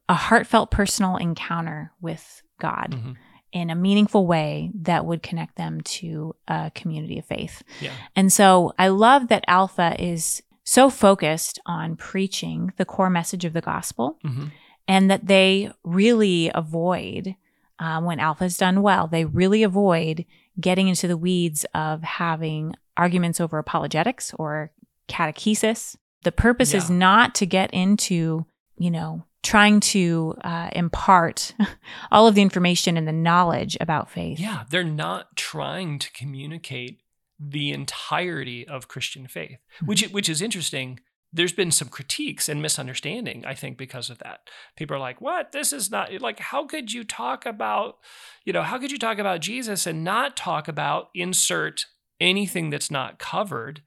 a 0.07 0.13
heartfelt 0.13 0.69
personal 0.69 1.17
encounter 1.17 1.91
with 1.99 2.43
God 2.59 2.91
Mhm. 2.91 3.15
In 3.53 3.69
a 3.69 3.75
meaningful 3.75 4.25
way 4.27 4.71
that 4.73 5.05
would 5.05 5.23
connect 5.23 5.55
them 5.55 5.79
to 5.81 6.35
a 6.47 6.71
community 6.75 7.19
of 7.19 7.25
faith. 7.25 7.63
Yeah. 7.79 7.91
And 8.15 8.33
so 8.33 8.73
I 8.77 8.89
love 8.89 9.29
that 9.29 9.45
Alpha 9.47 9.95
is 9.97 10.41
so 10.63 10.89
focused 10.89 11.59
on 11.65 11.95
preaching 11.95 12.73
the 12.77 12.85
core 12.85 13.09
message 13.09 13.45
of 13.45 13.53
the 13.53 13.61
gospel 13.61 14.17
hmm 14.21 14.45
and 14.85 15.09
that 15.09 15.27
they 15.27 15.71
really 15.85 16.51
avoid 16.53 17.35
um, 17.79 18.03
when 18.03 18.19
alpha's 18.19 18.57
done 18.57 18.81
well 18.81 19.07
they 19.07 19.23
really 19.23 19.63
avoid 19.63 20.25
getting 20.59 20.89
into 20.89 21.07
the 21.07 21.15
weeds 21.15 21.65
of 21.73 22.03
having 22.03 22.75
arguments 22.97 23.39
over 23.39 23.57
apologetics 23.57 24.33
or 24.37 24.71
catechesis 25.07 25.95
the 26.23 26.31
purpose 26.31 26.73
is 26.73 26.89
not 26.89 27.33
to 27.33 27.45
get 27.45 27.73
into 27.73 28.45
you 28.77 28.91
know 28.91 29.23
trying 29.43 29.79
to 29.79 30.35
uh, 30.43 30.69
impart 30.73 31.53
all 32.11 32.27
of 32.27 32.33
the 32.33 32.41
information 32.41 32.97
and 32.97 33.07
the 33.07 33.11
knowledge 33.11 33.77
about 33.79 34.09
faith 34.09 34.39
Yeah, 34.39 34.63
they're 34.69 34.83
not 34.83 35.35
trying 35.35 35.99
to 35.99 36.11
communicate 36.13 37.01
the 37.39 37.71
entirety 37.71 38.67
of 38.67 38.87
Christian 38.87 39.27
faith, 39.27 39.57
which 39.85 40.03
which 40.09 40.29
is 40.29 40.41
interesting. 40.41 40.99
There's 41.35 41.51
been 41.53 41.71
some 41.71 41.89
critiques 41.89 42.47
and 42.47 42.61
misunderstanding, 42.61 43.43
I 43.43 43.55
think, 43.55 43.75
because 43.75 44.11
of 44.11 44.19
that. 44.19 44.41
People 44.77 44.95
are 44.95 44.99
like, 44.99 45.19
"What? 45.19 45.51
This 45.51 45.73
is 45.73 45.89
not 45.91 46.11
like 46.21 46.39
how 46.39 46.65
could 46.65 46.93
you 46.93 47.03
talk 47.03 47.45
about, 47.45 47.97
you 48.45 48.53
know, 48.53 48.61
how 48.61 48.77
could 48.77 48.91
you 48.91 48.99
talk 48.99 49.17
about 49.17 49.41
Jesus 49.41 49.87
and 49.87 50.03
not 50.03 50.37
talk 50.37 50.67
about 50.67 51.09
insert 51.13 51.85
anything 52.19 52.69
that's 52.69 52.91
not 52.91 53.19
covered?" 53.19 53.81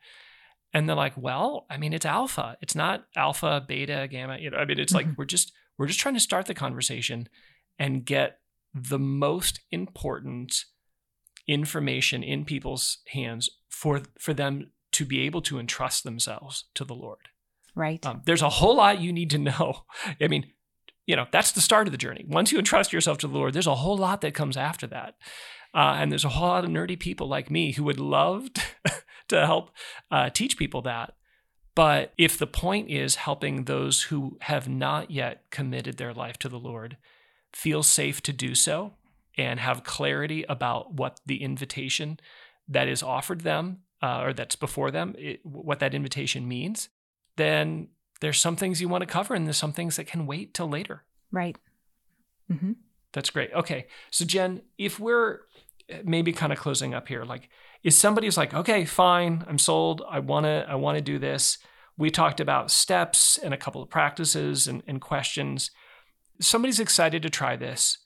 And 0.77 0.87
they're 0.87 0.95
like, 1.07 1.17
"Well, 1.17 1.65
I 1.71 1.77
mean, 1.79 1.93
it's 1.95 2.05
alpha. 2.05 2.57
It's 2.61 2.75
not 2.75 3.07
alpha, 3.17 3.65
beta, 3.67 4.07
gamma. 4.11 4.37
You 4.39 4.51
know, 4.51 4.59
I 4.59 4.65
mean, 4.67 4.79
it's 4.79 4.93
like 4.95 5.07
Mhm. 5.07 5.17
we're 5.17 5.25
just 5.25 5.53
we're 5.79 5.87
just 5.87 6.01
trying 6.01 6.15
to 6.15 6.21
start 6.21 6.47
the 6.47 6.55
conversation 6.55 7.29
and 7.79 8.05
get 8.05 8.41
the 8.75 8.99
most 8.99 9.61
important 9.71 10.65
information 11.47 12.23
in 12.23 12.45
people's 12.45 12.99
hands 13.09 13.49
for 13.69 14.03
for 14.19 14.35
them 14.35 14.71
to 14.93 15.05
be 15.05 15.21
able 15.23 15.43
to 15.43 15.59
entrust 15.59 16.05
themselves 16.05 16.65
to 16.75 16.85
the 16.85 16.95
Lord. 16.95 17.29
right 17.75 18.05
Um, 18.07 18.23
there's 18.25 18.41
a 18.43 18.49
whole 18.49 18.77
lot 18.77 19.01
you 19.03 19.13
need 19.13 19.31
to 19.31 19.39
know. 19.39 19.85
I 20.21 20.29
mean, 20.29 20.53
you 21.07 21.15
know, 21.15 21.27
that's 21.31 21.53
the 21.53 21.61
start 21.61 21.87
of 21.87 21.93
the 21.93 21.99
journey. 21.99 22.25
Once 22.27 22.51
you 22.53 22.59
entrust 22.59 22.93
yourself 22.93 23.19
to 23.19 23.29
the 23.29 23.35
Lord, 23.39 23.53
there's 23.53 23.67
a 23.67 23.75
whole 23.85 23.99
lot 23.99 24.23
that 24.23 24.33
comes 24.35 24.57
after 24.57 24.87
that. 24.89 25.15
Uh, 25.77 25.97
and 25.99 26.11
there's 26.11 26.25
a 26.25 26.31
whole 26.31 26.49
lot 26.49 26.65
of 26.65 26.71
nerdy 26.71 26.99
people 26.99 27.29
like 27.29 27.51
me 27.51 27.73
who 27.73 27.85
would 27.85 28.01
love 28.01 28.51
to, 28.55 28.63
to 29.29 29.45
help 29.45 29.71
uh, 30.11 30.31
teach 30.31 30.57
people 30.57 30.81
that. 30.83 31.13
But 31.75 32.15
if 32.17 32.39
the 32.39 32.47
point 32.47 32.89
is 32.89 33.17
helping 33.17 33.65
those 33.65 34.05
who 34.05 34.39
have 34.41 34.67
not 34.67 35.11
yet 35.11 35.45
committed 35.51 35.99
their 35.99 36.15
life 36.15 36.39
to 36.39 36.49
the 36.49 36.59
Lord 36.59 36.97
feel 37.53 37.83
safe 37.83 38.23
to 38.23 38.33
do 38.33 38.55
so 38.55 38.95
and 39.37 39.61
have 39.61 39.85
clarity 39.85 40.45
about 40.49 40.95
what 40.95 41.21
the 41.27 41.43
invitation 41.43 42.19
that 42.67 42.89
is 42.89 43.03
offered 43.03 43.43
them 43.43 43.81
uh, 44.03 44.23
or 44.23 44.33
that's 44.33 44.57
before 44.57 44.91
them, 44.91 45.15
it, 45.19 45.45
what 45.45 45.81
that 45.81 45.95
invitation 45.95 46.49
means, 46.49 46.89
then 47.37 47.89
there's 48.23 48.41
some 48.41 48.57
things 48.57 48.81
you 48.81 48.89
want 48.89 49.03
to 49.03 49.07
cover 49.07 49.35
and 49.35 49.47
there's 49.47 49.59
some 49.59 49.75
things 49.75 49.97
that 49.97 50.07
can 50.07 50.27
wait 50.27 50.55
till 50.55 50.69
later. 50.69 51.05
Right. 51.31 51.57
Mm-hmm. 52.51 52.73
That's 53.13 53.31
great. 53.31 53.53
Okay. 53.53 53.87
So, 54.11 54.25
Jen, 54.25 54.63
if 54.79 54.99
we're 54.99 55.41
maybe 56.05 56.33
kind 56.33 56.53
of 56.53 56.59
closing 56.59 56.95
up 56.95 57.09
here, 57.09 57.25
like, 57.25 57.49
is 57.83 57.97
somebody's 57.97 58.37
like, 58.37 58.55
okay, 58.55 58.85
fine, 58.85 59.45
I'm 59.49 59.59
sold. 59.59 60.03
I 60.09 60.19
want 60.19 60.45
to, 60.45 60.67
I 60.69 60.75
want 60.75 60.97
to 60.97 61.03
do 61.03 61.19
this. 61.19 61.59
We 61.97 62.11
talked 62.11 62.41
about 62.41 62.71
steps 62.71 63.39
and 63.39 63.55
a 63.55 63.57
couple 63.57 63.83
of 63.83 63.89
practices 63.89 64.67
and, 64.67 64.83
and 64.87 65.01
questions. 65.01 65.71
Somebody's 66.41 66.81
excited 66.81 67.23
to 67.23 67.31
try 67.31 67.57
this. 67.57 67.99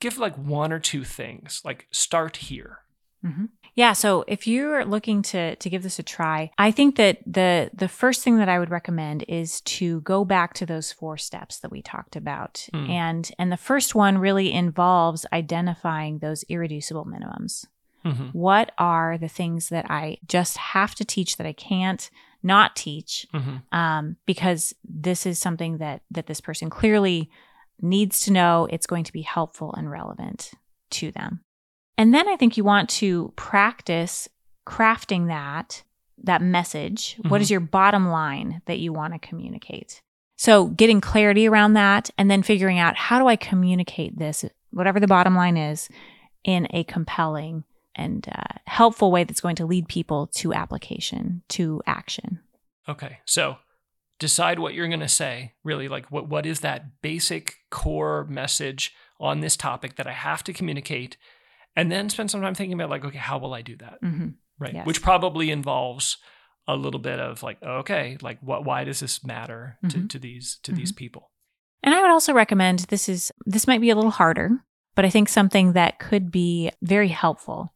Give 0.00 0.18
like 0.18 0.36
one 0.36 0.72
or 0.72 0.78
two 0.78 1.04
things, 1.04 1.60
like 1.64 1.86
start 1.92 2.38
here. 2.38 2.78
Mm-hmm. 3.24 3.44
Yeah, 3.80 3.94
so 3.94 4.26
if 4.28 4.46
you're 4.46 4.84
looking 4.84 5.22
to 5.22 5.56
to 5.56 5.70
give 5.70 5.82
this 5.82 5.98
a 5.98 6.02
try, 6.02 6.50
I 6.58 6.70
think 6.70 6.96
that 6.96 7.20
the 7.24 7.70
the 7.72 7.88
first 7.88 8.22
thing 8.22 8.36
that 8.36 8.46
I 8.46 8.58
would 8.58 8.68
recommend 8.68 9.24
is 9.26 9.62
to 9.62 10.02
go 10.02 10.22
back 10.22 10.52
to 10.54 10.66
those 10.66 10.92
four 10.92 11.16
steps 11.16 11.60
that 11.60 11.70
we 11.70 11.80
talked 11.80 12.14
about. 12.14 12.68
Mm. 12.74 12.88
And 12.90 13.30
and 13.38 13.50
the 13.50 13.56
first 13.56 13.94
one 13.94 14.18
really 14.18 14.52
involves 14.52 15.24
identifying 15.32 16.18
those 16.18 16.42
irreducible 16.50 17.06
minimums. 17.06 17.64
Mm-hmm. 18.04 18.26
What 18.38 18.72
are 18.76 19.16
the 19.16 19.28
things 19.28 19.70
that 19.70 19.90
I 19.90 20.18
just 20.28 20.58
have 20.58 20.94
to 20.96 21.04
teach 21.06 21.38
that 21.38 21.46
I 21.46 21.54
can't 21.54 22.10
not 22.42 22.76
teach? 22.76 23.26
Mm-hmm. 23.32 23.74
Um, 23.74 24.16
because 24.26 24.74
this 24.84 25.24
is 25.24 25.38
something 25.38 25.78
that 25.78 26.02
that 26.10 26.26
this 26.26 26.42
person 26.42 26.68
clearly 26.68 27.30
needs 27.80 28.20
to 28.26 28.30
know. 28.30 28.68
It's 28.70 28.86
going 28.86 29.04
to 29.04 29.12
be 29.14 29.22
helpful 29.22 29.72
and 29.72 29.90
relevant 29.90 30.50
to 30.90 31.10
them. 31.12 31.40
And 32.00 32.14
then 32.14 32.30
I 32.30 32.36
think 32.36 32.56
you 32.56 32.64
want 32.64 32.88
to 32.88 33.30
practice 33.36 34.26
crafting 34.66 35.26
that 35.26 35.82
that 36.22 36.40
message. 36.40 37.16
Mm-hmm. 37.16 37.28
What 37.28 37.42
is 37.42 37.48
mm-hmm. 37.48 37.52
your 37.52 37.60
bottom 37.60 38.08
line 38.08 38.62
that 38.64 38.78
you 38.78 38.90
want 38.90 39.12
to 39.12 39.18
communicate? 39.18 40.00
So 40.36 40.68
getting 40.68 41.02
clarity 41.02 41.46
around 41.46 41.74
that 41.74 42.08
and 42.16 42.30
then 42.30 42.42
figuring 42.42 42.78
out 42.78 42.96
how 42.96 43.18
do 43.18 43.26
I 43.26 43.36
communicate 43.36 44.18
this, 44.18 44.46
whatever 44.70 44.98
the 44.98 45.06
bottom 45.06 45.34
line 45.34 45.58
is, 45.58 45.90
in 46.42 46.66
a 46.70 46.84
compelling 46.84 47.64
and 47.94 48.26
uh, 48.32 48.58
helpful 48.66 49.12
way 49.12 49.24
that's 49.24 49.42
going 49.42 49.56
to 49.56 49.66
lead 49.66 49.86
people 49.86 50.26
to 50.36 50.54
application, 50.54 51.42
to 51.50 51.82
action. 51.86 52.40
Okay. 52.88 53.18
So 53.26 53.58
decide 54.18 54.58
what 54.58 54.72
you're 54.72 54.88
going 54.88 55.00
to 55.00 55.08
say, 55.08 55.52
really 55.64 55.86
like 55.86 56.10
what 56.10 56.30
what 56.30 56.46
is 56.46 56.60
that 56.60 57.02
basic 57.02 57.56
core 57.68 58.24
message 58.24 58.94
on 59.18 59.40
this 59.40 59.54
topic 59.54 59.96
that 59.96 60.06
I 60.06 60.12
have 60.12 60.42
to 60.44 60.54
communicate 60.54 61.18
and 61.76 61.90
then 61.90 62.08
spend 62.08 62.30
some 62.30 62.42
time 62.42 62.54
thinking 62.54 62.74
about 62.74 62.90
like 62.90 63.04
okay 63.04 63.18
how 63.18 63.38
will 63.38 63.54
i 63.54 63.62
do 63.62 63.76
that 63.76 64.02
mm-hmm. 64.02 64.28
right 64.58 64.74
yes. 64.74 64.86
which 64.86 65.02
probably 65.02 65.50
involves 65.50 66.18
a 66.68 66.76
little 66.76 67.00
bit 67.00 67.18
of 67.18 67.42
like 67.42 67.62
okay 67.62 68.16
like 68.22 68.38
what 68.40 68.64
why 68.64 68.84
does 68.84 69.00
this 69.00 69.24
matter 69.24 69.78
to, 69.88 69.96
mm-hmm. 69.96 70.06
to 70.06 70.18
these 70.18 70.58
to 70.62 70.72
mm-hmm. 70.72 70.78
these 70.78 70.92
people 70.92 71.30
and 71.82 71.94
i 71.94 72.00
would 72.00 72.10
also 72.10 72.32
recommend 72.32 72.80
this 72.90 73.08
is 73.08 73.32
this 73.46 73.66
might 73.66 73.80
be 73.80 73.90
a 73.90 73.94
little 73.94 74.10
harder 74.10 74.50
but 74.94 75.04
i 75.04 75.10
think 75.10 75.28
something 75.28 75.72
that 75.72 75.98
could 75.98 76.30
be 76.30 76.70
very 76.82 77.08
helpful 77.08 77.72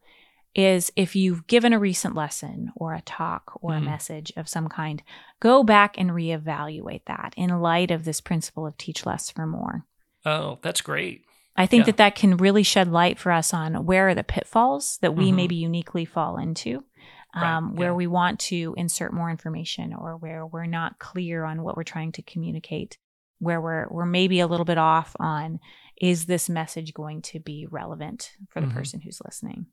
is 0.55 0.93
if 0.95 1.17
you've 1.17 1.49
given 1.49 1.73
a 1.73 1.79
recent 1.81 2.15
lesson 2.15 2.71
or 2.77 2.95
a 2.95 3.01
talk 3.01 3.59
or 3.61 3.73
a 3.73 3.77
mm-hmm. 3.77 3.87
message 3.87 4.33
of 4.37 4.49
some 4.49 4.69
kind 4.69 5.03
go 5.41 5.65
back 5.65 5.99
and 5.99 6.11
reevaluate 6.11 7.05
that 7.07 7.35
in 7.37 7.51
light 7.61 7.91
of 7.91 8.05
this 8.05 8.21
principle 8.21 8.67
of 8.67 8.77
teach 8.77 9.05
less 9.05 9.31
for 9.31 9.47
more 9.47 9.85
oh 10.25 10.59
that's 10.63 10.81
great 10.81 11.25
I 11.57 11.67
think 11.67 11.83
yeah. 11.83 11.87
that 11.87 11.97
that 11.99 12.15
can 12.17 12.37
really 12.37 12.63
shed 12.63 12.91
light 12.91 13.19
for 13.19 13.31
us 13.31 13.55
on 13.55 13.87
where 13.87 14.09
are 14.09 14.15
the 14.15 14.25
pitfalls 14.25 14.99
that 15.03 15.15
we 15.15 15.27
mm-hmm. 15.27 15.37
maybe 15.37 15.55
uniquely 15.55 16.05
fall 16.05 16.37
into, 16.37 16.85
um, 17.33 17.69
right. 17.69 17.79
where 17.79 17.91
yeah. 17.91 17.95
we 17.95 18.07
want 18.07 18.41
to 18.41 18.75
insert 18.77 19.13
more 19.13 19.31
information 19.31 19.95
or 19.95 20.17
where 20.17 20.45
we're 20.45 20.67
not 20.67 20.99
clear 20.99 21.45
on 21.45 21.63
what 21.63 21.77
we're 21.77 21.85
trying 21.85 22.13
to 22.13 22.23
communicate, 22.23 22.99
where 23.39 23.61
we're 23.61 23.87
we're 23.89 24.07
maybe 24.07 24.41
a 24.41 24.47
little 24.47 24.65
bit 24.65 24.79
off 24.79 25.15
on 25.21 25.61
is 26.01 26.27
this 26.27 26.49
message 26.49 26.93
going 26.93 27.23
to 27.23 27.39
be 27.39 27.67
relevant 27.71 28.33
for 28.49 28.61
the 28.61 28.67
mm-hmm. 28.67 28.77
person 28.77 29.01
who's 29.01 29.21
listening. 29.25 29.67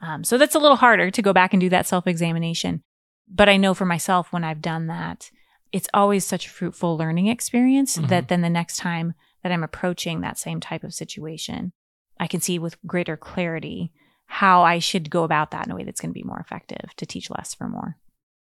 Um, 0.00 0.24
so 0.24 0.38
that's 0.38 0.54
a 0.54 0.58
little 0.58 0.76
harder 0.76 1.10
to 1.10 1.22
go 1.22 1.32
back 1.32 1.52
and 1.52 1.60
do 1.60 1.68
that 1.70 1.86
self 1.86 2.06
examination. 2.06 2.82
But 3.28 3.48
I 3.48 3.56
know 3.56 3.74
for 3.74 3.84
myself 3.84 4.32
when 4.32 4.44
I've 4.44 4.62
done 4.62 4.86
that, 4.86 5.30
it's 5.72 5.88
always 5.92 6.24
such 6.24 6.46
a 6.46 6.50
fruitful 6.50 6.96
learning 6.96 7.26
experience 7.26 7.96
mm-hmm. 7.96 8.06
that 8.06 8.28
then 8.28 8.40
the 8.40 8.50
next 8.50 8.76
time 8.76 9.14
that 9.46 9.52
I'm 9.52 9.62
approaching 9.62 10.22
that 10.22 10.38
same 10.38 10.58
type 10.58 10.82
of 10.82 10.92
situation, 10.92 11.72
I 12.18 12.26
can 12.26 12.40
see 12.40 12.58
with 12.58 12.84
greater 12.84 13.16
clarity 13.16 13.92
how 14.26 14.62
I 14.62 14.80
should 14.80 15.08
go 15.08 15.22
about 15.22 15.52
that 15.52 15.66
in 15.66 15.70
a 15.70 15.76
way 15.76 15.84
that's 15.84 16.00
going 16.00 16.10
to 16.10 16.18
be 16.18 16.24
more 16.24 16.40
effective 16.40 16.90
to 16.96 17.06
teach 17.06 17.30
less 17.30 17.54
for 17.54 17.68
more. 17.68 17.96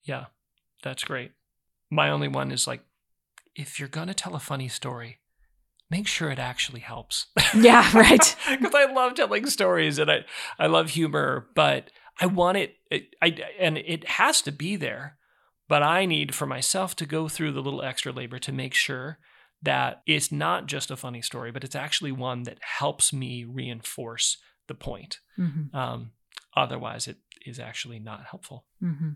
Yeah, 0.03 0.27
that's 0.81 1.03
great. 1.03 1.33
My 1.91 2.09
only 2.09 2.29
one 2.29 2.53
is 2.53 2.67
like, 2.67 2.85
if 3.53 3.79
you're 3.79 3.89
going 3.89 4.07
to 4.07 4.13
tell 4.13 4.33
a 4.33 4.39
funny 4.39 4.69
story, 4.69 5.19
make 5.91 6.07
sure 6.07 6.31
it 6.31 6.39
actually 6.39 6.79
helps. 6.79 7.27
Yeah, 7.53 7.85
right. 7.93 8.33
Because 8.49 8.73
I 8.73 8.89
love 8.89 9.15
telling 9.15 9.45
stories 9.47 9.99
and 9.99 10.09
I, 10.09 10.23
I 10.57 10.67
love 10.67 10.91
humor, 10.91 11.49
but 11.53 11.91
I 12.21 12.27
want 12.27 12.59
it, 12.59 12.75
it, 12.89 13.13
I, 13.21 13.37
and 13.59 13.77
it 13.77 14.07
has 14.07 14.41
to 14.43 14.53
be 14.53 14.77
there. 14.77 15.17
But 15.67 15.83
I 15.83 16.05
need 16.05 16.33
for 16.33 16.45
myself 16.45 16.95
to 16.95 17.05
go 17.05 17.27
through 17.27 17.51
the 17.51 17.61
little 17.61 17.81
extra 17.81 18.13
labor 18.13 18.39
to 18.39 18.53
make 18.53 18.73
sure 18.73 19.19
that 19.63 20.01
it's 20.05 20.31
not 20.31 20.67
just 20.67 20.91
a 20.91 20.97
funny 20.97 21.21
story, 21.21 21.51
but 21.51 21.63
it's 21.63 21.75
actually 21.75 22.11
one 22.11 22.43
that 22.43 22.59
helps 22.61 23.11
me 23.11 23.45
reinforce 23.45 24.37
the 24.67 24.75
point. 24.75 25.19
Mm-hmm. 25.39 25.75
Um, 25.75 26.11
otherwise, 26.55 27.07
it 27.07 27.17
is 27.45 27.59
actually 27.59 27.99
not 27.99 28.25
helpful. 28.29 28.65
Mm-hmm. 28.81 29.11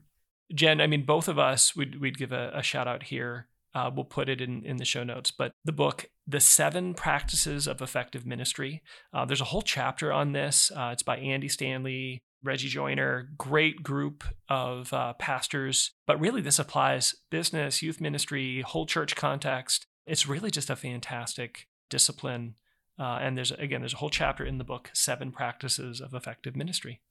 Jen, 0.53 0.79
I 0.79 0.87
mean, 0.87 1.05
both 1.05 1.27
of 1.27 1.37
us, 1.37 1.75
we'd, 1.75 1.99
we'd 1.99 2.17
give 2.17 2.31
a, 2.31 2.51
a 2.53 2.63
shout 2.63 2.87
out 2.87 3.03
here. 3.03 3.47
Uh, 3.75 3.91
we'll 3.93 4.05
put 4.05 4.29
it 4.29 4.41
in, 4.41 4.65
in 4.65 4.77
the 4.77 4.85
show 4.85 5.03
notes. 5.03 5.29
But 5.29 5.51
the 5.65 5.73
book, 5.73 6.05
The 6.25 6.39
Seven 6.39 6.93
Practices 6.93 7.67
of 7.67 7.81
Effective 7.81 8.25
Ministry, 8.25 8.81
uh, 9.13 9.25
there's 9.25 9.41
a 9.41 9.45
whole 9.45 9.61
chapter 9.61 10.11
on 10.13 10.31
this. 10.31 10.71
Uh, 10.73 10.91
it's 10.93 11.03
by 11.03 11.17
Andy 11.17 11.49
Stanley, 11.49 12.21
Reggie 12.41 12.69
Joiner, 12.69 13.29
great 13.37 13.83
group 13.83 14.23
of 14.47 14.93
uh, 14.93 15.13
pastors. 15.13 15.91
But 16.07 16.19
really, 16.19 16.41
this 16.41 16.59
applies 16.59 17.13
business, 17.29 17.81
youth 17.81 17.99
ministry, 17.99 18.61
whole 18.61 18.85
church 18.85 19.15
context 19.15 19.86
it's 20.07 20.27
really 20.27 20.49
just 20.49 20.69
a 20.69 20.75
fantastic 20.75 21.67
discipline. 21.89 22.55
Uh, 22.99 23.19
and 23.21 23.37
there's 23.37 23.51
again, 23.51 23.81
there's 23.81 23.93
a 23.93 23.97
whole 23.97 24.09
chapter 24.09 24.43
in 24.43 24.57
the 24.57 24.63
book, 24.63 24.89
Seven 24.93 25.31
Practices 25.31 26.01
of 26.01 26.13
Effective 26.13 26.55
Ministry. 26.55 27.01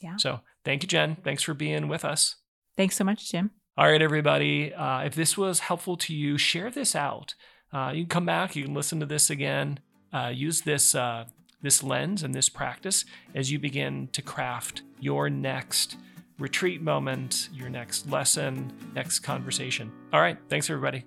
Yeah. 0.00 0.16
So 0.16 0.40
thank 0.64 0.82
you, 0.82 0.88
Jen. 0.88 1.16
Thanks 1.22 1.42
for 1.42 1.54
being 1.54 1.88
with 1.88 2.04
us. 2.04 2.36
Thanks 2.76 2.96
so 2.96 3.04
much, 3.04 3.30
Jim. 3.30 3.50
All 3.76 3.90
right, 3.90 4.02
everybody. 4.02 4.72
Uh, 4.72 5.00
if 5.00 5.14
this 5.14 5.36
was 5.36 5.60
helpful 5.60 5.96
to 5.98 6.14
you, 6.14 6.38
share 6.38 6.70
this 6.70 6.94
out. 6.94 7.34
Uh, 7.72 7.90
you 7.92 8.04
can 8.04 8.08
come 8.08 8.26
back. 8.26 8.54
You 8.54 8.64
can 8.64 8.74
listen 8.74 9.00
to 9.00 9.06
this 9.06 9.30
again. 9.30 9.80
Uh, 10.12 10.30
use 10.32 10.60
this 10.60 10.94
uh, 10.94 11.24
this 11.60 11.82
lens 11.82 12.22
and 12.22 12.34
this 12.34 12.48
practice 12.48 13.04
as 13.34 13.50
you 13.50 13.58
begin 13.58 14.08
to 14.12 14.22
craft 14.22 14.82
your 15.00 15.28
next 15.28 15.96
retreat 16.38 16.82
moment, 16.82 17.48
your 17.52 17.68
next 17.68 18.08
lesson, 18.10 18.72
next 18.94 19.20
conversation. 19.20 19.90
All 20.12 20.20
right. 20.20 20.38
Thanks, 20.48 20.70
everybody. 20.70 21.04